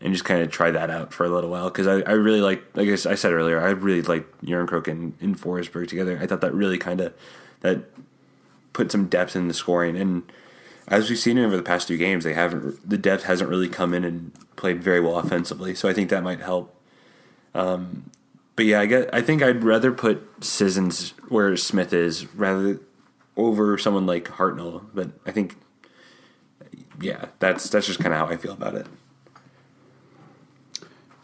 and 0.00 0.12
just 0.12 0.24
kind 0.24 0.42
of 0.42 0.50
try 0.50 0.70
that 0.70 0.90
out 0.90 1.12
for 1.12 1.24
a 1.24 1.28
little 1.28 1.50
while 1.50 1.68
because 1.68 1.86
I, 1.86 2.00
I 2.00 2.12
really 2.12 2.40
like 2.40 2.62
like 2.74 2.88
I 2.88 2.94
said 2.96 3.32
earlier 3.32 3.60
I 3.60 3.70
really 3.70 4.02
like 4.02 4.26
Croak 4.46 4.88
and, 4.88 5.14
and 5.20 5.40
Forsberg 5.40 5.88
together. 5.88 6.18
I 6.20 6.26
thought 6.26 6.40
that 6.40 6.54
really 6.54 6.78
kind 6.78 7.00
of 7.00 7.14
that 7.60 7.84
put 8.72 8.92
some 8.92 9.08
depth 9.08 9.34
in 9.34 9.48
the 9.48 9.54
scoring 9.54 9.96
and 9.96 10.22
as 10.88 11.10
we've 11.10 11.18
seen 11.18 11.38
over 11.38 11.56
the 11.56 11.62
past 11.62 11.88
two 11.88 11.98
games, 11.98 12.24
they 12.24 12.34
haven't 12.34 12.88
the 12.88 12.98
depth 12.98 13.24
hasn't 13.24 13.50
really 13.50 13.68
come 13.68 13.94
in 13.94 14.04
and 14.04 14.32
played 14.56 14.82
very 14.82 15.00
well 15.00 15.18
offensively. 15.18 15.74
So 15.74 15.88
I 15.88 15.92
think 15.92 16.10
that 16.10 16.22
might 16.22 16.40
help. 16.40 16.74
Um, 17.54 18.10
but 18.56 18.64
yeah, 18.64 18.80
I 18.80 18.86
get. 18.86 19.14
I 19.14 19.22
think 19.22 19.42
I'd 19.42 19.62
rather 19.62 19.92
put 19.92 20.44
Sissons 20.44 21.10
where 21.28 21.56
Smith 21.56 21.92
is 21.92 22.26
rather 22.34 22.80
over 23.36 23.78
someone 23.78 24.06
like 24.06 24.24
Hartnell. 24.24 24.86
But 24.94 25.10
I 25.26 25.30
think, 25.30 25.56
yeah, 27.00 27.26
that's 27.38 27.68
that's 27.68 27.86
just 27.86 28.00
kind 28.00 28.14
of 28.14 28.18
how 28.18 28.26
I 28.26 28.36
feel 28.36 28.52
about 28.52 28.74
it. 28.74 28.86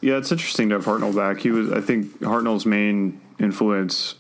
Yeah, 0.05 0.19
it's 0.19 0.31
interesting 0.31 0.69
to 0.69 0.75
have 0.75 0.85
Hartnell 0.85 1.17
back. 1.17 1.39
He 1.39 1.51
was, 1.51 1.73
I 1.73 1.81
think, 1.81 2.21
Hartnell's 2.21 2.67
main 2.67 3.23
influence 3.41 4.17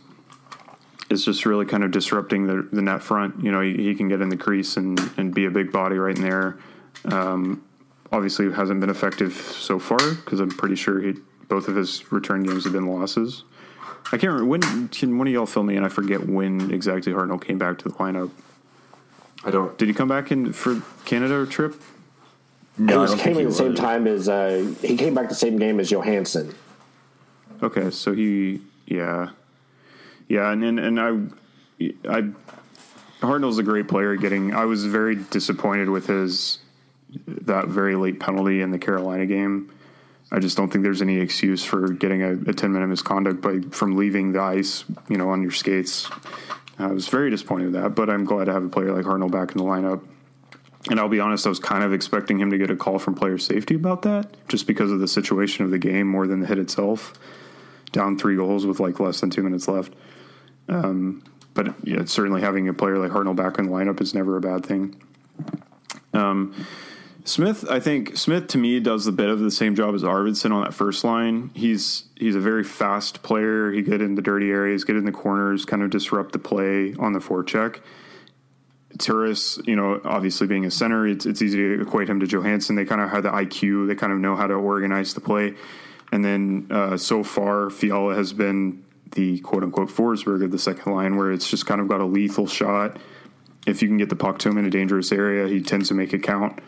is 1.10 1.26
just 1.26 1.44
really 1.44 1.66
kind 1.66 1.84
of 1.84 1.90
disrupting 1.90 2.46
the, 2.46 2.66
the 2.72 2.80
net 2.80 3.02
front. 3.02 3.44
You 3.44 3.52
know, 3.52 3.60
he, 3.60 3.74
he 3.74 3.94
can 3.94 4.08
get 4.08 4.22
in 4.22 4.30
the 4.30 4.36
crease 4.38 4.78
and, 4.78 4.98
and 5.18 5.34
be 5.34 5.44
a 5.44 5.50
big 5.50 5.72
body 5.72 5.96
right 5.96 6.16
in 6.16 6.22
there. 6.22 6.56
Um, 7.04 7.62
obviously, 8.10 8.50
hasn't 8.50 8.80
been 8.80 8.88
effective 8.88 9.34
so 9.34 9.78
far 9.78 9.98
because 9.98 10.40
I'm 10.40 10.48
pretty 10.48 10.76
sure 10.76 11.02
he 11.02 11.16
both 11.48 11.68
of 11.68 11.76
his 11.76 12.10
return 12.10 12.44
games 12.44 12.64
have 12.64 12.72
been 12.72 12.86
losses. 12.86 13.44
I 14.06 14.16
can't 14.16 14.32
remember 14.32 14.46
when. 14.46 14.88
Can 14.88 15.18
one 15.18 15.26
of 15.26 15.34
y'all 15.34 15.44
fill 15.44 15.64
me 15.64 15.76
in? 15.76 15.84
I 15.84 15.90
forget 15.90 16.26
when 16.26 16.70
exactly 16.70 17.12
Hartnell 17.12 17.44
came 17.44 17.58
back 17.58 17.76
to 17.80 17.90
the 17.90 17.94
lineup. 17.96 18.30
I 19.44 19.50
don't. 19.50 19.76
Did 19.76 19.88
he 19.88 19.92
come 19.92 20.08
back 20.08 20.32
in 20.32 20.54
for 20.54 20.80
Canada 21.04 21.44
trip? 21.44 21.74
No, 22.76 22.94
he 22.94 23.00
was, 23.00 23.14
came 23.14 23.38
at 23.38 23.44
the 23.44 23.54
same 23.54 23.74
time 23.74 24.06
as 24.06 24.28
uh, 24.28 24.74
he 24.82 24.96
came 24.96 25.14
back 25.14 25.28
the 25.28 25.34
same 25.34 25.58
game 25.58 25.78
as 25.78 25.90
Johansen. 25.90 26.54
Okay, 27.62 27.90
so 27.90 28.12
he, 28.12 28.60
yeah, 28.86 29.30
yeah, 30.28 30.50
and 30.50 30.64
and, 30.64 30.80
and 30.80 31.00
I, 31.00 31.88
I, 32.08 32.30
Hartnell's 33.20 33.58
a 33.58 33.62
great 33.62 33.86
player. 33.86 34.16
Getting, 34.16 34.54
I 34.54 34.64
was 34.64 34.84
very 34.84 35.14
disappointed 35.14 35.88
with 35.88 36.08
his 36.08 36.58
that 37.26 37.68
very 37.68 37.94
late 37.94 38.18
penalty 38.18 38.60
in 38.60 38.70
the 38.70 38.78
Carolina 38.78 39.26
game. 39.26 39.70
I 40.32 40.40
just 40.40 40.56
don't 40.56 40.68
think 40.68 40.82
there's 40.82 41.02
any 41.02 41.18
excuse 41.18 41.64
for 41.64 41.88
getting 41.88 42.22
a, 42.22 42.32
a 42.32 42.52
10 42.52 42.72
minute 42.72 42.88
misconduct 42.88 43.40
by 43.40 43.60
from 43.70 43.96
leaving 43.96 44.32
the 44.32 44.40
ice, 44.40 44.84
you 45.08 45.16
know, 45.16 45.30
on 45.30 45.42
your 45.42 45.52
skates. 45.52 46.10
I 46.78 46.88
was 46.88 47.06
very 47.06 47.30
disappointed 47.30 47.66
with 47.66 47.74
that, 47.74 47.94
but 47.94 48.10
I'm 48.10 48.24
glad 48.24 48.46
to 48.46 48.52
have 48.52 48.64
a 48.64 48.68
player 48.68 48.92
like 48.92 49.04
Hartnell 49.04 49.30
back 49.30 49.52
in 49.52 49.58
the 49.58 49.64
lineup. 49.64 50.02
And 50.90 51.00
I'll 51.00 51.08
be 51.08 51.20
honest, 51.20 51.46
I 51.46 51.48
was 51.48 51.58
kind 51.58 51.82
of 51.82 51.92
expecting 51.92 52.38
him 52.38 52.50
to 52.50 52.58
get 52.58 52.70
a 52.70 52.76
call 52.76 52.98
from 52.98 53.14
player 53.14 53.38
safety 53.38 53.74
about 53.74 54.02
that, 54.02 54.26
just 54.48 54.66
because 54.66 54.90
of 54.90 55.00
the 55.00 55.08
situation 55.08 55.64
of 55.64 55.70
the 55.70 55.78
game 55.78 56.06
more 56.06 56.26
than 56.26 56.40
the 56.40 56.46
hit 56.46 56.58
itself. 56.58 57.14
Down 57.92 58.18
three 58.18 58.36
goals 58.36 58.66
with 58.66 58.80
like 58.80 59.00
less 59.00 59.20
than 59.20 59.30
two 59.30 59.42
minutes 59.42 59.66
left. 59.66 59.94
Um, 60.68 61.22
but 61.54 61.74
certainly 62.08 62.42
having 62.42 62.68
a 62.68 62.74
player 62.74 62.98
like 62.98 63.12
Hartnell 63.12 63.36
back 63.36 63.58
in 63.58 63.66
the 63.66 63.70
lineup 63.70 64.00
is 64.00 64.14
never 64.14 64.36
a 64.36 64.40
bad 64.40 64.66
thing. 64.66 65.00
Um, 66.12 66.54
Smith, 67.24 67.64
I 67.70 67.80
think 67.80 68.18
Smith 68.18 68.48
to 68.48 68.58
me 68.58 68.80
does 68.80 69.06
a 69.06 69.12
bit 69.12 69.30
of 69.30 69.40
the 69.40 69.50
same 69.50 69.74
job 69.74 69.94
as 69.94 70.02
Arvidsson 70.02 70.52
on 70.52 70.64
that 70.64 70.74
first 70.74 71.04
line. 71.04 71.50
He's 71.54 72.04
he's 72.16 72.36
a 72.36 72.40
very 72.40 72.64
fast 72.64 73.22
player. 73.22 73.72
He 73.72 73.80
get 73.80 74.02
in 74.02 74.14
the 74.14 74.22
dirty 74.22 74.50
areas, 74.50 74.84
get 74.84 74.96
in 74.96 75.06
the 75.06 75.12
corners, 75.12 75.64
kind 75.64 75.82
of 75.82 75.88
disrupt 75.88 76.32
the 76.32 76.38
play 76.38 76.94
on 76.98 77.14
the 77.14 77.20
forecheck. 77.20 77.80
Turris, 78.98 79.58
you 79.64 79.76
know, 79.76 80.00
obviously 80.04 80.46
being 80.46 80.64
a 80.66 80.70
center, 80.70 81.06
it's, 81.06 81.26
it's 81.26 81.42
easy 81.42 81.58
to 81.58 81.82
equate 81.82 82.08
him 82.08 82.20
to 82.20 82.26
Johansen. 82.26 82.76
They 82.76 82.84
kind 82.84 83.00
of 83.00 83.10
have 83.10 83.24
the 83.24 83.30
IQ. 83.30 83.88
They 83.88 83.94
kind 83.94 84.12
of 84.12 84.18
know 84.18 84.36
how 84.36 84.46
to 84.46 84.54
organize 84.54 85.14
the 85.14 85.20
play. 85.20 85.54
And 86.12 86.24
then 86.24 86.68
uh, 86.70 86.96
so 86.96 87.24
far, 87.24 87.70
Fiala 87.70 88.14
has 88.14 88.32
been 88.32 88.84
the 89.12 89.40
quote 89.40 89.62
unquote 89.62 89.88
Forsberg 89.88 90.44
of 90.44 90.50
the 90.50 90.58
second 90.58 90.92
line, 90.92 91.16
where 91.16 91.32
it's 91.32 91.48
just 91.48 91.66
kind 91.66 91.80
of 91.80 91.88
got 91.88 92.00
a 92.00 92.04
lethal 92.04 92.46
shot. 92.46 92.98
If 93.66 93.82
you 93.82 93.88
can 93.88 93.96
get 93.96 94.10
the 94.10 94.16
puck 94.16 94.38
to 94.40 94.48
him 94.48 94.58
in 94.58 94.66
a 94.66 94.70
dangerous 94.70 95.10
area, 95.10 95.48
he 95.48 95.60
tends 95.62 95.88
to 95.88 95.94
make 95.94 96.12
it 96.12 96.22
count. 96.22 96.60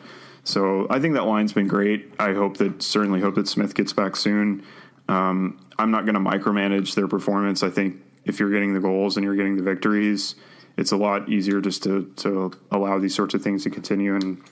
So 0.45 0.87
I 0.91 1.01
think 1.01 1.15
that 1.15 1.25
line's 1.25 1.53
been 1.53 1.67
great. 1.67 2.13
I 2.19 2.33
hope 2.33 2.57
that 2.59 2.83
certainly 2.83 3.21
hope 3.21 3.35
that 3.35 3.49
Smith 3.49 3.75
gets 3.75 3.93
back 3.93 4.17
soon. 4.17 4.65
Um, 5.09 5.61
I'm 5.79 5.91
not 5.91 6.07
going 6.07 6.15
to 6.15 6.21
micromanage 6.21 6.95
their 6.95 7.09
performance. 7.09 7.63
I 7.63 7.71
think 7.71 7.97
if 8.25 8.41
you're 8.41 8.51
getting 8.51 8.73
the 8.73 8.81
goals 8.81 9.17
and 9.17 9.25
you're 9.25 9.37
getting 9.37 9.57
the 9.57 9.63
victories, 9.63 10.37
it's 10.77 10.93
a 10.93 10.97
lot 10.97 11.29
easier 11.29 11.61
just 11.61 11.83
to 11.85 12.13
to 12.17 12.53
allow 12.71 12.99
these 12.99 13.15
sorts 13.15 13.35
of 13.35 13.43
things 13.43 13.63
to 13.65 13.71
continue. 13.71 14.15
And 14.15 14.43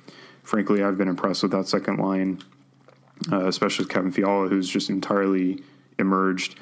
frankly, 0.43 0.83
I've 0.83 0.99
been 0.99 1.09
impressed 1.09 1.43
with 1.43 1.53
that 1.53 1.69
second 1.69 1.99
line, 1.99 2.43
uh, 3.31 3.47
especially 3.47 3.85
with 3.85 3.93
Kevin 3.93 4.13
Fiala, 4.13 4.49
who's 4.49 4.69
just 4.69 4.91
entirely 4.91 5.63
emerged. 5.99 6.59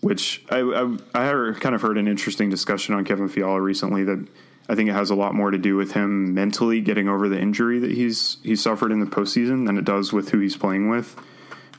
Which 0.00 0.44
I, 0.50 0.58
I, 0.58 0.96
I 1.14 1.52
kind 1.60 1.76
of 1.76 1.82
heard 1.82 1.96
an 1.96 2.08
interesting 2.08 2.50
discussion 2.50 2.96
on 2.96 3.04
Kevin 3.04 3.28
Fiala 3.28 3.60
recently 3.60 4.02
that 4.02 4.26
I 4.68 4.74
think 4.74 4.88
it 4.88 4.94
has 4.94 5.10
a 5.10 5.14
lot 5.14 5.34
more 5.34 5.52
to 5.52 5.58
do 5.58 5.76
with 5.76 5.92
him 5.92 6.34
mentally 6.34 6.80
getting 6.80 7.08
over 7.08 7.28
the 7.28 7.38
injury 7.38 7.78
that 7.78 7.92
he's 7.92 8.38
he 8.42 8.56
suffered 8.56 8.90
in 8.90 8.98
the 8.98 9.06
postseason 9.06 9.66
than 9.66 9.78
it 9.78 9.84
does 9.84 10.12
with 10.12 10.30
who 10.30 10.40
he's 10.40 10.56
playing 10.56 10.88
with. 10.88 11.16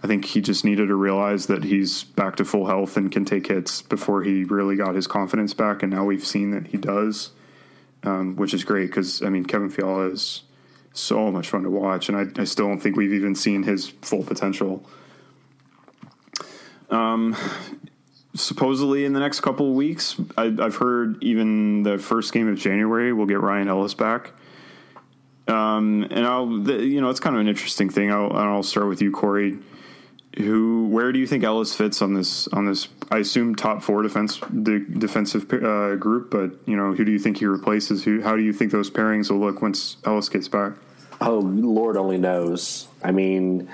I 0.03 0.07
think 0.07 0.25
he 0.25 0.41
just 0.41 0.65
needed 0.65 0.87
to 0.87 0.95
realize 0.95 1.45
that 1.47 1.63
he's 1.63 2.03
back 2.03 2.35
to 2.35 2.45
full 2.45 2.67
health 2.67 2.97
and 2.97 3.09
can 3.09 3.23
take 3.23 3.47
hits 3.47 3.81
before 3.81 4.21
he 4.23 4.43
really 4.43 4.75
got 4.75 4.95
his 4.95 5.07
confidence 5.07 5.53
back. 5.53 5.81
And 5.81 5.93
now 5.93 6.03
we've 6.03 6.25
seen 6.25 6.51
that 6.51 6.67
he 6.67 6.77
does, 6.77 7.31
um, 8.03 8.35
which 8.35 8.53
is 8.53 8.65
great 8.65 8.87
because 8.87 9.21
I 9.23 9.29
mean 9.29 9.45
Kevin 9.45 9.69
Fiala 9.69 10.07
is 10.09 10.43
so 10.91 11.31
much 11.31 11.49
fun 11.49 11.63
to 11.63 11.69
watch, 11.69 12.09
and 12.09 12.17
I, 12.17 12.41
I 12.41 12.43
still 12.43 12.67
don't 12.67 12.79
think 12.79 12.97
we've 12.97 13.13
even 13.13 13.33
seen 13.33 13.63
his 13.63 13.87
full 13.87 14.23
potential. 14.23 14.85
Um, 16.89 17.35
supposedly 18.35 19.05
in 19.05 19.13
the 19.13 19.19
next 19.19 19.39
couple 19.39 19.69
of 19.69 19.75
weeks. 19.75 20.15
I, 20.37 20.45
have 20.59 20.75
heard 20.75 21.23
even 21.23 21.83
the 21.83 21.97
first 21.97 22.33
game 22.33 22.47
of 22.47 22.57
January 22.57 23.13
we'll 23.13 23.25
get 23.25 23.39
Ryan 23.39 23.69
Ellis 23.69 23.93
back. 23.93 24.31
Um, 25.47 26.07
and 26.09 26.25
I'll, 26.25 26.63
the, 26.63 26.83
you 26.83 27.01
know, 27.01 27.09
it's 27.09 27.19
kind 27.19 27.35
of 27.35 27.41
an 27.41 27.47
interesting 27.47 27.89
thing. 27.89 28.11
I'll, 28.11 28.31
I'll 28.31 28.63
start 28.63 28.87
with 28.87 29.01
you, 29.01 29.11
Corey. 29.11 29.59
Who, 30.37 30.87
where 30.87 31.11
do 31.11 31.19
you 31.19 31.27
think 31.27 31.43
Ellis 31.43 31.75
fits 31.75 32.01
on 32.01 32.13
this? 32.13 32.47
On 32.49 32.65
this, 32.65 32.87
I 33.11 33.19
assume 33.19 33.55
top 33.55 33.83
four 33.83 34.01
defense 34.01 34.39
de, 34.39 34.79
defensive 34.79 35.51
uh, 35.53 35.95
group. 35.95 36.31
But 36.31 36.51
you 36.65 36.75
know, 36.75 36.93
who 36.93 37.05
do 37.05 37.11
you 37.11 37.19
think 37.19 37.37
he 37.37 37.45
replaces? 37.45 38.03
Who? 38.03 38.21
How 38.21 38.35
do 38.35 38.41
you 38.41 38.51
think 38.51 38.71
those 38.71 38.89
pairings 38.89 39.29
will 39.29 39.39
look 39.39 39.61
once 39.61 39.97
Ellis 40.05 40.29
gets 40.29 40.47
back? 40.47 40.73
Oh, 41.21 41.39
Lord 41.39 41.97
only 41.97 42.17
knows. 42.17 42.87
I 43.03 43.11
mean, 43.11 43.69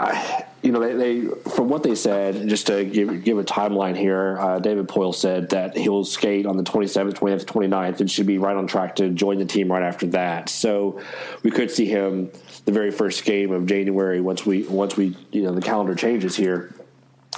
I, 0.00 0.46
you 0.62 0.72
know, 0.72 0.80
they, 0.80 0.94
they, 0.94 1.26
from 1.50 1.68
what 1.68 1.82
they 1.82 1.94
said, 1.94 2.48
just 2.48 2.68
to 2.68 2.86
give 2.86 3.22
give 3.22 3.38
a 3.38 3.44
timeline 3.44 3.94
here, 3.94 4.38
uh, 4.38 4.58
David 4.58 4.88
Poile 4.88 5.14
said 5.14 5.50
that 5.50 5.76
he'll 5.76 6.04
skate 6.04 6.46
on 6.46 6.56
the 6.56 6.62
27th, 6.62 7.12
28th, 7.14 7.44
29th, 7.44 8.00
and 8.00 8.10
should 8.10 8.26
be 8.26 8.38
right 8.38 8.56
on 8.56 8.66
track 8.66 8.96
to 8.96 9.10
join 9.10 9.36
the 9.38 9.44
team 9.44 9.70
right 9.70 9.82
after 9.82 10.06
that. 10.08 10.48
So 10.48 11.02
we 11.42 11.50
could 11.50 11.70
see 11.70 11.84
him 11.84 12.30
the 12.64 12.72
very 12.72 12.90
first 12.90 13.24
game 13.26 13.52
of 13.52 13.66
January 13.66 14.22
once 14.22 14.46
we 14.46 14.62
once 14.62 14.96
we 14.96 15.16
you 15.32 15.42
know 15.42 15.54
the 15.54 15.60
calendar 15.60 15.94
changes 15.94 16.34
here. 16.34 16.74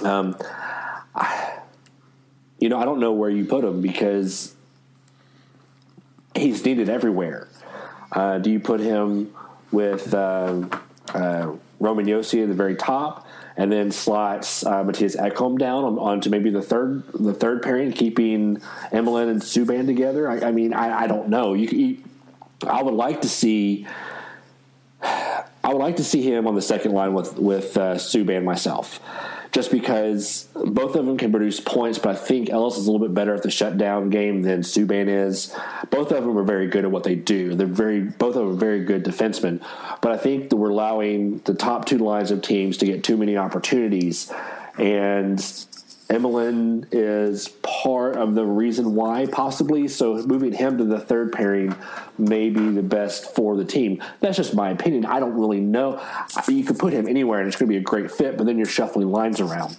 Um, 0.01 0.37
I, 1.13 1.59
you 2.59 2.69
know, 2.69 2.79
I 2.79 2.85
don't 2.85 3.01
know 3.01 3.11
where 3.11 3.29
you 3.29 3.43
put 3.43 3.65
him 3.65 3.81
because 3.81 4.55
he's 6.33 6.63
needed 6.63 6.87
everywhere. 6.87 7.49
Uh, 8.09 8.37
do 8.37 8.49
you 8.49 8.61
put 8.61 8.79
him 8.79 9.33
with? 9.69 10.13
Uh, 10.13 10.69
uh, 11.13 11.57
Roman 11.83 12.05
Josi 12.05 12.41
at 12.41 12.47
the 12.47 12.55
very 12.55 12.75
top, 12.75 13.27
and 13.57 13.71
then 13.71 13.91
slots 13.91 14.65
uh, 14.65 14.83
Mattias 14.83 15.17
Ekholm 15.17 15.59
down 15.59 15.83
on, 15.83 15.99
onto 15.99 16.29
maybe 16.29 16.49
the 16.49 16.61
third 16.61 17.03
the 17.13 17.33
third 17.33 17.61
pairing, 17.61 17.91
keeping 17.91 18.57
Emelin 18.91 19.29
and 19.29 19.41
Subban 19.41 19.85
together. 19.85 20.29
I, 20.29 20.47
I 20.47 20.51
mean, 20.51 20.73
I, 20.73 21.01
I, 21.01 21.07
don't 21.07 21.27
know. 21.27 21.53
You, 21.53 21.67
you, 21.67 21.97
I 22.65 22.81
would 22.81 22.93
like 22.93 23.21
to 23.21 23.29
see. 23.29 23.85
I 25.01 25.69
would 25.71 25.79
like 25.79 25.97
to 25.97 26.03
see 26.03 26.21
him 26.21 26.47
on 26.47 26.55
the 26.55 26.61
second 26.61 26.93
line 26.93 27.13
with 27.13 27.37
with 27.37 27.77
uh, 27.77 27.95
Subban 27.95 28.43
myself 28.43 28.99
just 29.53 29.69
because 29.71 30.47
both 30.55 30.95
of 30.95 31.05
them 31.05 31.15
can 31.15 31.31
produce 31.31 31.59
points, 31.59 31.99
but 31.99 32.15
I 32.15 32.19
think 32.19 32.49
Ellis 32.49 32.75
is 32.75 32.87
a 32.87 32.91
little 32.91 33.07
bit 33.07 33.13
better 33.13 33.35
at 33.35 33.43
the 33.43 33.51
shutdown 33.51 34.09
game 34.09 34.41
than 34.41 34.61
Subban 34.61 35.07
is. 35.07 35.55
Both 35.91 36.11
of 36.11 36.25
them 36.25 36.37
are 36.37 36.43
very 36.43 36.67
good 36.67 36.85
at 36.85 36.91
what 36.91 37.03
they 37.03 37.13
do. 37.13 37.53
They're 37.53 37.67
very 37.67 38.01
both 38.01 38.35
of 38.35 38.41
them 38.41 38.49
are 38.49 38.59
very 38.59 38.83
good 38.83 39.05
defensemen, 39.05 39.63
but 40.01 40.11
I 40.11 40.17
think 40.17 40.49
that 40.49 40.57
we're 40.57 40.71
allowing 40.71 41.37
the 41.45 41.53
top 41.53 41.85
two 41.85 41.99
lines 41.99 42.31
of 42.31 42.41
teams 42.41 42.77
to 42.77 42.85
get 42.87 43.03
too 43.03 43.15
many 43.15 43.37
opportunities, 43.37 44.31
and 44.79 45.39
Emelin 46.09 46.87
is 46.91 47.47
part 47.61 48.17
of 48.17 48.35
the 48.35 48.45
reason 48.45 48.93
why, 48.93 49.25
possibly. 49.25 49.87
So 49.87 50.15
moving 50.25 50.51
him 50.51 50.77
to 50.77 50.83
the 50.83 50.99
third 50.99 51.31
pairing 51.31 51.75
may 52.17 52.49
be 52.49 52.69
the 52.71 52.83
best 52.83 53.33
for 53.35 53.55
the 53.55 53.65
team. 53.65 54.03
That's 54.19 54.37
just 54.37 54.53
my 54.53 54.69
opinion. 54.69 55.05
I 55.05 55.19
don't 55.19 55.33
really 55.33 55.61
know. 55.61 56.01
You 56.47 56.65
could 56.65 56.77
put 56.77 56.93
him 56.93 57.07
anywhere 57.07 57.39
and 57.39 57.47
it's 57.47 57.55
going 57.55 57.67
to 57.67 57.73
be 57.73 57.77
a 57.77 57.81
great 57.81 58.11
fit, 58.11 58.37
but 58.37 58.45
then 58.45 58.57
you're 58.57 58.67
shuffling 58.67 59.11
lines 59.11 59.39
around. 59.39 59.77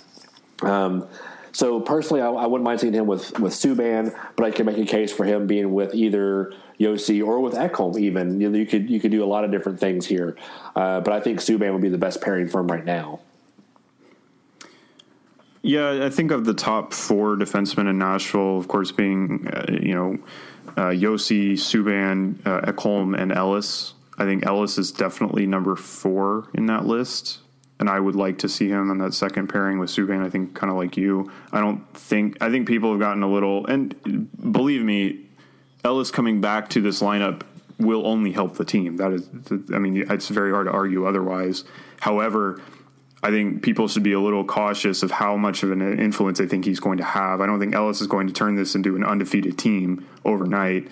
Um, 0.63 1.07
so 1.53 1.81
personally, 1.81 2.21
I, 2.21 2.29
I, 2.29 2.47
wouldn't 2.47 2.65
mind 2.65 2.81
seeing 2.81 2.93
him 2.93 3.07
with 3.07 3.39
with 3.39 3.53
Subban, 3.53 4.17
but 4.35 4.45
I 4.45 4.51
can 4.51 4.67
make 4.67 4.79
a 4.79 4.85
case 4.85 5.13
for 5.13 5.25
him 5.25 5.47
being 5.47 5.73
with 5.73 5.95
either 5.95 6.53
Josi 6.81 7.25
or 7.25 7.39
with 7.41 7.55
Ekholm. 7.55 7.97
Even 7.99 8.41
you, 8.41 8.51
know, 8.51 8.59
you 8.59 8.67
could 8.67 8.91
you 8.91 8.99
could 8.99 9.13
do 9.13 9.23
a 9.23 9.27
lot 9.27 9.45
of 9.45 9.53
different 9.53 9.79
things 9.79 10.05
here, 10.05 10.37
uh, 10.75 11.01
but 11.01 11.13
I 11.13 11.21
think 11.21 11.39
Subban 11.39 11.73
would 11.73 11.83
be 11.83 11.89
the 11.89 11.99
best 11.99 12.21
pairing 12.21 12.49
for 12.49 12.61
him 12.61 12.67
right 12.67 12.85
now. 12.85 13.21
Yeah, 15.67 16.05
I 16.05 16.11
think 16.11 16.31
of 16.31 16.45
the 16.45 16.53
top 16.53 16.93
four 16.93 17.37
defensemen 17.37 17.89
in 17.89 17.97
Nashville, 17.97 18.59
of 18.59 18.69
course, 18.69 18.93
being 18.93 19.49
uh, 19.49 19.65
you 19.73 19.95
know 19.95 20.19
uh, 20.77 20.91
Josi, 20.91 21.55
Subban, 21.55 22.37
uh, 22.47 22.71
Ekholm, 22.71 23.19
and 23.19 23.33
Ellis. 23.33 23.95
I 24.19 24.27
think 24.27 24.45
Ellis 24.45 24.77
is 24.77 24.93
definitely 24.93 25.47
number 25.47 25.75
four 25.75 26.49
in 26.53 26.67
that 26.67 26.85
list. 26.85 27.39
and 27.81 27.89
I 27.89 27.99
would 27.99 28.15
like 28.15 28.39
to 28.39 28.49
see 28.49 28.69
him 28.69 28.91
on 28.91 28.99
that 28.99 29.15
second 29.15 29.49
pairing 29.49 29.79
with 29.79 29.91
Subban. 29.91 30.25
I 30.25 30.31
think 30.31 30.55
kind 30.55 30.71
of 30.71 30.77
like 30.77 30.97
you. 30.97 31.33
I 31.51 31.61
don't 31.61 31.83
think 31.95 32.37
I 32.43 32.51
think 32.51 32.69
people 32.69 32.91
have 32.91 33.01
gotten 33.01 33.23
a 33.23 33.31
little 33.31 33.67
and 33.67 34.29
believe 34.53 34.83
me, 34.83 35.21
Ellis 35.83 36.11
coming 36.11 36.41
back 36.41 36.69
to 36.71 36.81
this 36.81 37.01
lineup 37.01 37.43
will 37.79 38.07
only 38.07 38.33
help 38.33 38.57
the 38.57 38.65
team. 38.65 38.97
That 38.99 39.13
is, 39.13 39.29
I 39.75 39.79
mean, 39.79 40.07
it's 40.11 40.29
very 40.29 40.53
hard 40.53 40.67
to 40.67 40.73
argue 40.73 41.07
otherwise. 41.07 41.65
However, 42.01 42.61
I 43.25 43.31
think 43.31 43.63
people 43.63 43.89
should 43.89 44.03
be 44.03 44.13
a 44.13 44.21
little 44.21 44.45
cautious 44.45 45.03
of 45.03 45.11
how 45.11 45.39
much 45.39 45.63
of 45.63 45.73
an 45.73 45.99
influence 45.99 46.39
they 46.39 46.47
think 46.47 46.67
he's 46.67 46.79
going 46.79 46.99
to 46.99 47.05
have. 47.05 47.41
I 47.41 47.47
don't 47.47 47.59
think 47.59 47.75
Ellis 47.75 48.03
is 48.03 48.07
going 48.07 48.27
to 48.27 48.35
turn 48.35 48.55
this 48.55 48.75
into 48.75 48.97
an 48.97 49.03
undefeated 49.03 49.57
team 49.57 50.07
overnight. 50.27 50.89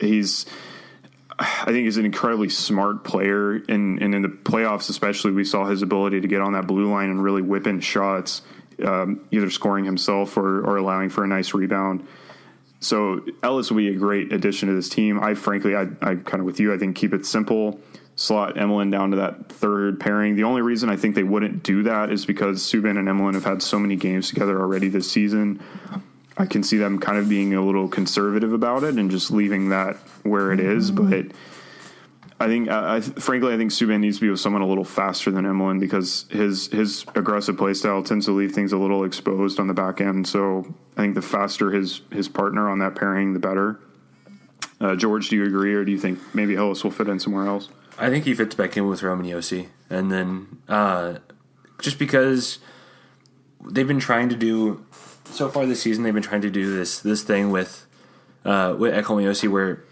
He's 0.00 0.46
I 1.38 1.66
think 1.66 1.84
he's 1.84 1.98
an 1.98 2.06
incredibly 2.06 2.48
smart 2.48 3.04
player, 3.04 3.54
and, 3.68 4.00
and 4.00 4.14
in 4.14 4.22
the 4.22 4.28
playoffs 4.28 4.88
especially, 4.88 5.32
we 5.32 5.44
saw 5.44 5.66
his 5.66 5.82
ability 5.82 6.22
to 6.22 6.28
get 6.28 6.40
on 6.40 6.54
that 6.54 6.66
blue 6.66 6.90
line 6.90 7.10
and 7.10 7.22
really 7.22 7.42
whip 7.42 7.66
in 7.66 7.80
shots, 7.80 8.40
um, 8.84 9.20
either 9.30 9.50
scoring 9.50 9.84
himself 9.84 10.38
or, 10.38 10.64
or 10.64 10.76
allowing 10.78 11.10
for 11.10 11.22
a 11.22 11.26
nice 11.26 11.52
rebound. 11.52 12.06
So 12.80 13.24
Ellis 13.42 13.70
will 13.70 13.76
be 13.76 13.88
a 13.88 13.94
great 13.94 14.32
addition 14.32 14.68
to 14.68 14.74
this 14.74 14.88
team. 14.88 15.22
I 15.22 15.34
frankly, 15.34 15.76
I, 15.76 15.82
I 16.00 16.14
kind 16.16 16.40
of 16.40 16.44
with 16.44 16.60
you. 16.60 16.72
I 16.72 16.78
think 16.78 16.96
keep 16.96 17.12
it 17.12 17.26
simple, 17.26 17.78
slot 18.22 18.54
Emelin 18.54 18.92
down 18.92 19.10
to 19.10 19.16
that 19.16 19.48
third 19.48 19.98
pairing. 19.98 20.36
The 20.36 20.44
only 20.44 20.62
reason 20.62 20.88
I 20.88 20.96
think 20.96 21.16
they 21.16 21.24
wouldn't 21.24 21.64
do 21.64 21.82
that 21.82 22.10
is 22.10 22.24
because 22.24 22.62
Subban 22.62 22.96
and 22.96 23.08
Emelin 23.08 23.34
have 23.34 23.44
had 23.44 23.60
so 23.62 23.80
many 23.80 23.96
games 23.96 24.28
together 24.28 24.60
already 24.60 24.88
this 24.88 25.10
season. 25.10 25.60
I 26.38 26.46
can 26.46 26.62
see 26.62 26.78
them 26.78 27.00
kind 27.00 27.18
of 27.18 27.28
being 27.28 27.52
a 27.54 27.64
little 27.64 27.88
conservative 27.88 28.52
about 28.52 28.84
it 28.84 28.94
and 28.94 29.10
just 29.10 29.32
leaving 29.32 29.70
that 29.70 29.96
where 30.22 30.52
it 30.52 30.60
is. 30.60 30.92
Mm-hmm. 30.92 31.10
But 31.10 31.36
I 32.38 32.46
think, 32.46 32.68
I, 32.70 33.00
frankly, 33.00 33.52
I 33.52 33.56
think 33.56 33.72
Subban 33.72 34.00
needs 34.00 34.18
to 34.18 34.22
be 34.22 34.30
with 34.30 34.40
someone 34.40 34.62
a 34.62 34.68
little 34.68 34.84
faster 34.84 35.32
than 35.32 35.44
Emelin 35.44 35.80
because 35.80 36.26
his 36.30 36.68
his 36.68 37.04
aggressive 37.16 37.56
play 37.56 37.74
style 37.74 38.04
tends 38.04 38.26
to 38.26 38.32
leave 38.32 38.52
things 38.52 38.72
a 38.72 38.78
little 38.78 39.02
exposed 39.02 39.58
on 39.58 39.66
the 39.66 39.74
back 39.74 40.00
end. 40.00 40.28
So 40.28 40.72
I 40.96 41.00
think 41.00 41.16
the 41.16 41.22
faster 41.22 41.72
his 41.72 42.02
his 42.12 42.28
partner 42.28 42.70
on 42.70 42.78
that 42.78 42.94
pairing, 42.94 43.32
the 43.32 43.40
better. 43.40 43.80
Uh, 44.80 44.94
George, 44.94 45.28
do 45.28 45.36
you 45.36 45.44
agree, 45.44 45.74
or 45.74 45.84
do 45.84 45.90
you 45.90 45.98
think 45.98 46.20
maybe 46.34 46.56
Ellis 46.56 46.82
will 46.84 46.90
fit 46.92 47.08
in 47.08 47.18
somewhere 47.18 47.46
else? 47.46 47.68
I 48.02 48.10
think 48.10 48.24
he 48.24 48.34
fits 48.34 48.56
back 48.56 48.76
in 48.76 48.88
with 48.88 49.04
Roman 49.04 49.24
Josi, 49.26 49.68
and 49.88 50.10
then 50.10 50.58
uh, 50.68 51.18
just 51.80 52.00
because 52.00 52.58
they've 53.64 53.86
been 53.86 54.00
trying 54.00 54.28
to 54.30 54.34
do 54.34 54.84
so 55.26 55.48
far 55.48 55.66
this 55.66 55.82
season, 55.82 56.02
they've 56.02 56.12
been 56.12 56.20
trying 56.20 56.40
to 56.40 56.50
do 56.50 56.74
this 56.74 56.98
this 56.98 57.22
thing 57.22 57.52
with 57.52 57.86
uh, 58.44 58.74
with 58.76 58.92
Ekholm 58.92 59.22
Josi, 59.22 59.48
where 59.48 59.84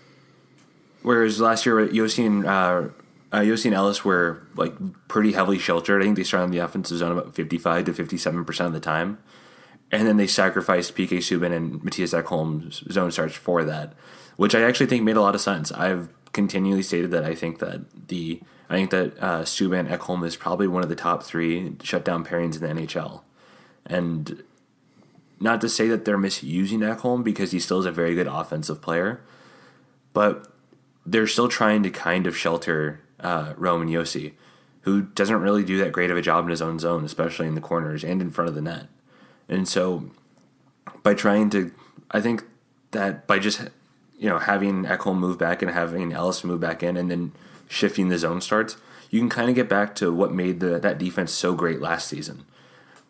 whereas 1.02 1.40
last 1.40 1.64
year 1.64 1.86
Josi 1.86 2.26
and 2.26 2.46
uh, 2.46 2.88
uh, 3.30 3.42
Josi 3.42 3.66
and 3.66 3.74
Ellis 3.74 4.04
were 4.04 4.42
like 4.56 4.74
pretty 5.06 5.30
heavily 5.30 5.60
sheltered. 5.60 6.02
I 6.02 6.04
think 6.04 6.16
they 6.16 6.24
started 6.24 6.46
on 6.46 6.50
the 6.50 6.58
offensive 6.58 6.98
zone 6.98 7.12
about 7.12 7.36
fifty 7.36 7.58
five 7.58 7.84
to 7.84 7.94
fifty 7.94 8.18
seven 8.18 8.44
percent 8.44 8.66
of 8.66 8.72
the 8.72 8.80
time, 8.80 9.18
and 9.92 10.08
then 10.08 10.16
they 10.16 10.26
sacrificed 10.26 10.96
PK 10.96 11.18
Subban 11.18 11.52
and 11.52 11.80
Mattias 11.82 12.20
Ekholm's 12.20 12.82
zone 12.92 13.12
starts 13.12 13.36
for 13.36 13.62
that, 13.62 13.94
which 14.34 14.56
I 14.56 14.62
actually 14.62 14.86
think 14.86 15.04
made 15.04 15.16
a 15.16 15.22
lot 15.22 15.36
of 15.36 15.40
sense. 15.40 15.70
I've 15.70 16.08
continually 16.32 16.82
stated 16.82 17.10
that 17.10 17.24
I 17.24 17.34
think 17.34 17.58
that 17.58 18.08
the 18.08 18.40
I 18.68 18.74
think 18.74 18.90
that 18.90 19.18
uh, 19.18 19.42
Subban 19.42 19.88
Ekholm 19.88 20.24
is 20.24 20.36
probably 20.36 20.68
one 20.68 20.82
of 20.82 20.88
the 20.88 20.96
top 20.96 21.24
three 21.24 21.76
shutdown 21.82 22.24
pairings 22.24 22.54
in 22.54 22.76
the 22.76 22.82
NHL, 22.82 23.22
and 23.84 24.42
not 25.40 25.60
to 25.62 25.68
say 25.68 25.88
that 25.88 26.04
they're 26.04 26.18
misusing 26.18 26.80
Ekholm 26.80 27.24
because 27.24 27.50
he 27.50 27.58
still 27.58 27.80
is 27.80 27.86
a 27.86 27.90
very 27.90 28.14
good 28.14 28.26
offensive 28.26 28.80
player, 28.80 29.20
but 30.12 30.52
they're 31.04 31.26
still 31.26 31.48
trying 31.48 31.82
to 31.82 31.90
kind 31.90 32.26
of 32.26 32.36
shelter 32.36 33.00
uh, 33.18 33.54
Roman 33.56 33.88
Josi, 33.88 34.34
who 34.82 35.02
doesn't 35.02 35.40
really 35.40 35.64
do 35.64 35.78
that 35.78 35.92
great 35.92 36.10
of 36.10 36.16
a 36.16 36.22
job 36.22 36.44
in 36.44 36.50
his 36.50 36.62
own 36.62 36.78
zone, 36.78 37.04
especially 37.04 37.46
in 37.46 37.54
the 37.54 37.60
corners 37.60 38.04
and 38.04 38.20
in 38.20 38.30
front 38.30 38.48
of 38.48 38.54
the 38.54 38.62
net. 38.62 38.86
And 39.48 39.66
so, 39.66 40.10
by 41.02 41.14
trying 41.14 41.50
to, 41.50 41.72
I 42.10 42.20
think 42.20 42.44
that 42.92 43.26
by 43.26 43.38
just 43.38 43.68
you 44.20 44.28
know 44.28 44.38
having 44.38 44.84
Ekholm 44.84 45.18
move 45.18 45.38
back 45.38 45.62
and 45.62 45.72
having 45.72 46.12
Ellis 46.12 46.44
move 46.44 46.60
back 46.60 46.84
in, 46.84 46.96
and 46.96 47.10
then 47.10 47.32
shifting 47.66 48.08
the 48.08 48.18
zone 48.18 48.40
starts, 48.40 48.76
you 49.10 49.18
can 49.18 49.28
kind 49.28 49.48
of 49.48 49.56
get 49.56 49.68
back 49.68 49.96
to 49.96 50.12
what 50.12 50.32
made 50.32 50.60
the 50.60 50.78
that 50.78 50.98
defense 50.98 51.32
so 51.32 51.54
great 51.54 51.80
last 51.80 52.06
season 52.06 52.44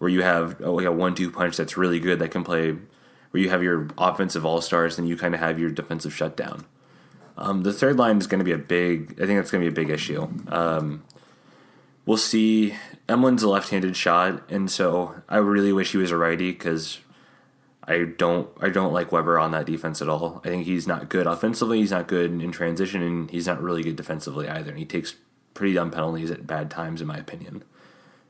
where 0.01 0.09
you 0.09 0.23
have 0.23 0.61
oh, 0.63 0.73
like 0.73 0.87
a 0.87 0.93
one-two 0.93 1.31
punch 1.31 1.59
that's 1.59 1.77
really 1.77 2.01
good 2.01 2.19
that 2.19 2.31
can 2.31 2.43
play, 2.43 2.73
where 2.73 3.43
you 3.43 3.51
have 3.51 3.63
your 3.63 3.87
offensive 3.99 4.47
all 4.47 4.63
stars 4.63 4.99
and 4.99 5.07
you 5.07 5.17
kind 5.17 5.35
of 5.35 5.41
have 5.41 5.59
your 5.59 5.71
defensive 5.71 6.15
shutdown. 6.15 6.65
Um, 7.37 7.63
the 7.63 7.73
third 7.73 7.99
line 7.99 8.17
is 8.17 8.27
going 8.27 8.39
to 8.39 8.45
be 8.45 8.53
a 8.53 8.59
big. 8.59 9.13
I 9.23 9.27
think 9.27 9.39
that's 9.39 9.51
going 9.51 9.63
to 9.63 9.71
be 9.71 9.81
a 9.81 9.85
big 9.85 9.93
issue. 9.93 10.27
Um, 10.49 11.05
we'll 12.07 12.17
see. 12.17 12.75
Emelin's 13.09 13.43
a 13.43 13.49
left-handed 13.49 13.95
shot, 13.95 14.43
and 14.51 14.71
so 14.71 15.17
I 15.29 15.37
really 15.37 15.73
wish 15.73 15.93
he 15.93 15.99
was 15.99 16.11
a 16.11 16.17
righty 16.17 16.51
because 16.53 17.01
I 17.91 18.05
don't. 18.05 18.49
I 18.61 18.68
don't 18.68 18.93
like 18.93 19.11
Weber 19.11 19.36
on 19.36 19.51
that 19.51 19.66
defense 19.66 20.01
at 20.01 20.09
all. 20.09 20.41
I 20.45 20.49
think 20.49 20.64
he's 20.64 20.86
not 20.86 21.09
good 21.09 21.26
offensively. 21.26 21.80
He's 21.80 21.91
not 21.91 22.07
good 22.07 22.30
in 22.30 22.53
transition, 22.53 23.03
and 23.03 23.28
he's 23.28 23.49
not 23.49 23.61
really 23.61 23.82
good 23.82 23.97
defensively 23.97 24.49
either. 24.49 24.70
And 24.70 24.78
he 24.78 24.84
takes 24.84 25.16
pretty 25.55 25.74
dumb 25.74 25.91
penalties 25.91 26.30
at 26.30 26.47
bad 26.47 26.70
times, 26.70 27.01
in 27.01 27.09
my 27.09 27.16
opinion. 27.16 27.64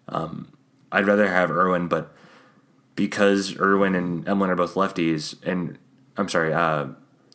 Um, 0.08 0.52
I'd 0.90 1.06
rather 1.06 1.28
have 1.28 1.50
Irwin, 1.50 1.88
but 1.88 2.14
because 2.96 3.58
Irwin 3.60 3.94
and 3.94 4.24
Emelin 4.24 4.48
are 4.48 4.56
both 4.56 4.74
lefties, 4.74 5.36
and 5.44 5.78
I'm 6.16 6.30
sorry, 6.30 6.54
uh, 6.54 6.86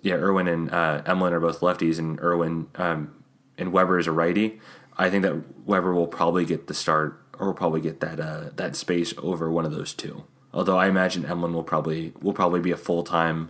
yeah, 0.02 0.16
Irwin 0.16 0.48
and 0.48 0.72
uh, 0.72 1.04
Emelin 1.04 1.32
are 1.32 1.40
both 1.40 1.60
lefties, 1.60 2.00
and 2.00 2.20
Irwin 2.20 2.70
um, 2.74 3.24
and 3.56 3.72
Weber 3.72 4.00
is 4.00 4.08
a 4.08 4.12
righty. 4.12 4.60
I 4.98 5.12
think 5.12 5.22
that 5.22 5.68
Weber 5.68 5.94
will 5.94 6.08
probably 6.08 6.46
get 6.46 6.66
the 6.66 6.74
start, 6.74 7.22
or 7.38 7.48
will 7.48 7.54
probably 7.54 7.82
get 7.82 8.00
that 8.00 8.20
uh, 8.20 8.50
that 8.56 8.76
space 8.76 9.14
over 9.20 9.52
one 9.52 9.66
of 9.66 9.72
those 9.72 9.94
two. 9.94 10.24
Although 10.56 10.78
I 10.78 10.88
imagine 10.88 11.24
Emelin 11.24 11.54
will 11.54 11.64
probably 11.64 12.14
will 12.22 12.34
probably 12.34 12.62
be 12.62 12.72
a 12.72 12.78
full 12.78 13.04
time. 13.04 13.50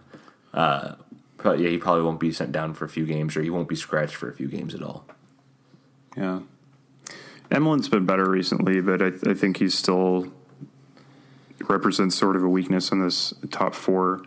Uh, 0.53 0.95
yeah, 1.45 1.69
he 1.69 1.77
probably 1.77 2.01
won't 2.01 2.19
be 2.19 2.31
sent 2.31 2.51
down 2.51 2.73
for 2.73 2.85
a 2.85 2.89
few 2.89 3.05
games, 3.05 3.37
or 3.37 3.43
he 3.43 3.51
won't 3.51 3.69
be 3.69 3.75
scratched 3.75 4.15
for 4.15 4.27
a 4.27 4.33
few 4.33 4.47
games 4.47 4.73
at 4.73 4.81
all. 4.81 5.05
Yeah, 6.17 6.39
Emelin's 7.51 7.87
been 7.87 8.07
better 8.07 8.27
recently, 8.27 8.81
but 8.81 9.01
I, 9.03 9.11
I, 9.29 9.33
think 9.35 9.57
he's 9.57 9.75
still 9.75 10.33
represents 11.69 12.15
sort 12.15 12.35
of 12.35 12.43
a 12.43 12.49
weakness 12.49 12.91
in 12.91 13.01
this 13.01 13.33
top 13.51 13.75
four. 13.75 14.23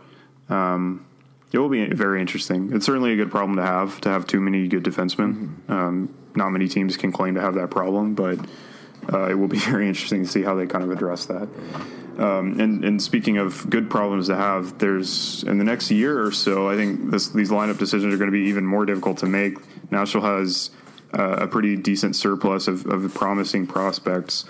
Um, 0.48 1.04
it 1.52 1.58
will 1.58 1.68
be 1.68 1.86
very 1.86 2.20
interesting. 2.20 2.72
It's 2.72 2.86
certainly 2.86 3.12
a 3.12 3.16
good 3.16 3.30
problem 3.30 3.56
to 3.56 3.64
have 3.64 4.00
to 4.02 4.10
have 4.10 4.26
too 4.28 4.40
many 4.40 4.68
good 4.68 4.84
defensemen. 4.84 5.34
Mm-hmm. 5.34 5.72
Um, 5.72 6.14
not 6.36 6.50
many 6.50 6.68
teams 6.68 6.96
can 6.96 7.10
claim 7.10 7.34
to 7.34 7.40
have 7.40 7.54
that 7.54 7.70
problem, 7.70 8.14
but 8.14 8.38
uh, 9.12 9.28
it 9.28 9.34
will 9.34 9.48
be 9.48 9.58
very 9.70 9.88
interesting 9.88 10.22
to 10.24 10.28
see 10.30 10.42
how 10.42 10.54
they 10.54 10.66
kind 10.66 10.84
of 10.84 10.92
address 10.92 11.26
that. 11.26 11.48
Um, 12.18 12.58
and, 12.58 12.84
and, 12.84 13.00
speaking 13.00 13.38
of 13.38 13.70
good 13.70 13.88
problems 13.88 14.26
to 14.26 14.34
have, 14.34 14.78
there's 14.78 15.44
in 15.44 15.58
the 15.58 15.64
next 15.64 15.88
year 15.88 16.20
or 16.20 16.32
so, 16.32 16.68
I 16.68 16.74
think 16.74 17.12
this, 17.12 17.28
these 17.28 17.50
lineup 17.50 17.78
decisions 17.78 18.12
are 18.12 18.16
going 18.16 18.30
to 18.30 18.36
be 18.36 18.48
even 18.48 18.66
more 18.66 18.84
difficult 18.84 19.18
to 19.18 19.26
make. 19.26 19.56
Nashville 19.92 20.22
has 20.22 20.70
uh, 21.16 21.36
a 21.40 21.46
pretty 21.46 21.76
decent 21.76 22.16
surplus 22.16 22.66
of, 22.66 22.86
of 22.86 23.14
promising 23.14 23.68
prospects. 23.68 24.46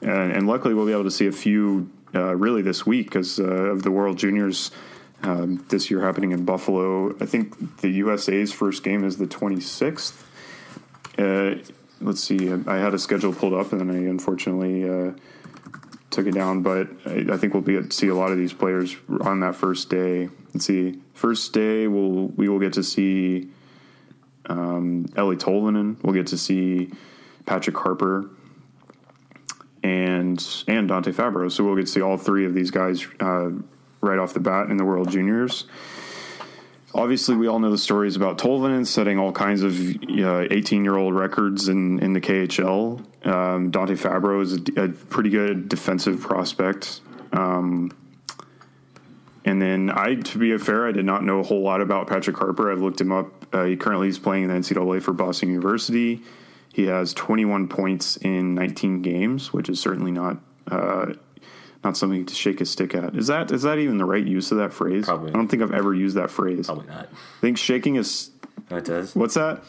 And, 0.00 0.32
and, 0.32 0.46
luckily, 0.48 0.74
we'll 0.74 0.86
be 0.86 0.92
able 0.92 1.04
to 1.04 1.12
see 1.12 1.28
a 1.28 1.32
few 1.32 1.88
uh, 2.12 2.34
really 2.34 2.60
this 2.60 2.84
week 2.84 3.06
because 3.06 3.38
uh, 3.38 3.44
of 3.44 3.84
the 3.84 3.92
World 3.92 4.18
Juniors 4.18 4.72
um, 5.22 5.64
this 5.68 5.90
year 5.92 6.02
happening 6.02 6.32
in 6.32 6.44
Buffalo. 6.44 7.14
I 7.20 7.26
think 7.26 7.80
the 7.80 7.88
USA's 7.88 8.52
first 8.52 8.82
game 8.82 9.04
is 9.04 9.16
the 9.16 9.26
26th. 9.26 10.24
Uh, 11.18 11.62
let's 12.00 12.22
see, 12.22 12.52
I 12.66 12.78
had 12.78 12.94
a 12.94 12.98
schedule 12.98 13.32
pulled 13.32 13.54
up 13.54 13.72
and 13.72 13.80
then 13.80 13.90
I 13.90 14.08
unfortunately 14.08 14.88
uh, 14.88 15.12
took 16.12 16.26
it 16.26 16.34
down, 16.34 16.62
but 16.62 16.88
I, 17.06 17.24
I, 17.32 17.36
think 17.36 17.54
we'll 17.54 17.62
be 17.62 17.90
see 17.90 18.08
a 18.08 18.14
lot 18.14 18.30
of 18.30 18.38
these 18.38 18.52
players 18.52 18.94
on 19.22 19.40
that 19.40 19.56
first 19.56 19.88
day. 19.88 20.28
Let's 20.52 20.66
see, 20.66 21.00
first 21.14 21.52
day 21.52 21.88
we'll 21.88 22.28
we 22.28 22.48
will 22.48 22.58
get 22.58 22.74
to 22.74 22.82
see 22.82 23.48
um, 24.46 25.06
Eeli 25.12 25.36
Tolvanen. 25.38 26.02
We'll 26.02 26.14
get 26.14 26.28
to 26.28 26.38
see 26.38 26.90
Patrick 27.46 27.76
Harper 27.76 28.30
and 29.82 30.64
and 30.68 30.88
Dante 30.88 31.12
Fabro. 31.12 31.50
So 31.50 31.64
we'll 31.64 31.76
get 31.76 31.86
to 31.86 31.92
see 31.92 32.02
all 32.02 32.16
three 32.16 32.44
of 32.44 32.54
these 32.54 32.70
guys 32.70 33.06
uh, 33.20 33.50
right 34.00 34.18
off 34.18 34.34
the 34.34 34.40
bat 34.40 34.70
in 34.70 34.76
the 34.76 34.84
World 34.84 35.10
Juniors. 35.10 35.64
Obviously, 36.94 37.36
we 37.36 37.46
all 37.46 37.58
know 37.58 37.70
the 37.70 37.78
stories 37.78 38.16
about 38.16 38.36
Tolvanen 38.36 38.86
setting 38.86 39.18
all 39.18 39.32
kinds 39.32 39.62
of 39.62 39.74
18 40.10 40.84
year 40.84 40.96
old 40.96 41.14
records 41.14 41.68
in, 41.68 41.98
in 42.00 42.12
the 42.12 42.20
KHL. 42.20 43.26
Um, 43.26 43.70
Dante 43.70 43.94
Fabro 43.94 44.42
is 44.42 44.54
a, 44.54 44.84
a, 44.84 44.88
pretty 44.88 45.30
good 45.30 45.68
defensive 45.68 46.20
prospect. 46.20 47.00
Um, 47.32 47.92
and 49.44 49.60
then 49.60 49.90
I, 49.90 50.16
to 50.16 50.38
be 50.38 50.56
fair, 50.58 50.86
I 50.86 50.92
did 50.92 51.04
not 51.04 51.24
know 51.24 51.40
a 51.40 51.42
whole 51.42 51.62
lot 51.62 51.80
about 51.80 52.08
Patrick 52.08 52.36
Harper. 52.36 52.70
I've 52.70 52.80
looked 52.80 53.00
him 53.00 53.10
up. 53.10 53.46
Uh, 53.54 53.64
he 53.64 53.76
currently 53.76 54.08
is 54.08 54.18
playing 54.18 54.44
in 54.44 54.48
the 54.50 54.54
NCAA 54.54 55.02
for 55.02 55.12
Boston 55.12 55.48
University. 55.48 56.20
He 56.72 56.86
has 56.86 57.12
21 57.14 57.68
points 57.68 58.16
in 58.18 58.54
19 58.54 59.02
games, 59.02 59.52
which 59.52 59.68
is 59.68 59.80
certainly 59.80 60.10
not 60.10 60.38
uh, 60.70 61.12
not 61.84 61.96
something 61.96 62.24
to 62.26 62.34
shake 62.34 62.60
a 62.60 62.64
stick 62.64 62.94
at. 62.94 63.16
Is 63.16 63.26
that 63.26 63.50
is 63.50 63.62
that 63.62 63.78
even 63.78 63.98
the 63.98 64.04
right 64.04 64.24
use 64.24 64.52
of 64.52 64.58
that 64.58 64.72
phrase? 64.72 65.04
Probably. 65.04 65.30
I 65.30 65.34
don't 65.34 65.48
think 65.48 65.62
I've 65.62 65.72
ever 65.72 65.94
used 65.94 66.16
that 66.16 66.30
phrase. 66.30 66.66
Probably 66.66 66.86
not. 66.86 67.06
I 67.06 67.40
think 67.40 67.58
shaking 67.58 67.96
is. 67.96 68.30
Oh, 68.70 68.76
it 68.76 68.84
does. 68.84 69.14
What's 69.14 69.34
that? 69.34 69.62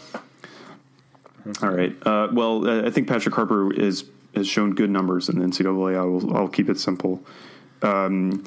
All 1.62 1.70
right. 1.70 1.96
Uh, 2.06 2.30
well, 2.32 2.68
uh, 2.68 2.88
I 2.88 2.90
think 2.90 3.08
Patrick 3.08 3.36
Harper 3.36 3.74
is 3.74 4.06
has 4.36 4.48
shown 4.48 4.74
good 4.76 4.90
numbers 4.90 5.30
in 5.30 5.40
the 5.40 5.46
NCAA. 5.46 5.98
I 5.98 6.04
will. 6.06 6.36
I'll 6.36 6.48
keep 6.48 6.70
it 6.70 6.80
simple. 6.80 7.24
Um, 7.82 8.44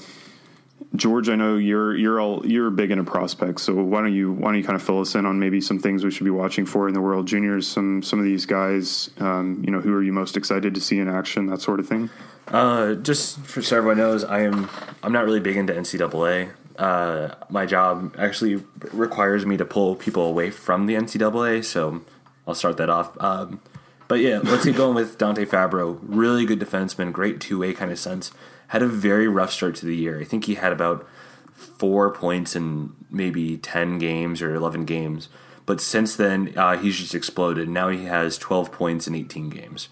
George, 0.95 1.29
I 1.29 1.37
know 1.37 1.57
you're 1.57 1.97
you're 1.97 2.21
all 2.21 2.47
you're 2.47 2.71
big 2.71 2.91
into 2.91 3.05
prospects, 3.05 3.63
so 3.63 3.75
why 3.75 4.01
don't 4.01 4.15
you 4.15 4.33
why 4.33 4.49
don't 4.49 4.59
you 4.59 4.65
kind 4.65 4.77
of 4.77 4.83
fill 4.83 5.01
us 5.01 5.15
in 5.15 5.27
on 5.27 5.39
maybe 5.39 5.61
some 5.61 5.79
things 5.79 6.05
we 6.05 6.11
should 6.11 6.25
be 6.25 6.31
watching 6.31 6.67
for 6.67 6.89
in 6.89 6.95
the 6.95 7.01
World 7.01 7.27
Juniors? 7.27 7.67
Some 7.67 8.03
some 8.03 8.19
of 8.19 8.25
these 8.25 8.47
guys, 8.47 9.11
um, 9.19 9.63
you 9.65 9.71
know, 9.71 9.81
who 9.81 9.93
are 9.95 10.03
you 10.03 10.13
most 10.13 10.37
excited 10.37 10.75
to 10.75 10.81
see 10.81 10.99
in 10.99 11.09
action? 11.09 11.47
That 11.47 11.61
sort 11.61 11.81
of 11.81 11.89
thing. 11.89 12.11
Uh, 12.49 12.95
just 12.95 13.41
for 13.41 13.63
so 13.63 13.79
everyone 13.79 13.99
knows, 13.99 14.25
I 14.25 14.43
am 14.43 14.69
I'm 15.03 15.13
not 15.13 15.25
really 15.25 15.41
big 15.41 15.57
into 15.57 15.73
NCAA. 15.73 16.53
Uh, 16.79 17.35
my 17.49 17.65
job 17.67 18.15
actually 18.19 18.63
requires 18.93 19.47
me 19.47 19.57
to 19.57 19.65
pull 19.65 19.97
people 19.97 20.27
away 20.27 20.51
from 20.51 20.87
the 20.87 20.95
NCAA, 20.95 21.65
so 21.65 22.03
I'll 22.47 22.55
start 22.55 22.77
that 22.77 22.91
off. 22.91 23.17
Um, 23.21 23.61
but 24.09 24.21
yeah, 24.21 24.41
let's 24.43 24.65
get 24.65 24.77
going 24.77 24.95
with 24.95 25.19
Dante 25.19 25.45
Fabro. 25.45 25.99
Really 26.03 26.45
good 26.45 26.61
defenseman, 26.61 27.13
great 27.13 27.41
two 27.41 27.59
way 27.59 27.73
kind 27.73 27.91
of 27.91 27.99
sense. 27.99 28.31
Had 28.69 28.83
a 28.83 28.89
very 28.89 29.29
rough 29.29 29.53
start 29.53 29.75
to 29.77 29.87
the 29.87 29.97
year. 29.97 30.21
I 30.21 30.25
think 30.25 30.45
he 30.45 30.57
had 30.57 30.73
about 30.73 31.07
four 31.53 32.11
points 32.13 32.57
in 32.57 32.93
maybe 33.11 33.57
10 33.57 33.99
games 33.99 34.43
or 34.43 34.55
11 34.55 34.85
games. 34.85 35.29
But 35.65 35.81
since 35.81 36.15
then, 36.15 36.53
uh, 36.57 36.77
he's 36.77 36.99
just 36.99 37.15
exploded. 37.15 37.69
Now 37.69 37.89
he 37.89 38.05
has 38.05 38.39
12 38.39 38.71
points 38.73 39.07
in 39.07 39.15
18 39.15 39.51
games. 39.51 39.89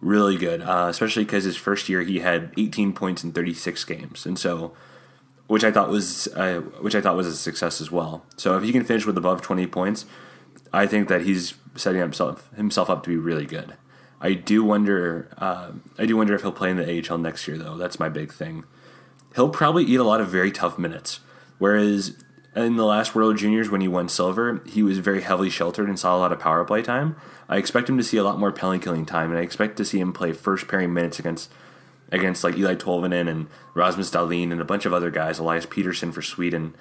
Really 0.00 0.36
good, 0.36 0.62
uh, 0.62 0.86
especially 0.88 1.24
because 1.24 1.44
his 1.44 1.56
first 1.56 1.88
year 1.88 2.02
he 2.02 2.20
had 2.20 2.52
18 2.56 2.94
points 2.94 3.22
in 3.22 3.32
36 3.32 3.84
games. 3.84 4.24
And 4.24 4.38
so 4.38 4.72
which 5.50 5.64
I 5.64 5.72
thought 5.72 5.88
was 5.88 6.28
uh, 6.28 6.60
which 6.80 6.94
I 6.94 7.00
thought 7.00 7.16
was 7.16 7.26
a 7.26 7.34
success 7.34 7.80
as 7.80 7.90
well. 7.90 8.24
So 8.36 8.56
if 8.56 8.62
he 8.62 8.70
can 8.70 8.84
finish 8.84 9.04
with 9.04 9.18
above 9.18 9.42
twenty 9.42 9.66
points, 9.66 10.06
I 10.72 10.86
think 10.86 11.08
that 11.08 11.22
he's 11.22 11.54
setting 11.74 12.00
himself 12.00 12.48
himself 12.54 12.88
up 12.88 13.02
to 13.02 13.10
be 13.10 13.16
really 13.16 13.46
good. 13.46 13.74
I 14.20 14.34
do 14.34 14.62
wonder 14.62 15.28
uh, 15.38 15.72
I 15.98 16.06
do 16.06 16.16
wonder 16.16 16.34
if 16.34 16.42
he'll 16.42 16.52
play 16.52 16.70
in 16.70 16.76
the 16.76 17.10
AHL 17.10 17.18
next 17.18 17.48
year 17.48 17.56
though. 17.56 17.76
That's 17.76 17.98
my 17.98 18.08
big 18.08 18.32
thing. 18.32 18.64
He'll 19.34 19.48
probably 19.48 19.84
eat 19.84 19.96
a 19.96 20.04
lot 20.04 20.20
of 20.20 20.28
very 20.28 20.50
tough 20.50 20.78
minutes. 20.78 21.20
Whereas 21.58 22.16
in 22.56 22.76
the 22.76 22.84
last 22.84 23.14
World 23.14 23.36
Juniors 23.38 23.70
when 23.70 23.80
he 23.80 23.88
won 23.88 24.08
silver, 24.08 24.62
he 24.66 24.82
was 24.82 24.98
very 24.98 25.22
heavily 25.22 25.50
sheltered 25.50 25.88
and 25.88 25.98
saw 25.98 26.16
a 26.16 26.18
lot 26.18 26.32
of 26.32 26.40
power 26.40 26.64
play 26.64 26.82
time. 26.82 27.16
I 27.48 27.56
expect 27.56 27.88
him 27.88 27.96
to 27.96 28.04
see 28.04 28.16
a 28.16 28.24
lot 28.24 28.38
more 28.38 28.52
penalty 28.52 28.80
killing 28.80 29.06
time, 29.06 29.30
and 29.30 29.38
I 29.38 29.42
expect 29.42 29.76
to 29.76 29.84
see 29.84 30.00
him 30.00 30.12
play 30.12 30.32
first 30.32 30.68
pairing 30.68 30.92
minutes 30.92 31.18
against 31.18 31.50
against 32.12 32.42
like 32.42 32.56
Eeli 32.56 32.76
Tolvanen 32.76 33.28
and 33.28 33.46
Rasmus 33.74 34.10
Dahlin 34.10 34.50
and 34.50 34.60
a 34.60 34.64
bunch 34.64 34.84
of 34.84 34.92
other 34.92 35.10
guys, 35.10 35.38
Elias 35.38 35.66
Pettersson 35.66 36.12
for 36.12 36.22
Sweden. 36.22 36.74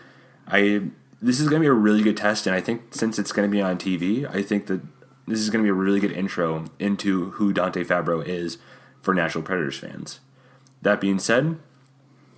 I 0.48 0.90
this 1.22 1.40
is 1.40 1.50
going 1.50 1.62
to 1.62 1.66
be 1.66 1.68
a 1.68 1.74
really 1.74 2.02
good 2.02 2.18
test, 2.18 2.48
and 2.48 2.56
I 2.56 2.62
think 2.62 2.94
since 2.96 3.20
it's 3.20 3.32
going 3.32 3.48
to 3.48 3.52
be 3.52 3.62
on 3.62 3.78
TV, 3.78 4.28
I 4.34 4.42
think 4.42 4.68
that 4.68 4.82
this 5.30 5.40
is 5.40 5.50
going 5.50 5.64
to 5.64 5.68
be 5.68 5.70
a 5.70 5.74
really 5.74 6.00
good 6.00 6.12
intro 6.12 6.66
into 6.80 7.32
who 7.32 7.54
Dante 7.54 7.84
Fabro 7.84 8.26
is 8.26 8.58
for 9.02 9.14
Nashville 9.14 9.42
Predators 9.42 9.78
fans. 9.78 10.20
That 10.82 11.00
being 11.00 11.20
said, 11.20 11.58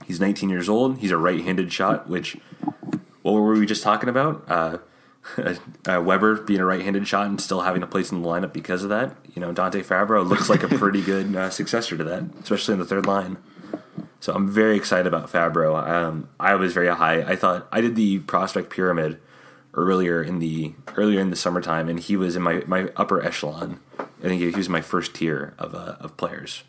he's 0.06 0.20
19 0.20 0.50
years 0.50 0.68
old. 0.68 0.98
He's 1.00 1.12
a 1.12 1.18
right-handed 1.18 1.72
shot, 1.72 2.10
which 2.10 2.38
what 3.22 3.34
were 3.34 3.54
we 3.54 3.66
just 3.66 3.84
talking 3.84 4.10
about? 4.10 4.44
Uh, 4.48 4.78
uh, 5.88 6.02
Weber 6.02 6.42
being 6.42 6.60
a 6.60 6.66
right-handed 6.66 7.08
shot 7.08 7.28
and 7.28 7.40
still 7.40 7.62
having 7.62 7.84
a 7.84 7.88
place 7.88 8.12
in 8.12 8.22
the 8.22 8.28
lineup 8.28 8.54
because 8.54 8.84
of 8.84 8.90
that. 8.90 9.16
You 9.36 9.42
know, 9.42 9.52
Dante 9.52 9.82
Fabro 9.82 10.28
looks 10.28 10.50
like 10.50 10.64
a 10.64 10.68
pretty 10.78 11.02
good 11.02 11.36
uh, 11.36 11.50
successor 11.50 11.98
to 11.98 12.04
that, 12.04 12.24
especially 12.42 12.74
in 12.74 12.80
the 12.80 12.86
third 12.86 13.06
line. 13.06 13.38
So 14.20 14.34
I'm 14.34 14.50
very 14.50 14.76
excited 14.76 15.08
about 15.08 15.32
Fabro. 15.32 15.88
Um, 15.88 16.30
I 16.40 16.56
was 16.56 16.74
very 16.74 16.88
high. 16.88 17.22
I 17.22 17.36
thought 17.36 17.68
I 17.72 17.82
did 17.82 17.96
the 17.96 18.20
prospect 18.20 18.70
pyramid 18.70 19.20
earlier 19.74 20.22
in 20.22 20.40
the 20.40 20.74
earlier 20.96 21.20
in 21.20 21.30
the 21.30 21.36
summertime, 21.36 21.90
and 21.90 22.00
he 22.00 22.18
was 22.18 22.36
in 22.36 22.42
my, 22.42 22.64
my 22.68 22.90
upper 22.96 23.24
echelon. 23.24 23.80
I 24.00 24.24
think 24.24 24.42
he 24.42 24.50
was 24.50 24.70
my 24.70 24.82
first 24.82 25.16
tier 25.16 25.54
of 25.58 25.74
uh, 25.74 25.96
of 26.00 26.18
players. 26.18 26.64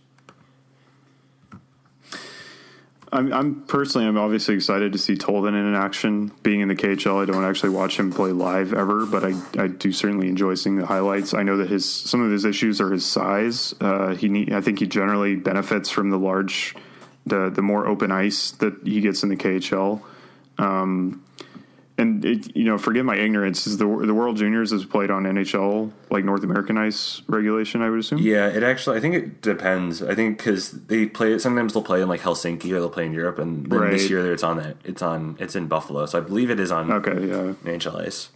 I'm, 3.14 3.30
I'm 3.30 3.62
personally, 3.66 4.07
I'm 4.07 4.16
obviously 4.16 4.55
excited 4.55 4.92
to 4.94 4.98
see 4.98 5.16
Tolvanen 5.16 5.68
in 5.68 5.74
action. 5.74 6.32
Being 6.42 6.61
in 6.61 6.68
the 6.68 6.74
KHL, 6.74 7.22
I 7.22 7.26
don't 7.26 7.44
actually 7.44 7.68
watch 7.68 7.98
him 7.98 8.11
play 8.11 8.32
live 8.32 8.72
ever, 8.72 9.05
but 9.05 9.22
I, 9.22 9.34
I 9.59 9.66
do 9.66 9.92
certainly 9.92 10.28
enjoy 10.28 10.55
seeing 10.55 10.76
the 10.76 10.86
highlights. 10.86 11.34
I 11.34 11.42
know 11.42 11.59
that 11.59 11.68
his 11.68 11.86
some 11.88 12.22
of 12.22 12.30
his 12.32 12.46
issues 12.46 12.80
are 12.80 12.90
his 12.90 13.05
size. 13.05 13.74
Uh, 13.82 14.14
he 14.14 14.28
need, 14.28 14.55
I 14.55 14.62
think 14.62 14.78
he 14.78 14.86
generally 14.86 15.36
benefits 15.36 15.90
from 15.90 16.09
the 16.09 16.18
large, 16.18 16.74
the 17.26 17.50
the 17.50 17.61
more 17.61 17.86
open 17.86 18.11
ice 18.11 18.53
that 18.53 18.74
he 18.82 19.03
gets 19.03 19.22
in 19.22 19.28
the 19.28 19.36
KHL. 19.36 20.00
Um, 20.57 21.22
and 21.99 22.24
it, 22.24 22.57
you 22.57 22.64
know, 22.64 22.78
forgive 22.78 23.05
my 23.05 23.16
ignorance. 23.16 23.66
Is 23.66 23.76
the 23.76 23.86
the 23.86 24.14
World 24.14 24.36
Juniors 24.36 24.72
is 24.72 24.84
played 24.84 25.11
on 25.11 25.24
NHL 25.24 25.90
like 26.11 26.24
North 26.24 26.43
American 26.43 26.78
ice 26.78 27.22
regulation? 27.28 27.82
I 27.82 27.90
would 27.90 28.01
assume. 28.01 28.18
Yeah, 28.18 28.49
it 28.49 28.62
actually. 28.62 28.97
I 28.97 29.01
think 29.01 29.14
it 29.14 29.43
depends. 29.43 30.03
I 30.03 30.14
think 30.14 30.38
because 30.38 30.70
they 30.86 31.07
play. 31.07 31.32
it. 31.34 31.40
Sometimes 31.40 31.74
they'll 31.74 31.82
play 31.82 32.01
in 32.01 32.09
like 32.09 32.20
Helsinki 32.22 32.66
or 32.72 32.80
they'll 32.80 32.88
play 32.90 33.07
in 33.07 33.12
Europe, 33.12 33.38
and 33.38 33.66
then 33.70 33.78
Right. 33.78 33.90
this 33.93 34.09
year 34.11 34.32
it's 34.32 34.43
on 34.43 34.57
that. 34.57 34.76
It's 34.84 35.03
on. 35.03 35.36
It's 35.38 35.55
in 35.55 35.66
Buffalo, 35.68 36.07
so 36.07 36.18
I 36.18 36.22
believe 36.22 36.51
it 36.51 36.59
is 36.61 36.72
on 36.72 36.90
Okay, 36.90 37.26
yeah. 37.26 37.53
NHL 37.70 37.97
ice. 38.07 38.30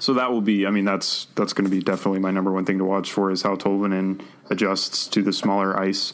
So 0.00 0.14
that 0.14 0.30
will 0.30 0.42
be. 0.42 0.66
I 0.66 0.70
mean, 0.70 0.84
that's 0.84 1.26
that's 1.34 1.52
going 1.52 1.64
to 1.64 1.70
be 1.74 1.82
definitely 1.82 2.20
my 2.20 2.30
number 2.30 2.52
one 2.52 2.64
thing 2.64 2.78
to 2.78 2.84
watch 2.84 3.10
for 3.12 3.30
is 3.30 3.42
how 3.42 3.56
Tolvanen 3.56 4.20
adjusts 4.50 5.08
to 5.08 5.22
the 5.22 5.32
smaller 5.32 5.78
ice 5.78 6.12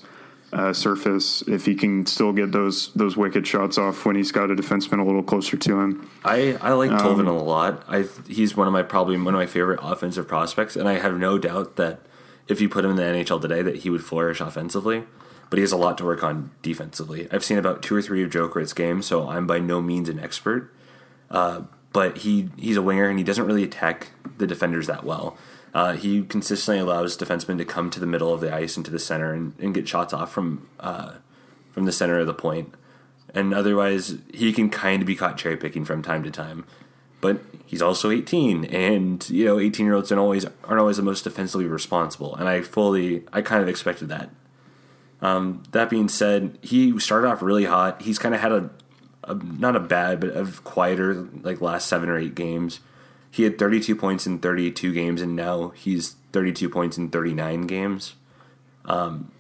uh, 0.55 0.73
surface. 0.73 1.43
If 1.43 1.67
he 1.67 1.75
can 1.75 2.07
still 2.07 2.33
get 2.33 2.53
those 2.53 2.93
those 2.95 3.17
wicked 3.17 3.47
shots 3.47 3.77
off 3.77 4.07
when 4.07 4.17
he's 4.17 4.33
got 4.33 4.51
a 4.51 4.55
defenseman 4.55 5.01
a 5.01 5.05
little 5.05 5.23
closer 5.23 5.57
to 5.57 5.81
him. 5.81 6.09
I, 6.25 6.57
I 6.61 6.73
like 6.73 6.91
Tolvanen 6.91 7.29
a 7.29 7.33
lot. 7.33 7.85
I 7.89 8.07
he's 8.29 8.57
one 8.57 8.67
of 8.67 8.73
my 8.73 8.83
probably 8.83 9.17
one 9.17 9.35
of 9.35 9.39
my 9.39 9.47
favorite 9.47 9.81
offensive 9.83 10.29
prospects, 10.29 10.77
and 10.77 10.89
I 10.89 10.99
have 10.99 11.19
no 11.19 11.39
doubt 11.39 11.77
that 11.77 12.01
if 12.47 12.61
you 12.61 12.69
put 12.69 12.85
him 12.85 12.93
in 12.93 12.97
the 12.97 13.03
NHL 13.03 13.41
today, 13.41 13.63
that 13.63 13.77
he 13.79 13.91
would 13.91 14.05
flourish 14.05 14.41
offensively. 14.41 15.05
But 15.51 15.59
he 15.59 15.61
has 15.63 15.73
a 15.73 15.77
lot 15.77 15.99
to 15.99 16.05
work 16.05 16.25
on 16.25 16.51
defensively. 16.63 17.29
I've 17.31 17.45
seen 17.45 17.59
about 17.59 17.83
two 17.83 17.95
or 17.95 18.03
three 18.03 18.25
of 18.25 18.31
Jokerit's 18.31 18.73
games, 18.73 19.07
so 19.07 19.29
I'm 19.29 19.47
by 19.47 19.59
no 19.59 19.81
means 19.81 20.09
an 20.09 20.19
expert. 20.19 20.73
Uh, 21.31 21.63
but 21.93 22.19
he 22.19 22.51
he's 22.57 22.77
a 22.77 22.83
winger, 22.83 23.09
and 23.09 23.19
he 23.19 23.25
doesn't 23.25 23.47
really 23.47 23.65
attack 23.65 24.11
the 24.39 24.47
defenders 24.47 24.87
that 24.87 25.05
well. 25.05 25.37
Uh, 25.75 25.95
he 25.95 26.23
consistently 26.23 26.81
allows 26.81 27.17
defensemen 27.17 27.59
to 27.59 27.65
come 27.65 27.91
to 27.91 27.99
the 27.99 28.07
middle 28.07 28.33
of 28.33 28.41
the 28.41 28.55
ice 28.55 28.77
and 28.77 28.85
to 28.87 28.93
the 28.93 28.99
center 28.99 29.33
and, 29.35 29.55
and 29.59 29.75
get 29.75 29.89
shots 29.89 30.13
off 30.13 30.33
from 30.33 30.69
uh, 30.79 31.15
from 31.73 31.85
the 31.85 31.93
center 31.93 32.19
of 32.21 32.27
the 32.29 32.35
point. 32.35 32.73
and 33.35 33.53
otherwise 33.53 34.17
he 34.33 34.53
can 34.53 34.71
kind 34.71 35.03
of 35.03 35.07
be 35.07 35.17
caught 35.17 35.37
cherry 35.37 35.57
picking 35.57 35.85
from 35.85 36.03
time 36.03 36.23
to 36.23 36.31
time. 36.31 36.65
But 37.21 37.41
he's 37.67 37.83
also 37.83 38.11
18, 38.11 38.67
and 38.67 39.29
you 39.31 39.47
know, 39.47 39.59
18 39.59 39.87
year 39.87 39.95
olds 39.95 40.11
don't 40.11 40.19
always 40.19 40.45
aren't 40.65 40.81
always 40.81 40.99
the 40.99 41.03
most 41.03 41.25
defensively 41.25 41.67
responsible, 41.67 42.37
and 42.37 42.49
I 42.49 42.61
fully, 42.61 43.25
I 43.33 43.41
kind 43.43 43.63
of 43.63 43.69
expected 43.69 44.09
that. 44.11 44.31
Um, 45.23 45.63
that 45.73 45.89
being 45.89 46.09
said, 46.09 46.59
he 46.61 46.99
started 47.01 47.29
off 47.29 47.41
really 47.43 47.65
hot. 47.65 48.03
He's 48.03 48.19
kind 48.19 48.35
of 48.35 48.43
had 48.43 48.53
a, 48.53 48.71
a 49.25 49.35
not 49.35 49.75
a 49.75 49.81
bad, 49.81 50.21
but 50.21 50.37
a 50.37 50.45
quieter 50.65 51.27
like 51.43 51.63
last 51.63 51.89
seven 51.89 52.11
or 52.11 52.19
eight 52.19 52.35
games. 52.35 52.81
He 53.35 53.43
had 53.43 53.59
32 53.59 53.97
points 53.97 54.29
in 54.29 54.39
32 54.39 54.93
games, 54.93 55.21
and 55.21 55.35
now 55.35 55.71
he's 55.71 56.15
32 56.31 56.69
points 56.69 56.97
in 56.97 57.09
39 57.09 57.63
games. 57.63 58.15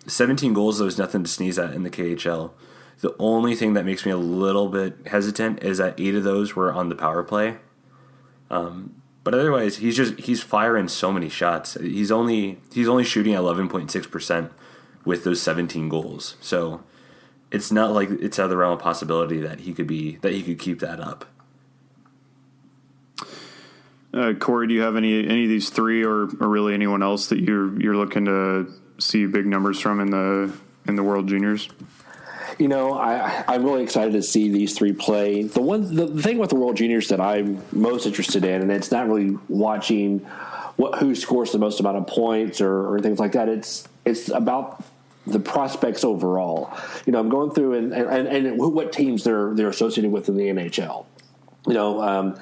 17 0.09 0.53
goals, 0.53 0.81
though, 0.81 0.87
is 0.87 0.99
nothing 0.99 1.23
to 1.23 1.31
sneeze 1.31 1.61
at 1.61 1.75
in 1.75 1.85
the 1.85 1.91
KHL. 1.91 2.51
The 3.03 3.15
only 3.21 3.55
thing 3.55 3.75
that 3.75 3.85
makes 3.85 4.05
me 4.05 4.11
a 4.11 4.17
little 4.17 4.69
bit 4.69 4.97
hesitant 5.07 5.63
is 5.63 5.79
that 5.79 6.01
eight 6.01 6.17
of 6.17 6.25
those 6.25 6.57
were 6.57 6.73
on 6.73 6.89
the 6.89 6.97
power 6.97 7.23
play. 7.23 7.59
Um, 8.51 9.01
but 9.23 9.33
otherwise, 9.33 9.77
he's 9.77 9.97
just 9.97 10.19
he's 10.19 10.43
firing 10.43 10.89
so 10.89 11.13
many 11.13 11.29
shots. 11.29 11.75
He's 11.81 12.11
only 12.11 12.59
he's 12.73 12.89
only 12.89 13.05
shooting 13.05 13.35
eleven 13.35 13.69
point 13.69 13.93
six 13.93 14.09
percent 14.09 14.51
with 15.05 15.23
those 15.23 15.41
seventeen 15.41 15.89
goals. 15.89 16.37
So 16.41 16.83
it's 17.53 17.71
not 17.71 17.93
like 17.93 18.11
it's 18.11 18.41
out 18.41 18.47
of 18.47 18.51
the 18.51 18.57
realm 18.57 18.73
of 18.73 18.81
possibility 18.81 19.39
that 19.39 19.61
he 19.61 19.73
could 19.73 19.87
be 19.87 20.17
that 20.17 20.33
he 20.33 20.43
could 20.43 20.59
keep 20.59 20.81
that 20.81 20.99
up. 20.99 21.27
Uh, 24.15 24.33
Corey, 24.35 24.69
do 24.69 24.75
you 24.75 24.83
have 24.83 24.97
any 24.97 25.27
any 25.27 25.45
of 25.45 25.49
these 25.49 25.71
three, 25.71 26.05
or, 26.05 26.29
or 26.41 26.49
really 26.49 26.73
anyone 26.73 27.03
else 27.03 27.29
that 27.29 27.41
you're 27.41 27.81
you're 27.81 27.97
looking 27.97 28.27
to 28.27 28.73
see 28.99 29.27
big 29.27 29.45
numbers 29.45 29.81
from 29.81 30.01
in 30.01 30.11
the 30.11 30.57
in 30.87 30.95
the 30.95 31.03
World 31.03 31.27
Juniors? 31.27 31.69
You 32.59 32.69
know, 32.69 32.93
I, 32.93 33.43
I'm 33.49 33.65
really 33.65 33.83
excited 33.83 34.13
to 34.13 34.23
see 34.23 34.49
these 34.49 34.79
three 34.79 34.93
play. 34.93 35.43
The 35.43 35.61
one, 35.61 35.93
the, 35.93 36.23
thing 36.23 36.39
with 36.39 36.51
the 36.51 36.57
World 36.57 36.77
Juniors 36.77 37.09
that 37.09 37.21
I'm 37.21 37.61
most 37.73 38.07
interested 38.07 38.45
in, 38.45 38.63
and 38.63 38.71
it's 38.71 38.93
not 38.93 39.09
really 39.09 39.37
watching 39.49 40.21
what 40.77 41.01
who 41.01 41.17
scores 41.17 41.51
the 41.51 41.59
most 41.59 41.81
amount 41.81 41.97
of 41.97 42.07
points 42.07 42.61
or, 42.61 42.95
or 42.95 43.01
things 43.01 43.19
like 43.19 43.33
that. 43.33 43.49
It's 43.49 43.89
it's 44.05 44.29
about 44.29 44.85
the 45.27 45.41
prospects 45.41 46.05
overall. 46.05 46.73
You 47.07 47.13
know, 47.13 47.19
I'm 47.19 47.29
going 47.29 47.51
through 47.51 47.75
and 47.75 47.93
and, 47.93 48.29
and 48.29 48.59
what 48.59 48.93
teams 48.93 49.25
they're 49.25 49.53
they're 49.55 49.69
associated 49.69 50.13
with 50.13 50.29
in 50.29 50.37
the 50.37 50.45
NHL. 50.45 51.07
You 51.67 51.75
know, 51.75 52.01
um, 52.01 52.39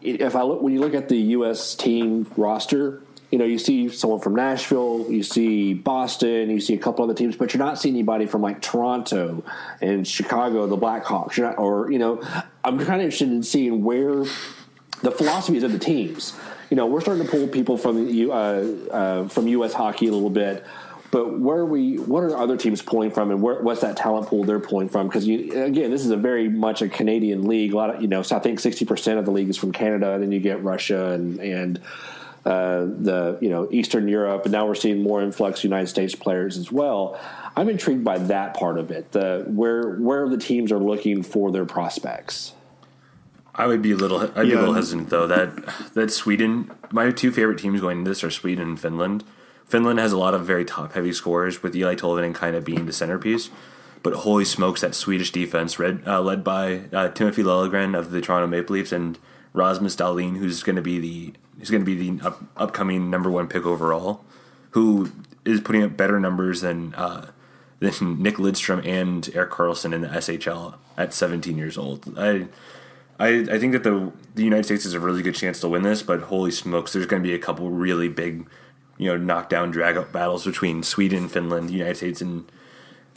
if 0.00 0.36
I 0.36 0.42
look 0.42 0.62
when 0.62 0.72
you 0.72 0.80
look 0.80 0.94
at 0.94 1.08
the 1.08 1.16
U.S. 1.16 1.74
team 1.74 2.30
roster, 2.36 3.02
you 3.30 3.38
know, 3.38 3.44
you 3.44 3.58
see 3.58 3.88
someone 3.88 4.20
from 4.20 4.34
Nashville, 4.34 5.06
you 5.10 5.22
see 5.22 5.74
Boston, 5.74 6.50
you 6.50 6.60
see 6.60 6.74
a 6.74 6.78
couple 6.78 7.04
other 7.04 7.14
teams, 7.14 7.36
but 7.36 7.52
you're 7.52 7.62
not 7.62 7.78
seeing 7.78 7.94
anybody 7.94 8.26
from 8.26 8.40
like 8.40 8.62
Toronto 8.62 9.44
and 9.80 10.06
Chicago, 10.06 10.66
the 10.66 10.76
Blackhawks, 10.76 11.36
you're 11.36 11.48
not, 11.48 11.58
or 11.58 11.90
you 11.90 11.98
know, 11.98 12.22
I'm 12.64 12.78
kind 12.78 13.00
of 13.00 13.04
interested 13.04 13.28
in 13.28 13.42
seeing 13.42 13.84
where 13.84 14.24
the 15.02 15.10
philosophies 15.10 15.62
of 15.62 15.72
the 15.72 15.78
teams. 15.78 16.34
you 16.70 16.76
know, 16.76 16.86
we're 16.86 17.00
starting 17.00 17.24
to 17.24 17.30
pull 17.30 17.48
people 17.48 17.76
from 17.76 18.08
uh, 18.30 18.32
uh, 18.32 19.28
from 19.28 19.48
U.S. 19.48 19.72
hockey 19.72 20.08
a 20.08 20.12
little 20.12 20.30
bit. 20.30 20.64
But 21.10 21.38
where 21.38 21.58
are 21.58 21.66
we? 21.66 21.96
What 21.96 22.22
are 22.22 22.36
other 22.36 22.56
teams 22.56 22.82
pulling 22.82 23.10
from, 23.10 23.30
and 23.30 23.40
where, 23.40 23.62
what's 23.62 23.80
that 23.80 23.96
talent 23.96 24.26
pool 24.26 24.44
they're 24.44 24.60
pulling 24.60 24.90
from? 24.90 25.06
Because 25.08 25.26
again, 25.26 25.90
this 25.90 26.04
is 26.04 26.10
a 26.10 26.16
very 26.16 26.48
much 26.48 26.82
a 26.82 26.88
Canadian 26.88 27.48
league. 27.48 27.72
A 27.72 27.76
lot 27.76 27.94
of 27.94 28.02
you 28.02 28.08
know, 28.08 28.22
so 28.22 28.36
I 28.36 28.40
think 28.40 28.60
sixty 28.60 28.84
percent 28.84 29.18
of 29.18 29.24
the 29.24 29.30
league 29.30 29.48
is 29.48 29.56
from 29.56 29.72
Canada, 29.72 30.12
and 30.12 30.22
then 30.22 30.32
you 30.32 30.40
get 30.40 30.62
Russia 30.62 31.12
and 31.12 31.40
and 31.40 31.78
uh, 32.44 32.80
the 32.80 33.38
you 33.40 33.48
know 33.48 33.68
Eastern 33.70 34.06
Europe, 34.06 34.44
and 34.44 34.52
now 34.52 34.66
we're 34.66 34.74
seeing 34.74 35.02
more 35.02 35.22
influx 35.22 35.64
United 35.64 35.86
States 35.86 36.14
players 36.14 36.58
as 36.58 36.70
well. 36.70 37.18
I'm 37.56 37.68
intrigued 37.68 38.04
by 38.04 38.18
that 38.18 38.54
part 38.54 38.78
of 38.78 38.90
it. 38.90 39.12
The 39.12 39.44
where 39.48 39.96
where 39.96 40.28
the 40.28 40.38
teams 40.38 40.70
are 40.72 40.78
looking 40.78 41.22
for 41.22 41.50
their 41.50 41.64
prospects. 41.64 42.52
I 43.54 43.66
would 43.66 43.82
be 43.82 43.92
a 43.92 43.96
little. 43.96 44.20
I'd 44.20 44.34
be 44.34 44.52
a 44.52 44.58
little 44.58 44.74
hesitant 44.74 45.10
though. 45.10 45.26
That 45.26 45.94
that 45.94 46.12
Sweden. 46.12 46.70
My 46.92 47.10
two 47.10 47.32
favorite 47.32 47.58
teams 47.58 47.80
going 47.80 47.98
into 47.98 48.10
this 48.10 48.22
are 48.22 48.30
Sweden 48.30 48.68
and 48.68 48.80
Finland. 48.80 49.24
Finland 49.68 49.98
has 49.98 50.12
a 50.12 50.18
lot 50.18 50.34
of 50.34 50.46
very 50.46 50.64
top 50.64 50.94
heavy 50.94 51.12
scores 51.12 51.62
with 51.62 51.74
Eeli 51.74 51.96
Tolvanen 51.96 52.34
kind 52.34 52.56
of 52.56 52.64
being 52.64 52.86
the 52.86 52.92
centerpiece. 52.92 53.50
But 54.02 54.14
holy 54.14 54.44
smokes, 54.44 54.80
that 54.80 54.94
Swedish 54.94 55.32
defense, 55.32 55.78
uh, 55.78 56.20
led 56.22 56.44
by 56.44 56.82
uh, 56.92 57.08
Timothy 57.08 57.42
Liljegren 57.42 57.98
of 57.98 58.10
the 58.10 58.20
Toronto 58.20 58.46
Maple 58.46 58.74
Leafs 58.74 58.92
and 58.92 59.18
Rasmus 59.52 59.96
Dahlin, 59.96 60.36
who's 60.36 60.62
going 60.62 60.76
to 60.76 60.82
be 60.82 60.98
the 60.98 61.34
who's 61.58 61.70
going 61.70 61.84
to 61.84 61.96
be 61.96 62.10
the 62.10 62.24
up, 62.24 62.42
upcoming 62.56 63.10
number 63.10 63.30
one 63.30 63.48
pick 63.48 63.66
overall, 63.66 64.24
who 64.70 65.10
is 65.44 65.60
putting 65.60 65.82
up 65.82 65.96
better 65.96 66.20
numbers 66.20 66.60
than 66.60 66.94
uh, 66.94 67.30
than 67.80 68.22
Nick 68.22 68.36
Lidstrom 68.36 68.86
and 68.86 69.28
Erik 69.34 69.50
Karlsson 69.50 69.92
in 69.92 70.00
the 70.00 70.08
SHL 70.08 70.76
at 70.96 71.12
17 71.12 71.58
years 71.58 71.76
old. 71.76 72.16
I 72.16 72.46
I, 73.18 73.46
I 73.50 73.58
think 73.58 73.72
that 73.72 73.82
the 73.82 74.12
the 74.34 74.44
United 74.44 74.64
States 74.64 74.84
has 74.84 74.94
a 74.94 75.00
really 75.00 75.22
good 75.22 75.34
chance 75.34 75.60
to 75.60 75.68
win 75.68 75.82
this, 75.82 76.02
but 76.02 76.22
holy 76.22 76.52
smokes, 76.52 76.92
there's 76.92 77.06
going 77.06 77.22
to 77.22 77.28
be 77.28 77.34
a 77.34 77.38
couple 77.38 77.68
really 77.70 78.08
big 78.08 78.46
you 78.98 79.08
know 79.08 79.16
knockdown 79.16 79.70
drag 79.70 79.96
out 79.96 80.12
battles 80.12 80.44
between 80.44 80.82
Sweden, 80.82 81.28
Finland, 81.28 81.68
the 81.68 81.72
United 81.72 81.96
States, 81.96 82.20
and 82.20 82.50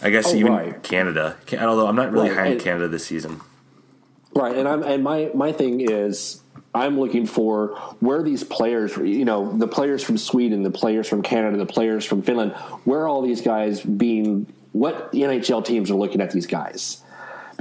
I 0.02 0.10
guess 0.10 0.32
oh, 0.32 0.36
even 0.36 0.54
right. 0.54 0.82
Canada. 0.84 1.38
Although 1.60 1.88
I'm 1.88 1.96
not 1.96 2.12
really 2.12 2.30
right. 2.30 2.38
high 2.38 2.52
on 2.52 2.60
Canada 2.60 2.88
this 2.88 3.06
season. 3.06 3.42
Right, 4.34 4.56
and 4.56 4.68
I'm 4.68 4.84
and 4.84 5.04
my 5.04 5.30
my 5.34 5.52
thing 5.52 5.82
is 5.82 6.42
I'm 6.74 7.00
looking 7.00 7.26
for 7.26 7.70
where 8.00 8.24
these 8.24 8.44
players, 8.44 8.96
you 8.96 9.26
know, 9.26 9.52
the 9.58 9.68
players 9.68 10.04
from 10.04 10.18
Sweden, 10.18 10.64
the 10.64 10.72
players 10.72 11.08
from 11.08 11.22
Canada, 11.22 11.58
the 11.58 11.66
players 11.66 12.06
from 12.06 12.22
Finland, 12.22 12.54
where 12.86 13.02
are 13.02 13.08
all 13.08 13.22
these 13.22 13.42
guys 13.42 13.82
being? 13.82 14.48
What 14.72 15.12
NHL 15.12 15.66
teams 15.66 15.92
are 15.92 15.96
looking 15.96 16.22
at 16.22 16.32
these 16.32 16.48
guys? 16.48 17.04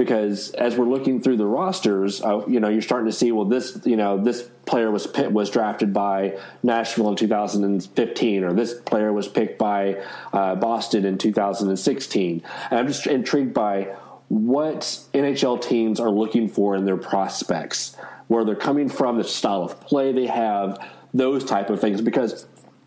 Because 0.01 0.53
as 0.53 0.79
we're 0.79 0.89
looking 0.89 1.21
through 1.21 1.37
the 1.37 1.45
rosters, 1.45 2.23
uh, 2.23 2.43
you 2.49 2.59
know, 2.59 2.71
you're 2.71 2.81
starting 2.81 3.05
to 3.05 3.13
see 3.13 3.33
well, 3.33 3.45
this 3.45 3.83
you 3.85 3.97
know 3.97 4.17
this 4.17 4.41
player 4.65 4.91
was 4.91 5.07
was 5.31 5.51
drafted 5.51 5.93
by 5.93 6.39
Nashville 6.63 7.11
in 7.11 7.17
2015, 7.17 8.43
or 8.43 8.55
this 8.55 8.73
player 8.73 9.13
was 9.13 9.29
picked 9.29 9.59
by 9.59 10.03
uh, 10.33 10.55
Boston 10.55 11.05
in 11.05 11.19
2016. 11.19 12.43
And 12.71 12.79
I'm 12.79 12.87
just 12.87 13.07
intrigued 13.07 13.53
by 13.53 13.95
what 14.29 14.81
NHL 15.13 15.61
teams 15.61 16.01
are 16.01 16.11
looking 16.11 16.49
for 16.49 16.77
in 16.77 16.87
their 16.87 16.97
prospects, 16.97 17.95
where 18.29 18.43
they're 18.43 18.57
coming 18.57 18.89
from, 18.89 19.19
the 19.19 19.25
style 19.25 19.65
of 19.65 19.83
play 19.83 20.13
they 20.13 20.29
have, 20.29 20.79
those 21.13 21.45
type 21.45 21.69
of 21.69 21.79
things, 21.79 22.01
because 22.01 22.47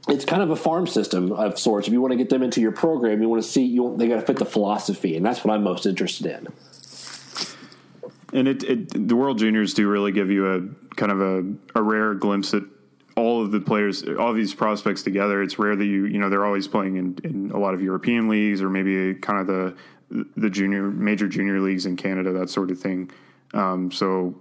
it's 0.09 0.26
kind 0.26 0.41
of 0.41 0.49
a 0.49 0.55
farm 0.55 0.88
system 0.88 1.32
of 1.32 1.59
sorts. 1.59 1.88
If 1.88 1.93
you 1.93 2.01
want 2.01 2.14
to 2.14 2.18
get 2.18 2.30
them 2.30 2.41
into 2.41 2.59
your 2.59 2.72
program, 2.72 3.22
you 3.22 3.30
want 3.30 3.43
to 3.43 3.47
see 3.47 3.66
you 3.66 3.95
they 3.97 4.07
got 4.07 4.16
to 4.16 4.26
fit 4.26 4.38
the 4.38 4.47
philosophy, 4.47 5.16
and 5.16 5.24
that's 5.24 5.45
what 5.45 5.53
I'm 5.53 5.61
most 5.61 5.86
interested 5.86 6.26
in. 6.26 6.47
And 8.34 8.47
it, 8.47 8.63
it, 8.63 9.07
the 9.07 9.15
World 9.15 9.38
Juniors 9.38 9.73
do 9.73 9.88
really 9.88 10.11
give 10.11 10.31
you 10.31 10.47
a 10.47 10.95
kind 10.95 11.11
of 11.11 11.21
a, 11.21 11.79
a 11.79 11.81
rare 11.81 12.15
glimpse 12.15 12.53
at 12.53 12.63
all 13.15 13.43
of 13.43 13.51
the 13.51 13.59
players, 13.59 14.03
all 14.03 14.31
of 14.31 14.36
these 14.36 14.55
prospects 14.55 15.03
together. 15.03 15.43
It's 15.43 15.59
rare 15.59 15.75
that 15.75 15.86
you, 15.86 16.05
you 16.05 16.17
know, 16.17 16.29
they're 16.29 16.45
always 16.45 16.67
playing 16.67 16.95
in, 16.95 17.19
in 17.23 17.51
a 17.51 17.59
lot 17.59 17.75
of 17.75 17.81
European 17.81 18.27
leagues 18.27 18.61
or 18.61 18.69
maybe 18.69 19.13
kind 19.15 19.39
of 19.39 19.47
the 19.47 19.75
the 20.36 20.49
junior, 20.49 20.84
major 20.84 21.27
junior 21.27 21.59
leagues 21.59 21.88
in 21.88 21.95
Canada, 21.95 22.31
that 22.34 22.49
sort 22.49 22.69
of 22.69 22.79
thing. 22.79 23.09
Um, 23.53 23.91
so, 23.91 24.36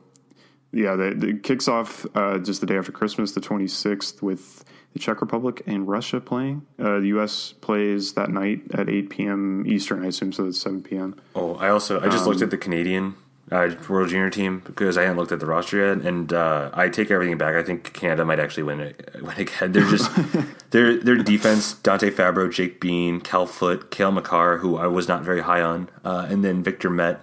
yeah, 0.71 0.97
the, 0.97 1.29
it 1.29 1.43
kicks 1.43 1.67
off 1.67 2.05
uh, 2.15 2.39
just 2.39 2.61
the 2.61 2.67
day 2.67 2.77
after 2.77 2.93
Christmas, 2.93 3.33
the 3.33 3.41
26th, 3.41 4.21
with 4.21 4.65
the 4.93 4.99
Czech 4.99 5.23
Republic 5.23 5.63
and 5.67 5.89
Russia 5.89 6.21
playing. 6.21 6.67
Uh, 6.79 7.01
the 7.01 7.09
U.S. 7.09 7.55
plays 7.61 8.13
that 8.15 8.29
night 8.29 8.63
at 8.75 8.91
8 8.91 9.09
p.m. 9.09 9.65
Eastern, 9.67 10.05
I 10.05 10.09
assume, 10.09 10.33
so 10.33 10.47
it's 10.47 10.61
7 10.61 10.83
p.m. 10.83 11.19
Oh, 11.35 11.55
I 11.55 11.71
also 11.71 12.01
I 12.01 12.07
just 12.07 12.25
um, 12.25 12.29
looked 12.29 12.43
at 12.43 12.51
the 12.51 12.59
Canadian 12.59 13.15
uh, 13.53 13.75
World 13.89 14.09
Junior 14.09 14.31
team 14.31 14.63
because 14.65 14.97
I 14.97 15.03
hadn't 15.03 15.19
looked 15.19 15.33
at 15.33 15.41
the 15.41 15.47
roster 15.47 15.87
yet, 15.87 16.05
and 16.07 16.33
uh, 16.33 16.71
I 16.73 16.89
take 16.89 17.11
everything 17.11 17.37
back. 17.37 17.55
I 17.55 17.63
think 17.63 17.93
Canada 17.93 18.25
might 18.25 18.41
actually 18.41 18.63
win 18.63 18.81
it. 18.81 19.11
Win 19.23 19.37
again. 19.37 19.73
They're 19.73 19.89
just 19.89 20.11
their 20.71 20.97
their 20.97 21.17
defense: 21.17 21.75
Dante 21.75 22.11
Fabro, 22.11 22.51
Jake 22.51 22.81
Bean, 22.81 23.21
Cal 23.21 23.47
Foote, 23.47 23.91
Cale 23.91 24.11
Makar, 24.11 24.59
who 24.59 24.77
I 24.77 24.87
was 24.87 25.07
not 25.07 25.23
very 25.23 25.43
high 25.43 25.61
on, 25.61 25.91
uh, 26.05 26.27
and 26.29 26.45
then 26.45 26.63
Victor 26.63 26.91
Mete. 26.91 27.19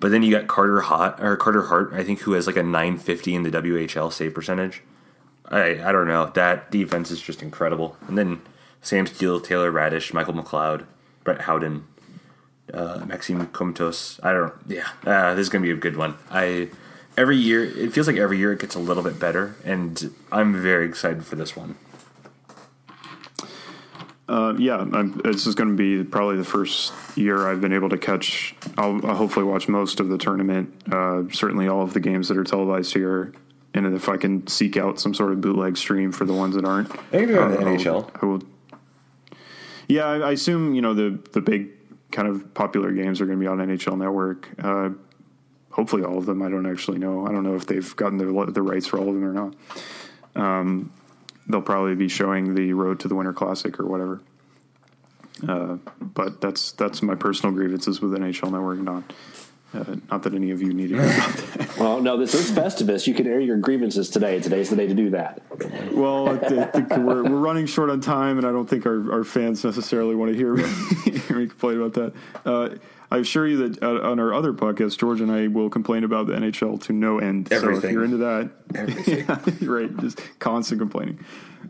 But 0.00 0.10
then 0.10 0.24
you 0.24 0.32
got 0.32 0.48
Carter 0.48 0.80
Hot 0.80 1.22
or 1.22 1.36
Carter 1.36 1.62
Hart, 1.62 1.92
I 1.92 2.02
think, 2.02 2.20
who 2.20 2.32
has 2.32 2.48
like 2.48 2.56
a 2.56 2.62
950 2.62 3.34
in 3.36 3.42
the 3.44 3.50
WHL 3.50 4.12
save 4.12 4.34
percentage. 4.34 4.82
I 5.46 5.80
I 5.82 5.92
don't 5.92 6.08
know. 6.08 6.30
That 6.34 6.70
defense 6.72 7.12
is 7.12 7.22
just 7.22 7.40
incredible. 7.40 7.96
And 8.08 8.18
then 8.18 8.42
Sam 8.80 9.06
Steel, 9.06 9.40
Taylor 9.40 9.70
Raddysh, 9.70 10.12
Michael 10.12 10.34
McLeod, 10.34 10.86
Brett 11.22 11.42
Howden, 11.42 11.84
uh, 12.72 13.04
Maxime 13.06 13.46
Comtois. 13.48 14.18
I 14.22 14.32
don't. 14.32 14.54
Yeah, 14.66 14.88
uh, 15.04 15.34
this 15.34 15.42
is 15.42 15.48
gonna 15.48 15.62
be 15.62 15.70
a 15.70 15.76
good 15.76 15.96
one. 15.96 16.16
I 16.30 16.68
every 17.16 17.36
year 17.36 17.64
it 17.64 17.92
feels 17.92 18.06
like 18.06 18.16
every 18.16 18.38
year 18.38 18.52
it 18.52 18.60
gets 18.60 18.74
a 18.74 18.78
little 18.78 19.02
bit 19.02 19.18
better, 19.18 19.56
and 19.64 20.14
I'm 20.30 20.60
very 20.60 20.86
excited 20.86 21.24
for 21.24 21.36
this 21.36 21.56
one. 21.56 21.76
Uh, 24.28 24.54
yeah, 24.56 24.78
I'm, 24.78 25.20
this 25.24 25.46
is 25.46 25.54
going 25.54 25.68
to 25.68 25.76
be 25.76 26.08
probably 26.08 26.36
the 26.36 26.44
first 26.44 26.92
year 27.16 27.50
I've 27.50 27.60
been 27.60 27.74
able 27.74 27.90
to 27.90 27.98
catch. 27.98 28.54
I'll, 28.78 29.04
I'll 29.06 29.16
hopefully 29.16 29.44
watch 29.44 29.68
most 29.68 30.00
of 30.00 30.08
the 30.08 30.16
tournament. 30.16 30.72
Uh, 30.90 31.24
certainly, 31.32 31.68
all 31.68 31.82
of 31.82 31.92
the 31.92 32.00
games 32.00 32.28
that 32.28 32.38
are 32.38 32.44
televised 32.44 32.94
here, 32.94 33.34
and 33.74 33.94
if 33.94 34.08
I 34.08 34.16
can 34.16 34.46
seek 34.46 34.78
out 34.78 34.98
some 34.98 35.12
sort 35.12 35.32
of 35.32 35.40
bootleg 35.42 35.76
stream 35.76 36.12
for 36.12 36.24
the 36.24 36.32
ones 36.32 36.54
that 36.54 36.64
aren't, 36.64 36.88
maybe 37.12 37.36
on 37.36 37.50
the 37.50 37.58
NHL. 37.58 38.10
I 38.22 38.26
will. 38.26 38.42
Yeah, 39.88 40.06
I, 40.06 40.18
I 40.20 40.30
assume 40.32 40.74
you 40.74 40.80
know 40.80 40.94
the 40.94 41.18
the 41.32 41.42
big 41.42 41.68
kind 42.12 42.28
of 42.28 42.54
popular 42.54 42.92
games 42.92 43.20
are 43.20 43.26
going 43.26 43.38
to 43.38 43.42
be 43.42 43.48
on 43.48 43.58
NHL 43.58 43.98
Network. 43.98 44.48
Uh, 44.62 44.90
hopefully, 45.70 46.04
all 46.04 46.18
of 46.18 46.26
them. 46.26 46.42
I 46.42 46.48
don't 46.48 46.70
actually 46.70 46.98
know. 46.98 47.26
I 47.26 47.32
don't 47.32 47.42
know 47.42 47.56
if 47.56 47.66
they've 47.66 47.96
gotten 47.96 48.18
the, 48.18 48.52
the 48.52 48.62
rights 48.62 48.86
for 48.86 48.98
all 48.98 49.08
of 49.08 49.14
them 49.14 49.24
or 49.24 49.32
not. 49.32 49.54
Um, 50.34 50.92
they'll 51.48 51.62
probably 51.62 51.94
be 51.94 52.08
showing 52.08 52.54
the 52.54 52.72
Road 52.74 53.00
to 53.00 53.08
the 53.08 53.14
Winter 53.14 53.32
Classic 53.32 53.80
or 53.80 53.86
whatever. 53.86 54.20
Uh, 55.46 55.78
but 56.00 56.40
that's 56.40 56.72
that's 56.72 57.02
my 57.02 57.14
personal 57.14 57.54
grievances 57.54 58.00
with 58.00 58.12
NHL 58.12 58.52
Network, 58.52 58.78
not 58.78 59.02
uh, 59.74 59.96
not 60.10 60.22
that 60.22 60.34
any 60.34 60.50
of 60.50 60.60
you 60.60 60.72
need 60.72 60.88
to 60.88 60.94
hear 60.96 61.04
about 61.04 61.36
that. 61.36 61.68
Well, 61.78 62.00
no, 62.00 62.16
this 62.16 62.34
is 62.34 62.50
Festivus. 62.50 63.06
You 63.06 63.14
can 63.14 63.26
air 63.26 63.40
your 63.40 63.56
grievances 63.56 64.08
today. 64.10 64.38
Today's 64.38 64.70
the 64.70 64.76
day 64.76 64.86
to 64.86 64.94
do 64.94 65.10
that. 65.10 65.42
Well, 65.92 66.28
I 66.28 66.66
think 66.66 66.90
we're, 66.90 67.24
we're 67.24 67.40
running 67.40 67.66
short 67.66 67.90
on 67.90 68.00
time, 68.00 68.38
and 68.38 68.46
I 68.46 68.52
don't 68.52 68.68
think 68.68 68.86
our, 68.86 69.10
our 69.10 69.24
fans 69.24 69.64
necessarily 69.64 70.14
want 70.14 70.32
to 70.32 70.36
hear 70.36 70.54
me, 70.54 70.62
hear 71.20 71.38
me 71.38 71.46
complain 71.48 71.80
about 71.80 71.94
that. 71.94 72.12
Uh, 72.44 72.76
I 73.10 73.18
assure 73.18 73.48
you 73.48 73.68
that 73.68 73.82
uh, 73.82 74.10
on 74.10 74.20
our 74.20 74.32
other 74.32 74.52
podcast, 74.52 74.98
George 74.98 75.20
and 75.20 75.32
I 75.32 75.48
will 75.48 75.68
complain 75.68 76.04
about 76.04 76.28
the 76.28 76.34
NHL 76.34 76.80
to 76.84 76.92
no 76.92 77.18
end. 77.18 77.52
Everything. 77.52 77.80
So 77.80 77.86
if 77.86 77.92
you're 77.92 78.04
into 78.04 78.18
that, 78.18 78.50
Everything. 78.74 79.26
yeah, 79.60 79.68
right, 79.68 79.96
just 79.98 80.20
constant 80.38 80.80
complaining. 80.80 81.24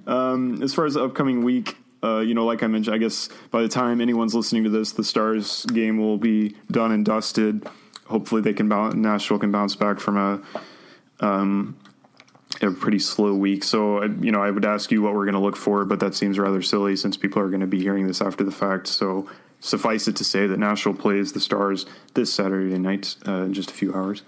Um, 0.06 0.62
as 0.62 0.74
far 0.74 0.84
as 0.84 0.94
the 0.94 1.04
upcoming 1.04 1.42
week, 1.42 1.76
uh, 2.04 2.20
you 2.20 2.34
know, 2.34 2.44
like 2.44 2.62
I 2.62 2.66
mentioned, 2.66 2.94
I 2.94 2.98
guess 2.98 3.28
by 3.50 3.62
the 3.62 3.68
time 3.68 4.00
anyone's 4.00 4.34
listening 4.34 4.64
to 4.64 4.70
this, 4.70 4.92
the 4.92 5.04
Stars 5.04 5.64
game 5.66 5.98
will 5.98 6.18
be 6.18 6.56
done 6.70 6.92
and 6.92 7.04
dusted 7.04 7.66
hopefully 8.12 8.42
they 8.42 8.52
can 8.52 8.68
bounce, 8.68 8.94
Nashville 8.94 9.38
can 9.38 9.50
bounce 9.50 9.74
back 9.74 9.98
from 9.98 10.16
a 10.16 10.40
um, 11.26 11.76
a 12.60 12.70
pretty 12.70 12.98
slow 12.98 13.34
week. 13.34 13.64
So 13.64 14.04
you 14.04 14.30
know, 14.30 14.42
I 14.42 14.50
would 14.50 14.64
ask 14.64 14.92
you 14.92 15.02
what 15.02 15.14
we're 15.14 15.24
going 15.24 15.34
to 15.34 15.40
look 15.40 15.56
for, 15.56 15.84
but 15.84 15.98
that 16.00 16.14
seems 16.14 16.38
rather 16.38 16.62
silly 16.62 16.94
since 16.94 17.16
people 17.16 17.42
are 17.42 17.48
going 17.48 17.60
to 17.60 17.66
be 17.66 17.80
hearing 17.80 18.06
this 18.06 18.20
after 18.20 18.44
the 18.44 18.52
fact. 18.52 18.86
So 18.86 19.28
suffice 19.60 20.06
it 20.06 20.16
to 20.16 20.24
say 20.24 20.46
that 20.46 20.58
Nashville 20.58 20.94
plays 20.94 21.32
the 21.32 21.40
Stars 21.40 21.86
this 22.14 22.32
Saturday 22.32 22.78
night 22.78 23.16
uh, 23.26 23.44
in 23.44 23.54
just 23.54 23.70
a 23.70 23.74
few 23.74 23.94
hours. 23.94 24.22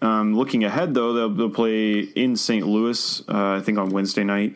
Um, 0.00 0.36
looking 0.36 0.64
ahead, 0.64 0.94
though, 0.94 1.12
they'll, 1.12 1.34
they'll 1.34 1.50
play 1.50 2.00
in 2.00 2.36
St. 2.36 2.66
Louis, 2.66 3.20
uh, 3.28 3.56
I 3.56 3.60
think 3.60 3.78
on 3.78 3.90
Wednesday 3.90 4.24
night. 4.24 4.54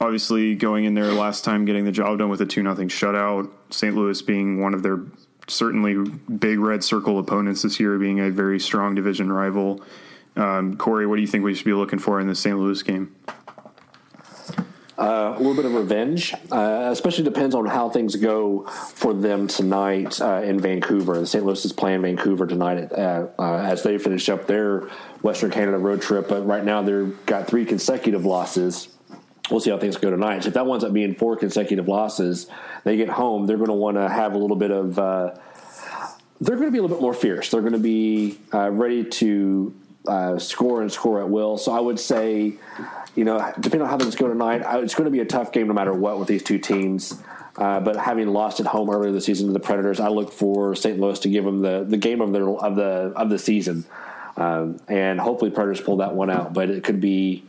Obviously, 0.00 0.54
going 0.54 0.84
in 0.84 0.94
there 0.94 1.12
last 1.12 1.44
time, 1.44 1.64
getting 1.64 1.84
the 1.84 1.90
job 1.90 2.18
done 2.18 2.28
with 2.28 2.40
a 2.40 2.46
two 2.46 2.62
nothing 2.62 2.88
shutout. 2.88 3.50
St. 3.70 3.96
Louis 3.96 4.22
being 4.22 4.60
one 4.62 4.72
of 4.72 4.84
their 4.84 5.00
certainly 5.48 5.96
big 6.38 6.58
red 6.58 6.84
circle 6.84 7.18
opponents 7.18 7.62
this 7.62 7.80
year, 7.80 7.98
being 7.98 8.20
a 8.20 8.30
very 8.30 8.60
strong 8.60 8.94
division 8.94 9.32
rival. 9.32 9.82
Um, 10.36 10.76
Corey, 10.76 11.06
what 11.06 11.16
do 11.16 11.22
you 11.22 11.28
think 11.28 11.44
we 11.44 11.54
should 11.54 11.64
be 11.64 11.72
looking 11.72 11.98
for 11.98 12.20
in 12.20 12.28
the 12.28 12.34
St. 12.34 12.56
Louis 12.56 12.82
game? 12.82 13.14
uh, 14.98 15.34
a 15.36 15.38
little 15.38 15.54
bit 15.54 15.64
of 15.64 15.74
revenge, 15.74 16.34
uh, 16.50 16.88
especially 16.90 17.22
depends 17.22 17.54
on 17.54 17.66
how 17.66 17.88
things 17.88 18.16
go 18.16 18.64
for 18.66 19.14
them 19.14 19.46
tonight 19.46 20.20
uh, 20.20 20.42
in 20.42 20.58
Vancouver. 20.58 21.20
The 21.20 21.26
St. 21.26 21.44
Louis 21.44 21.64
is 21.64 21.72
playing 21.72 22.02
Vancouver 22.02 22.46
tonight 22.46 22.90
uh, 22.92 23.28
uh, 23.38 23.58
as 23.58 23.84
they 23.84 23.96
finish 23.98 24.28
up 24.28 24.48
their 24.48 24.88
Western 25.22 25.50
Canada 25.50 25.78
road 25.78 26.02
trip. 26.02 26.28
But 26.28 26.46
right 26.46 26.64
now 26.64 26.82
they've 26.82 27.14
got 27.26 27.46
three 27.46 27.64
consecutive 27.64 28.24
losses. 28.24 28.88
We'll 29.50 29.60
see 29.60 29.70
how 29.70 29.78
things 29.78 29.96
go 29.96 30.10
tonight. 30.10 30.42
So 30.42 30.48
if 30.48 30.54
that 30.54 30.66
winds 30.66 30.84
up 30.84 30.92
being 30.92 31.14
four 31.14 31.36
consecutive 31.36 31.88
losses, 31.88 32.48
they 32.84 32.96
get 32.96 33.08
home, 33.08 33.46
they're 33.46 33.56
going 33.56 33.68
to 33.68 33.74
want 33.74 33.96
to 33.96 34.08
have 34.08 34.34
a 34.34 34.38
little 34.38 34.56
bit 34.56 34.70
of. 34.70 34.98
Uh, 34.98 35.34
they're 36.40 36.56
going 36.56 36.68
to 36.68 36.72
be 36.72 36.78
a 36.78 36.82
little 36.82 36.96
bit 36.96 37.02
more 37.02 37.14
fierce. 37.14 37.50
They're 37.50 37.62
going 37.62 37.72
to 37.72 37.78
be 37.78 38.38
ready 38.52 39.04
to 39.04 39.74
score 40.38 40.82
and 40.82 40.92
score 40.92 41.20
at 41.20 41.28
will. 41.28 41.58
So 41.58 41.72
I 41.72 41.80
would 41.80 41.98
say 41.98 42.58
you 43.18 43.24
know, 43.24 43.52
depending 43.58 43.82
on 43.82 43.88
how 43.88 43.98
things 43.98 44.14
go 44.14 44.28
tonight, 44.28 44.62
it's 44.84 44.94
going 44.94 45.06
to 45.06 45.10
be 45.10 45.18
a 45.18 45.24
tough 45.24 45.50
game 45.50 45.66
no 45.66 45.74
matter 45.74 45.92
what 45.92 46.20
with 46.20 46.28
these 46.28 46.42
two 46.42 46.56
teams. 46.56 47.20
Uh, 47.56 47.80
but 47.80 47.96
having 47.96 48.28
lost 48.28 48.60
at 48.60 48.66
home 48.66 48.88
earlier 48.88 49.10
this 49.10 49.24
season 49.24 49.48
to 49.48 49.52
the 49.52 49.58
Predators, 49.58 49.98
I 49.98 50.06
look 50.06 50.32
for 50.32 50.76
St. 50.76 51.00
Louis 51.00 51.18
to 51.18 51.28
give 51.28 51.44
them 51.44 51.60
the, 51.60 51.84
the 51.84 51.96
game 51.96 52.20
of 52.20 52.32
their 52.32 52.48
of 52.48 52.76
the 52.76 53.12
of 53.16 53.28
the 53.28 53.38
season, 53.40 53.84
um, 54.36 54.78
and 54.86 55.18
hopefully 55.18 55.50
Predators 55.50 55.80
pull 55.80 55.96
that 55.96 56.14
one 56.14 56.30
out. 56.30 56.54
But 56.54 56.70
it 56.70 56.84
could 56.84 57.00
be 57.00 57.42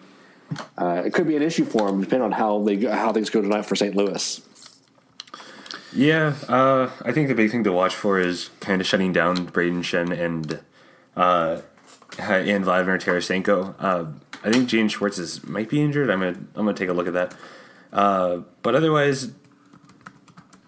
uh, 0.77 1.03
it 1.05 1.13
could 1.13 1.27
be 1.27 1.35
an 1.35 1.41
issue 1.41 1.65
for 1.65 1.87
them 1.87 2.01
depending 2.01 2.25
on 2.25 2.31
how 2.31 2.59
they 2.63 2.77
how 2.85 3.11
things 3.13 3.29
go 3.29 3.41
tonight 3.41 3.65
for 3.65 3.75
St. 3.75 3.95
Louis. 3.95 4.41
Yeah, 5.91 6.35
uh, 6.47 6.91
I 7.03 7.11
think 7.11 7.29
the 7.29 7.35
big 7.35 7.49
thing 7.49 7.63
to 7.63 7.71
watch 7.71 7.95
for 7.95 8.19
is 8.19 8.49
kind 8.59 8.79
of 8.79 8.85
shutting 8.85 9.11
down 9.11 9.47
Brayden 9.47 9.79
Schenn 9.79 10.11
and 10.17 10.59
uh, 11.15 11.61
and 12.19 12.63
Vladimir 12.63 12.97
Tarasenko. 12.97 13.75
Uh, 13.79 14.05
I 14.43 14.51
think 14.51 14.69
Jaden 14.69 14.89
Schwartz 14.89 15.17
is 15.17 15.45
might 15.45 15.69
be 15.69 15.81
injured. 15.81 16.09
I'm 16.09 16.19
gonna 16.19 16.37
I'm 16.55 16.65
gonna 16.65 16.73
take 16.73 16.89
a 16.89 16.93
look 16.93 17.07
at 17.07 17.13
that. 17.13 17.35
Uh, 17.91 18.41
but 18.61 18.75
otherwise, 18.75 19.31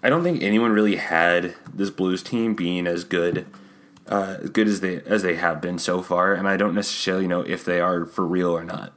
I 0.01 0.09
don't 0.09 0.23
think 0.23 0.41
anyone 0.41 0.71
really 0.71 0.95
had 0.95 1.55
this 1.71 1.91
Blues 1.91 2.23
team 2.23 2.55
being 2.55 2.87
as 2.87 3.03
good 3.03 3.45
uh, 4.07 4.37
as 4.41 4.49
good 4.49 4.67
as 4.67 4.81
they 4.81 5.01
as 5.03 5.23
they 5.23 5.35
have 5.35 5.61
been 5.61 5.77
so 5.77 6.01
far, 6.01 6.33
and 6.33 6.47
I 6.47 6.57
don't 6.57 6.75
necessarily 6.75 7.27
know 7.27 7.41
if 7.41 7.63
they 7.63 7.79
are 7.79 8.05
for 8.05 8.25
real 8.25 8.51
or 8.51 8.63
not. 8.63 8.93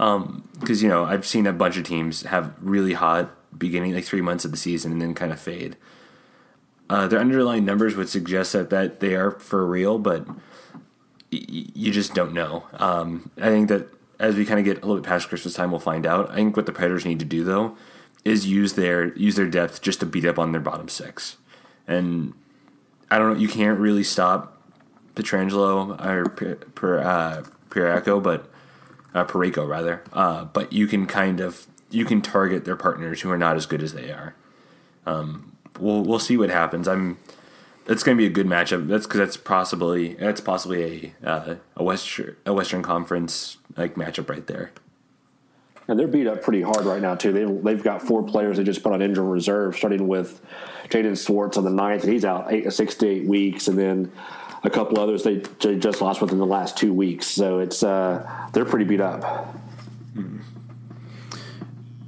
Because 0.00 0.82
um, 0.82 0.82
you 0.82 0.88
know 0.88 1.04
I've 1.04 1.26
seen 1.26 1.46
a 1.46 1.52
bunch 1.52 1.76
of 1.76 1.84
teams 1.84 2.22
have 2.22 2.54
really 2.58 2.94
hot 2.94 3.36
beginning 3.58 3.92
like 3.92 4.04
three 4.04 4.22
months 4.22 4.46
of 4.46 4.50
the 4.50 4.56
season 4.56 4.92
and 4.92 5.02
then 5.02 5.14
kind 5.14 5.30
of 5.30 5.38
fade. 5.38 5.76
Uh, 6.88 7.06
their 7.06 7.20
underlying 7.20 7.66
numbers 7.66 7.96
would 7.96 8.08
suggest 8.08 8.54
that 8.54 8.70
that 8.70 9.00
they 9.00 9.14
are 9.14 9.32
for 9.32 9.66
real, 9.66 9.98
but 9.98 10.26
you 11.30 11.92
just 11.92 12.14
don't 12.14 12.32
know. 12.32 12.64
Um, 12.72 13.30
I 13.36 13.48
think 13.48 13.68
that 13.68 13.88
as 14.18 14.36
we 14.36 14.46
kind 14.46 14.58
of 14.58 14.64
get 14.64 14.78
a 14.78 14.86
little 14.86 14.96
bit 14.96 15.08
past 15.08 15.28
Christmas 15.28 15.52
time, 15.52 15.70
we'll 15.70 15.80
find 15.80 16.06
out. 16.06 16.30
I 16.30 16.36
think 16.36 16.56
what 16.56 16.64
the 16.64 16.72
Predators 16.72 17.04
need 17.04 17.18
to 17.18 17.26
do 17.26 17.44
though 17.44 17.76
is 18.24 18.46
use 18.46 18.72
their 18.72 19.12
use 19.18 19.36
their 19.36 19.48
depth 19.48 19.82
just 19.82 20.00
to 20.00 20.06
beat 20.06 20.24
up 20.24 20.38
on 20.38 20.52
their 20.52 20.62
bottom 20.62 20.88
six. 20.88 21.36
And 21.86 22.32
I 23.10 23.18
don't 23.18 23.34
know, 23.34 23.38
you 23.38 23.48
can't 23.48 23.78
really 23.78 24.04
stop 24.04 24.62
Pietrangelo 25.14 26.02
or 26.02 26.28
per, 26.28 27.00
uh, 27.00 27.42
Piracco, 27.68 28.22
but 28.22 28.49
uh, 29.14 29.24
Parayko 29.24 29.68
rather. 29.68 30.02
Uh, 30.12 30.44
but 30.44 30.72
you 30.72 30.86
can 30.86 31.06
kind 31.06 31.40
of 31.40 31.66
you 31.90 32.04
can 32.04 32.22
target 32.22 32.64
their 32.64 32.76
partners 32.76 33.20
who 33.20 33.30
are 33.30 33.38
not 33.38 33.56
as 33.56 33.66
good 33.66 33.82
as 33.82 33.92
they 33.92 34.10
are. 34.10 34.34
Um, 35.06 35.56
we'll 35.78 36.02
we'll 36.02 36.18
see 36.18 36.36
what 36.36 36.50
happens. 36.50 36.86
I'm 36.88 37.18
it's 37.86 38.02
going 38.02 38.16
to 38.16 38.20
be 38.20 38.26
a 38.26 38.30
good 38.30 38.46
matchup. 38.46 38.86
That's 38.86 39.06
because 39.06 39.18
that's 39.18 39.36
possibly 39.36 40.14
that's 40.14 40.40
possibly 40.40 41.14
a 41.24 41.28
uh, 41.28 41.54
a 41.76 41.84
western 41.84 42.36
a 42.46 42.52
Western 42.52 42.82
Conference 42.82 43.58
like 43.76 43.94
matchup 43.94 44.28
right 44.28 44.46
there. 44.46 44.72
And 45.88 45.98
they're 45.98 46.06
beat 46.06 46.28
up 46.28 46.42
pretty 46.42 46.62
hard 46.62 46.84
right 46.84 47.02
now 47.02 47.16
too. 47.16 47.32
They've 47.32 47.62
they've 47.62 47.82
got 47.82 48.02
four 48.02 48.22
players 48.22 48.58
they 48.58 48.64
just 48.64 48.82
put 48.82 48.92
on 48.92 49.02
injured 49.02 49.24
reserve, 49.24 49.76
starting 49.76 50.06
with 50.06 50.40
Jaden 50.88 51.24
Schwartz 51.24 51.56
on 51.56 51.64
the 51.64 51.70
ninth, 51.70 52.04
and 52.04 52.12
he's 52.12 52.24
out 52.24 52.52
eight, 52.52 52.72
six 52.72 52.94
to 52.96 53.08
eight 53.08 53.26
weeks, 53.26 53.66
and 53.66 53.76
then 53.76 54.12
a 54.62 54.70
couple 54.70 55.00
others 55.00 55.22
they, 55.22 55.42
just 55.76 56.00
lost 56.00 56.20
within 56.20 56.38
the 56.38 56.46
last 56.46 56.76
two 56.76 56.92
weeks. 56.92 57.26
So 57.26 57.60
it's 57.60 57.82
uh, 57.82 58.48
they're 58.52 58.64
pretty 58.64 58.84
beat 58.84 59.00
up. 59.00 59.54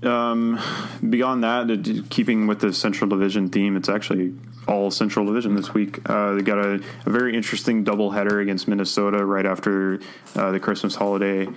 Um, 0.02 0.60
beyond 1.08 1.44
that, 1.44 2.06
keeping 2.10 2.48
with 2.48 2.60
the 2.60 2.72
Central 2.72 3.08
Division 3.08 3.48
theme, 3.48 3.76
it's 3.76 3.88
actually 3.88 4.34
all 4.66 4.90
Central 4.90 5.24
Division 5.24 5.54
this 5.54 5.74
week. 5.74 5.98
Uh, 6.08 6.34
they 6.34 6.42
got 6.42 6.58
a, 6.58 6.82
a, 7.06 7.10
very 7.10 7.36
interesting 7.36 7.84
doubleheader 7.84 8.42
against 8.42 8.66
Minnesota 8.66 9.24
right 9.24 9.46
after 9.46 10.00
uh, 10.34 10.50
the 10.50 10.58
Christmas 10.58 10.94
holiday. 10.94 11.48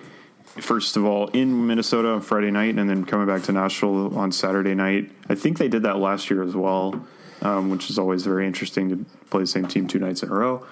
First 0.43 0.95
of 0.95 1.05
all, 1.05 1.27
in 1.29 1.67
Minnesota 1.67 2.09
on 2.09 2.21
Friday 2.21 2.51
night, 2.51 2.77
and 2.77 2.89
then 2.89 3.03
coming 3.03 3.27
back 3.27 3.43
to 3.43 3.51
Nashville 3.51 4.17
on 4.17 4.31
Saturday 4.31 4.75
night. 4.75 5.11
I 5.27 5.35
think 5.35 5.57
they 5.57 5.67
did 5.67 5.83
that 5.83 5.97
last 5.97 6.29
year 6.29 6.43
as 6.43 6.55
well, 6.55 7.05
um, 7.45 7.69
which 7.69 7.91
is 7.91 7.99
always 7.99 8.23
very 8.25 8.47
interesting 8.47 8.89
to 8.89 9.05
play 9.29 9.41
the 9.41 9.47
same 9.47 9.67
team 9.67 9.87
two 9.87 9.99
nights 9.99 10.23
in 10.23 10.29
a 10.29 10.33
row. 10.33 10.65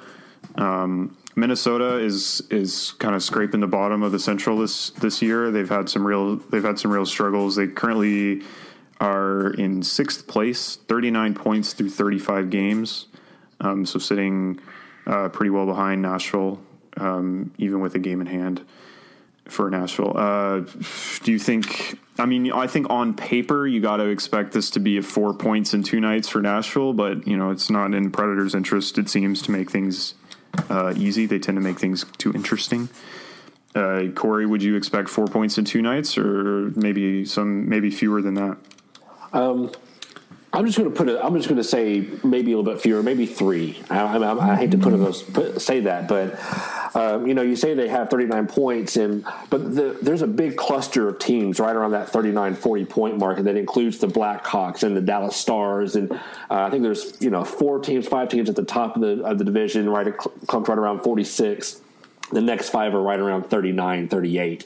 Um, 0.56 1.16
Minnesota 1.36 1.98
is 1.98 2.42
is 2.50 2.94
kind 2.94 3.16
of 3.16 3.22
scraping 3.24 3.60
the 3.60 3.68
bottom 3.68 4.02
of 4.02 4.12
the 4.12 4.20
Central 4.20 4.58
this 4.58 4.90
this 4.92 5.22
year. 5.22 5.52
They've 5.52 5.70
had 5.70 5.88
some 5.88 6.06
real 6.06 6.38
they've 6.38 6.64
had 6.64 6.80
some 6.80 6.92
real 6.92 7.06
struggles. 7.06 7.56
They 7.56 7.68
currently 7.68 8.42
are 9.00 9.52
in 9.54 9.84
sixth 9.84 10.28
place, 10.28 10.78
39 10.88 11.34
points 11.36 11.74
through 11.74 11.90
35 11.90 12.50
games. 12.50 13.08
Um, 13.60 13.86
so 13.86 14.00
sitting 14.00 14.60
uh, 15.06 15.30
pretty 15.30 15.50
well 15.50 15.66
behind 15.66 16.02
Nashville, 16.02 16.60
um, 16.98 17.54
even 17.58 17.82
with 17.82 17.96
a 17.96 18.00
game 18.00 18.20
in 18.20 18.28
hand 18.28 18.66
for 19.46 19.70
Nashville. 19.70 20.14
Uh, 20.16 20.62
do 21.24 21.32
you 21.32 21.40
think? 21.40 22.00
I 22.18 22.26
mean, 22.26 22.52
I 22.52 22.68
think 22.68 22.90
on 22.90 23.14
paper 23.14 23.66
you 23.68 23.82
got 23.82 23.98
to 23.98 24.06
expect 24.06 24.54
this 24.54 24.70
to 24.72 24.80
be 24.80 24.98
a 24.98 25.02
four 25.02 25.34
points 25.34 25.74
in 25.74 25.84
two 25.84 26.00
nights 26.00 26.30
for 26.30 26.42
Nashville, 26.42 26.94
but 26.94 27.28
you 27.28 27.38
know 27.38 27.52
it's 27.52 27.70
not 27.70 27.94
in 27.94 28.12
Predators' 28.12 28.56
interest. 28.56 28.98
It 28.98 29.10
seems 29.10 29.42
to 29.44 29.52
make 29.52 29.72
things 29.72 30.16
uh, 30.70 30.94
easy. 30.96 31.26
They 31.26 31.40
tend 31.40 31.58
to 31.58 31.62
make 31.62 31.80
things 31.80 32.06
too 32.18 32.32
interesting. 32.34 32.90
Uh, 33.76 34.04
Corey, 34.14 34.46
would 34.46 34.62
you 34.62 34.76
expect 34.76 35.10
four 35.10 35.26
points 35.26 35.58
in 35.58 35.66
two 35.66 35.82
nights, 35.82 36.18
or 36.18 36.72
maybe 36.76 37.26
some, 37.26 37.68
maybe 37.68 37.90
fewer 37.90 38.22
than 38.22 38.36
that? 38.36 38.58
Um, 39.34 39.72
I'm 40.56 40.68
just 40.68 40.78
going 40.78 40.90
to 40.90 40.96
put 40.96 41.10
it. 41.10 41.20
I'm 41.20 41.36
just 41.36 41.50
going 41.50 41.58
to 41.58 41.64
say 41.64 42.08
maybe 42.24 42.52
a 42.52 42.58
little 42.58 42.72
bit 42.72 42.80
fewer, 42.80 43.02
maybe 43.02 43.26
three. 43.26 43.82
I, 43.90 44.18
I, 44.18 44.52
I 44.52 44.56
hate 44.56 44.70
to 44.72 44.78
put 44.78 44.92
those 44.92 45.24
put, 45.24 45.60
say 45.60 45.80
that, 45.80 46.08
but 46.08 46.40
um, 46.96 47.26
you 47.26 47.34
know, 47.34 47.42
you 47.42 47.56
say 47.56 47.74
they 47.74 47.88
have 47.88 48.12
39 48.12 48.46
points, 48.46 48.96
and 48.96 49.26
but 49.50 49.74
the, 49.74 49.98
there's 50.00 50.22
a 50.22 50.28
big 50.28 50.56
cluster 50.56 51.10
of 51.10 51.18
teams 51.18 51.60
right 51.60 51.76
around 51.76 51.92
that 51.92 52.10
39, 52.10 52.54
40 52.54 52.86
point 52.86 53.18
mark, 53.18 53.40
and 53.40 53.48
that 53.48 53.56
includes 53.56 53.98
the 53.98 54.06
Blackhawks 54.06 54.84
and 54.84 54.96
the 54.96 55.02
Dallas 55.02 55.36
Stars, 55.36 55.96
and 55.96 56.12
uh, 56.12 56.20
I 56.50 56.70
think 56.70 56.84
there's 56.84 57.20
you 57.20 57.32
know 57.32 57.44
four 57.44 57.80
teams, 57.80 58.08
five 58.08 58.30
teams 58.30 58.48
at 58.48 58.56
the 58.56 58.64
top 58.64 58.96
of 58.96 59.02
the 59.02 59.24
of 59.24 59.40
the 59.40 59.44
division, 59.44 59.90
right, 59.90 60.16
clumped 60.46 60.70
right 60.70 60.78
around 60.78 61.02
46. 61.02 61.82
The 62.32 62.42
next 62.42 62.70
five 62.70 62.94
are 62.94 63.02
right 63.02 63.20
around 63.20 63.44
39, 63.44 64.08
38. 64.08 64.66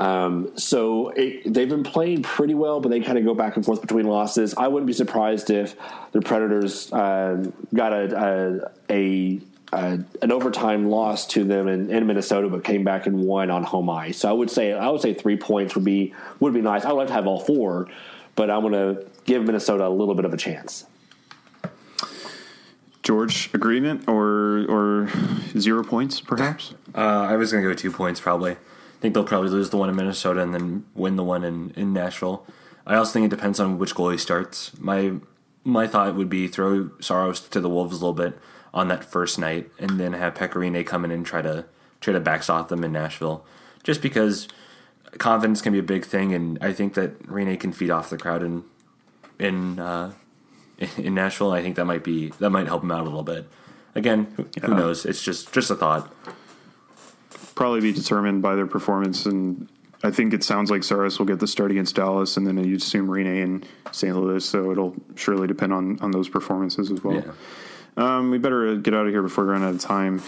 Um, 0.00 0.56
so 0.56 1.10
it, 1.10 1.52
they've 1.52 1.68
been 1.68 1.82
playing 1.82 2.22
pretty 2.22 2.54
well, 2.54 2.80
but 2.80 2.88
they 2.88 3.00
kind 3.00 3.18
of 3.18 3.24
go 3.24 3.34
back 3.34 3.56
and 3.56 3.64
forth 3.64 3.82
between 3.82 4.06
losses. 4.06 4.54
I 4.54 4.66
wouldn't 4.66 4.86
be 4.86 4.94
surprised 4.94 5.50
if 5.50 5.76
the 6.12 6.22
Predators 6.22 6.90
uh, 6.90 7.44
got 7.74 7.92
a, 7.92 8.70
a, 8.88 9.40
a 9.74 10.00
an 10.22 10.32
overtime 10.32 10.88
loss 10.88 11.26
to 11.28 11.44
them 11.44 11.68
in, 11.68 11.90
in, 11.90 12.06
Minnesota, 12.06 12.48
but 12.48 12.64
came 12.64 12.82
back 12.82 13.06
and 13.06 13.20
won 13.20 13.50
on 13.50 13.62
home 13.62 13.90
ice. 13.90 14.16
So 14.16 14.30
I 14.30 14.32
would 14.32 14.50
say 14.50 14.72
I 14.72 14.88
would 14.88 15.02
say 15.02 15.12
three 15.12 15.36
points 15.36 15.74
would 15.74 15.84
be 15.84 16.14
would 16.40 16.54
be 16.54 16.62
nice. 16.62 16.86
I 16.86 16.92
would 16.92 16.98
like 16.98 17.08
to 17.08 17.14
have 17.14 17.26
all 17.26 17.40
four, 17.40 17.86
but 18.36 18.50
I'm 18.50 18.62
going 18.62 18.72
to 18.72 19.06
give 19.26 19.44
Minnesota 19.44 19.86
a 19.86 19.90
little 19.90 20.14
bit 20.14 20.24
of 20.24 20.32
a 20.32 20.38
chance. 20.38 20.86
George, 23.02 23.50
agreement 23.52 24.08
or 24.08 24.64
or 24.66 25.10
zero 25.58 25.84
points, 25.84 26.22
perhaps? 26.22 26.72
Uh, 26.94 27.00
I 27.00 27.36
was 27.36 27.52
going 27.52 27.62
to 27.62 27.68
go 27.68 27.74
two 27.74 27.92
points, 27.92 28.18
probably. 28.18 28.56
I 29.00 29.02
think 29.02 29.14
they'll 29.14 29.24
probably 29.24 29.48
lose 29.48 29.70
the 29.70 29.78
one 29.78 29.88
in 29.88 29.96
Minnesota 29.96 30.42
and 30.42 30.52
then 30.52 30.84
win 30.94 31.16
the 31.16 31.24
one 31.24 31.42
in, 31.42 31.70
in 31.70 31.94
Nashville. 31.94 32.46
I 32.86 32.96
also 32.96 33.14
think 33.14 33.24
it 33.24 33.34
depends 33.34 33.58
on 33.58 33.78
which 33.78 33.94
goalie 33.94 34.20
starts. 34.20 34.78
My 34.78 35.14
my 35.64 35.86
thought 35.86 36.14
would 36.14 36.28
be 36.28 36.48
throw 36.48 36.90
Saros 37.00 37.40
to 37.40 37.62
the 37.62 37.70
Wolves 37.70 37.92
a 37.92 37.94
little 37.94 38.12
bit 38.12 38.38
on 38.74 38.88
that 38.88 39.02
first 39.02 39.38
night, 39.38 39.70
and 39.78 39.98
then 39.98 40.12
have 40.12 40.34
Pekka 40.34 40.56
Rinne 40.56 40.84
come 40.84 41.06
in 41.06 41.10
and 41.10 41.24
try 41.24 41.40
to 41.40 41.64
try 42.02 42.12
to 42.12 42.20
backstop 42.20 42.68
them 42.68 42.84
in 42.84 42.92
Nashville. 42.92 43.42
Just 43.82 44.02
because 44.02 44.48
confidence 45.16 45.62
can 45.62 45.72
be 45.72 45.78
a 45.78 45.82
big 45.82 46.04
thing, 46.04 46.34
and 46.34 46.58
I 46.60 46.74
think 46.74 46.92
that 46.92 47.22
Rinne 47.22 47.58
can 47.58 47.72
feed 47.72 47.90
off 47.90 48.10
the 48.10 48.18
crowd 48.18 48.42
in 48.42 48.64
in 49.38 49.78
uh, 49.78 50.12
in 50.98 51.14
Nashville. 51.14 51.52
I 51.52 51.62
think 51.62 51.76
that 51.76 51.86
might 51.86 52.04
be 52.04 52.34
that 52.38 52.50
might 52.50 52.66
help 52.66 52.82
him 52.82 52.90
out 52.90 53.00
a 53.00 53.04
little 53.04 53.22
bit. 53.22 53.48
Again, 53.94 54.30
who, 54.36 54.46
yeah. 54.58 54.66
who 54.66 54.74
knows? 54.74 55.06
It's 55.06 55.22
just 55.22 55.54
just 55.54 55.70
a 55.70 55.74
thought 55.74 56.12
probably 57.60 57.82
be 57.82 57.92
determined 57.92 58.40
by 58.40 58.54
their 58.56 58.66
performance. 58.66 59.26
And 59.26 59.68
I 60.02 60.10
think 60.10 60.32
it 60.32 60.42
sounds 60.42 60.70
like 60.70 60.82
Saros 60.82 61.18
will 61.18 61.26
get 61.26 61.40
the 61.40 61.46
start 61.46 61.70
against 61.70 61.94
Dallas, 61.94 62.38
and 62.38 62.46
then 62.46 62.56
you'd 62.64 62.80
assume 62.80 63.06
Rinne 63.06 63.42
and 63.42 63.68
St. 63.92 64.16
Louis. 64.16 64.42
So 64.42 64.70
it'll 64.72 64.94
surely 65.14 65.46
depend 65.46 65.74
on 65.74 66.00
on 66.00 66.10
those 66.10 66.26
performances 66.26 66.90
as 66.90 67.04
well. 67.04 67.16
Yeah. 67.16 67.32
Um, 67.98 68.30
we 68.30 68.38
better 68.38 68.76
get 68.76 68.94
out 68.94 69.04
of 69.04 69.12
here 69.12 69.20
before 69.20 69.44
we 69.44 69.50
run 69.50 69.62
out 69.62 69.74
of 69.74 69.80
time. 69.80 70.22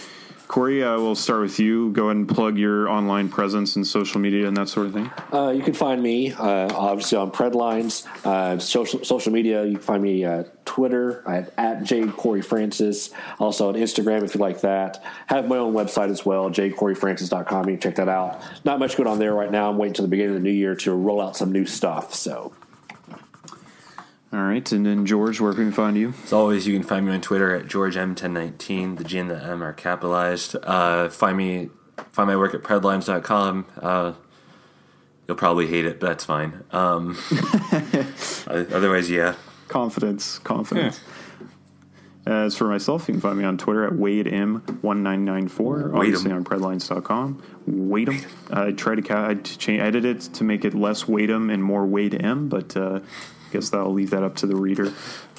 Corey, 0.47 0.83
uh, 0.83 0.97
we'll 0.97 1.15
start 1.15 1.41
with 1.41 1.59
you. 1.59 1.91
Go 1.91 2.05
ahead 2.05 2.17
and 2.17 2.29
plug 2.29 2.57
your 2.57 2.87
online 2.87 3.29
presence 3.29 3.75
and 3.75 3.85
social 3.85 4.19
media 4.19 4.47
and 4.47 4.55
that 4.57 4.69
sort 4.69 4.87
of 4.87 4.93
thing. 4.93 5.11
Uh, 5.31 5.49
you 5.49 5.63
can 5.63 5.73
find 5.73 6.01
me 6.01 6.31
uh, 6.33 6.73
obviously 6.73 7.17
on 7.17 7.31
Predlines, 7.31 8.05
uh, 8.25 8.59
social 8.59 9.03
social 9.03 9.31
media. 9.31 9.65
You 9.65 9.73
can 9.73 9.81
find 9.81 10.03
me 10.03 10.25
at 10.25 10.65
Twitter 10.65 11.23
at, 11.27 11.51
at 11.57 11.83
J 11.83 12.07
Corey 12.07 12.41
Francis. 12.41 13.11
Also 13.39 13.69
on 13.69 13.75
Instagram 13.75 14.23
if 14.23 14.35
you 14.35 14.41
like 14.41 14.61
that. 14.61 15.03
Have 15.27 15.47
my 15.47 15.57
own 15.57 15.73
website 15.73 16.09
as 16.09 16.25
well, 16.25 16.49
jcoreyfrancis.com. 16.49 17.69
You 17.69 17.75
can 17.75 17.81
check 17.81 17.95
that 17.95 18.09
out. 18.09 18.41
Not 18.63 18.79
much 18.79 18.95
going 18.95 19.07
on 19.07 19.19
there 19.19 19.33
right 19.33 19.51
now. 19.51 19.69
I'm 19.69 19.77
waiting 19.77 19.93
till 19.93 20.05
the 20.05 20.09
beginning 20.09 20.35
of 20.35 20.41
the 20.41 20.47
new 20.47 20.55
year 20.55 20.75
to 20.75 20.93
roll 20.93 21.21
out 21.21 21.35
some 21.35 21.51
new 21.51 21.65
stuff. 21.65 22.13
So. 22.13 22.53
All 24.33 24.41
right, 24.41 24.69
and 24.71 24.83
then 24.83 25.05
George, 25.05 25.39
where 25.39 25.53
can 25.53 25.67
we 25.67 25.71
find 25.71 25.95
you? 25.95 26.15
As 26.23 26.33
always, 26.33 26.65
you 26.65 26.73
can 26.73 26.81
find 26.81 27.05
me 27.05 27.13
on 27.13 27.21
Twitter 27.21 27.55
at 27.55 27.67
george 27.67 27.93
GeorgeM1019. 27.95 28.97
The 28.97 29.03
G 29.03 29.19
and 29.19 29.29
the 29.29 29.43
M 29.43 29.61
are 29.61 29.73
capitalized. 29.73 30.55
Uh, 30.63 31.09
find 31.09 31.37
me, 31.37 31.69
find 32.11 32.27
my 32.27 32.35
work 32.35 32.55
at 32.55 32.63
Predlines.com. 32.63 33.67
Uh, 33.79 34.13
you'll 35.27 35.37
probably 35.37 35.67
hate 35.67 35.85
it, 35.85 35.99
but 35.99 36.07
that's 36.07 36.25
fine. 36.25 36.63
Um, 36.71 37.15
otherwise, 38.47 39.07
yeah. 39.07 39.35
Confidence, 39.67 40.39
confidence. 40.39 40.99
Yeah. 40.99 41.09
As 42.25 42.55
for 42.57 42.65
myself, 42.65 43.07
you 43.07 43.13
can 43.13 43.21
find 43.21 43.37
me 43.37 43.43
on 43.43 43.59
Twitter 43.59 43.85
at 43.85 43.93
WadeM1994, 43.93 45.93
obviously 45.93 46.31
on 46.31 46.43
Predlines.com. 46.45 47.43
Wade'em. 47.69 48.25
I 48.49 48.71
tried 48.71 48.95
to 48.95 49.01
ca- 49.01 49.27
I 49.27 49.33
change, 49.35 49.81
edit 49.81 50.05
it 50.05 50.21
to 50.21 50.43
make 50.43 50.65
it 50.65 50.73
less 50.73 51.03
Wade'em 51.03 51.53
and 51.53 51.63
more 51.63 51.85
Wade 51.85 52.19
M, 52.23 52.47
but 52.47 52.75
uh, 52.77 53.01
guess 53.53 53.69
that'll 53.69 53.93
leave 53.93 54.09
that 54.09 54.23
up 54.23 54.35
to 54.37 54.47
the 54.47 54.55
reader. 54.55 54.91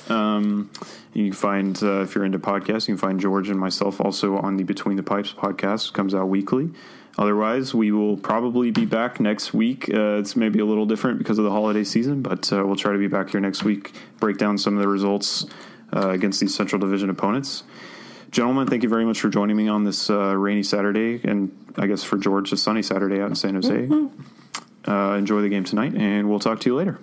Um, 0.09 0.71
you 1.12 1.25
can 1.25 1.33
find, 1.33 1.83
uh, 1.83 2.03
if 2.03 2.15
you're 2.15 2.25
into 2.25 2.39
podcasts, 2.39 2.89
you 2.89 2.95
can 2.95 2.99
find 2.99 3.21
George 3.21 3.49
and 3.49 3.59
myself 3.59 4.01
also 4.01 4.37
on 4.39 4.57
the 4.57 4.65
Between 4.65 4.97
the 4.97 5.03
Pipes 5.03 5.33
podcast. 5.33 5.89
It 5.89 5.95
comes 5.95 6.15
out 6.15 6.29
weekly. 6.29 6.71
Otherwise, 7.17 7.75
we 7.75 7.93
will 7.93 8.17
probably 8.17 8.71
be 8.71 8.85
back 8.85 9.21
next 9.21 9.55
week. 9.55 9.89
Uh, 9.89 10.19
it's 10.19 10.35
maybe 10.35 10.59
a 10.59 10.65
little 10.65 10.87
different 10.87 11.19
because 11.19 11.39
of 11.39 11.45
the 11.45 11.51
holiday 11.51 11.85
season, 11.85 12.23
but 12.23 12.53
uh, 12.53 12.65
we'll 12.67 12.77
try 12.77 12.93
to 12.93 12.99
be 12.99 13.07
back 13.07 13.31
here 13.31 13.41
next 13.41 13.62
week, 13.62 13.93
break 14.19 14.37
down 14.37 14.59
some 14.59 14.75
of 14.77 14.83
the 14.83 14.89
results 14.89 15.47
uh, 15.93 16.09
against 16.09 16.41
these 16.41 16.55
Central 16.55 16.81
Division 16.81 17.11
opponents. 17.11 17.62
Gentlemen, 18.33 18.67
thank 18.67 18.83
you 18.83 18.89
very 18.89 19.05
much 19.05 19.21
for 19.21 19.29
joining 19.29 19.57
me 19.57 19.69
on 19.69 19.85
this 19.85 20.11
uh, 20.11 20.37
rainy 20.37 20.65
Saturday, 20.65 21.21
and 21.23 21.57
I 21.77 21.87
guess 21.87 22.03
for 22.03 22.19
George, 22.19 22.53
a 22.53 22.57
sunny 22.57 22.83
Saturday 22.83 23.21
out 23.21 23.29
in 23.29 23.37
San 23.37 23.55
Jose. 23.55 23.87
Mm-hmm. 23.87 24.91
Uh, 24.91 25.17
enjoy 25.17 25.41
the 25.41 25.49
game 25.49 25.62
tonight, 25.62 25.95
and 25.95 26.29
we'll 26.29 26.41
talk 26.41 26.59
to 26.61 26.69
you 26.69 26.75
later. 26.75 26.99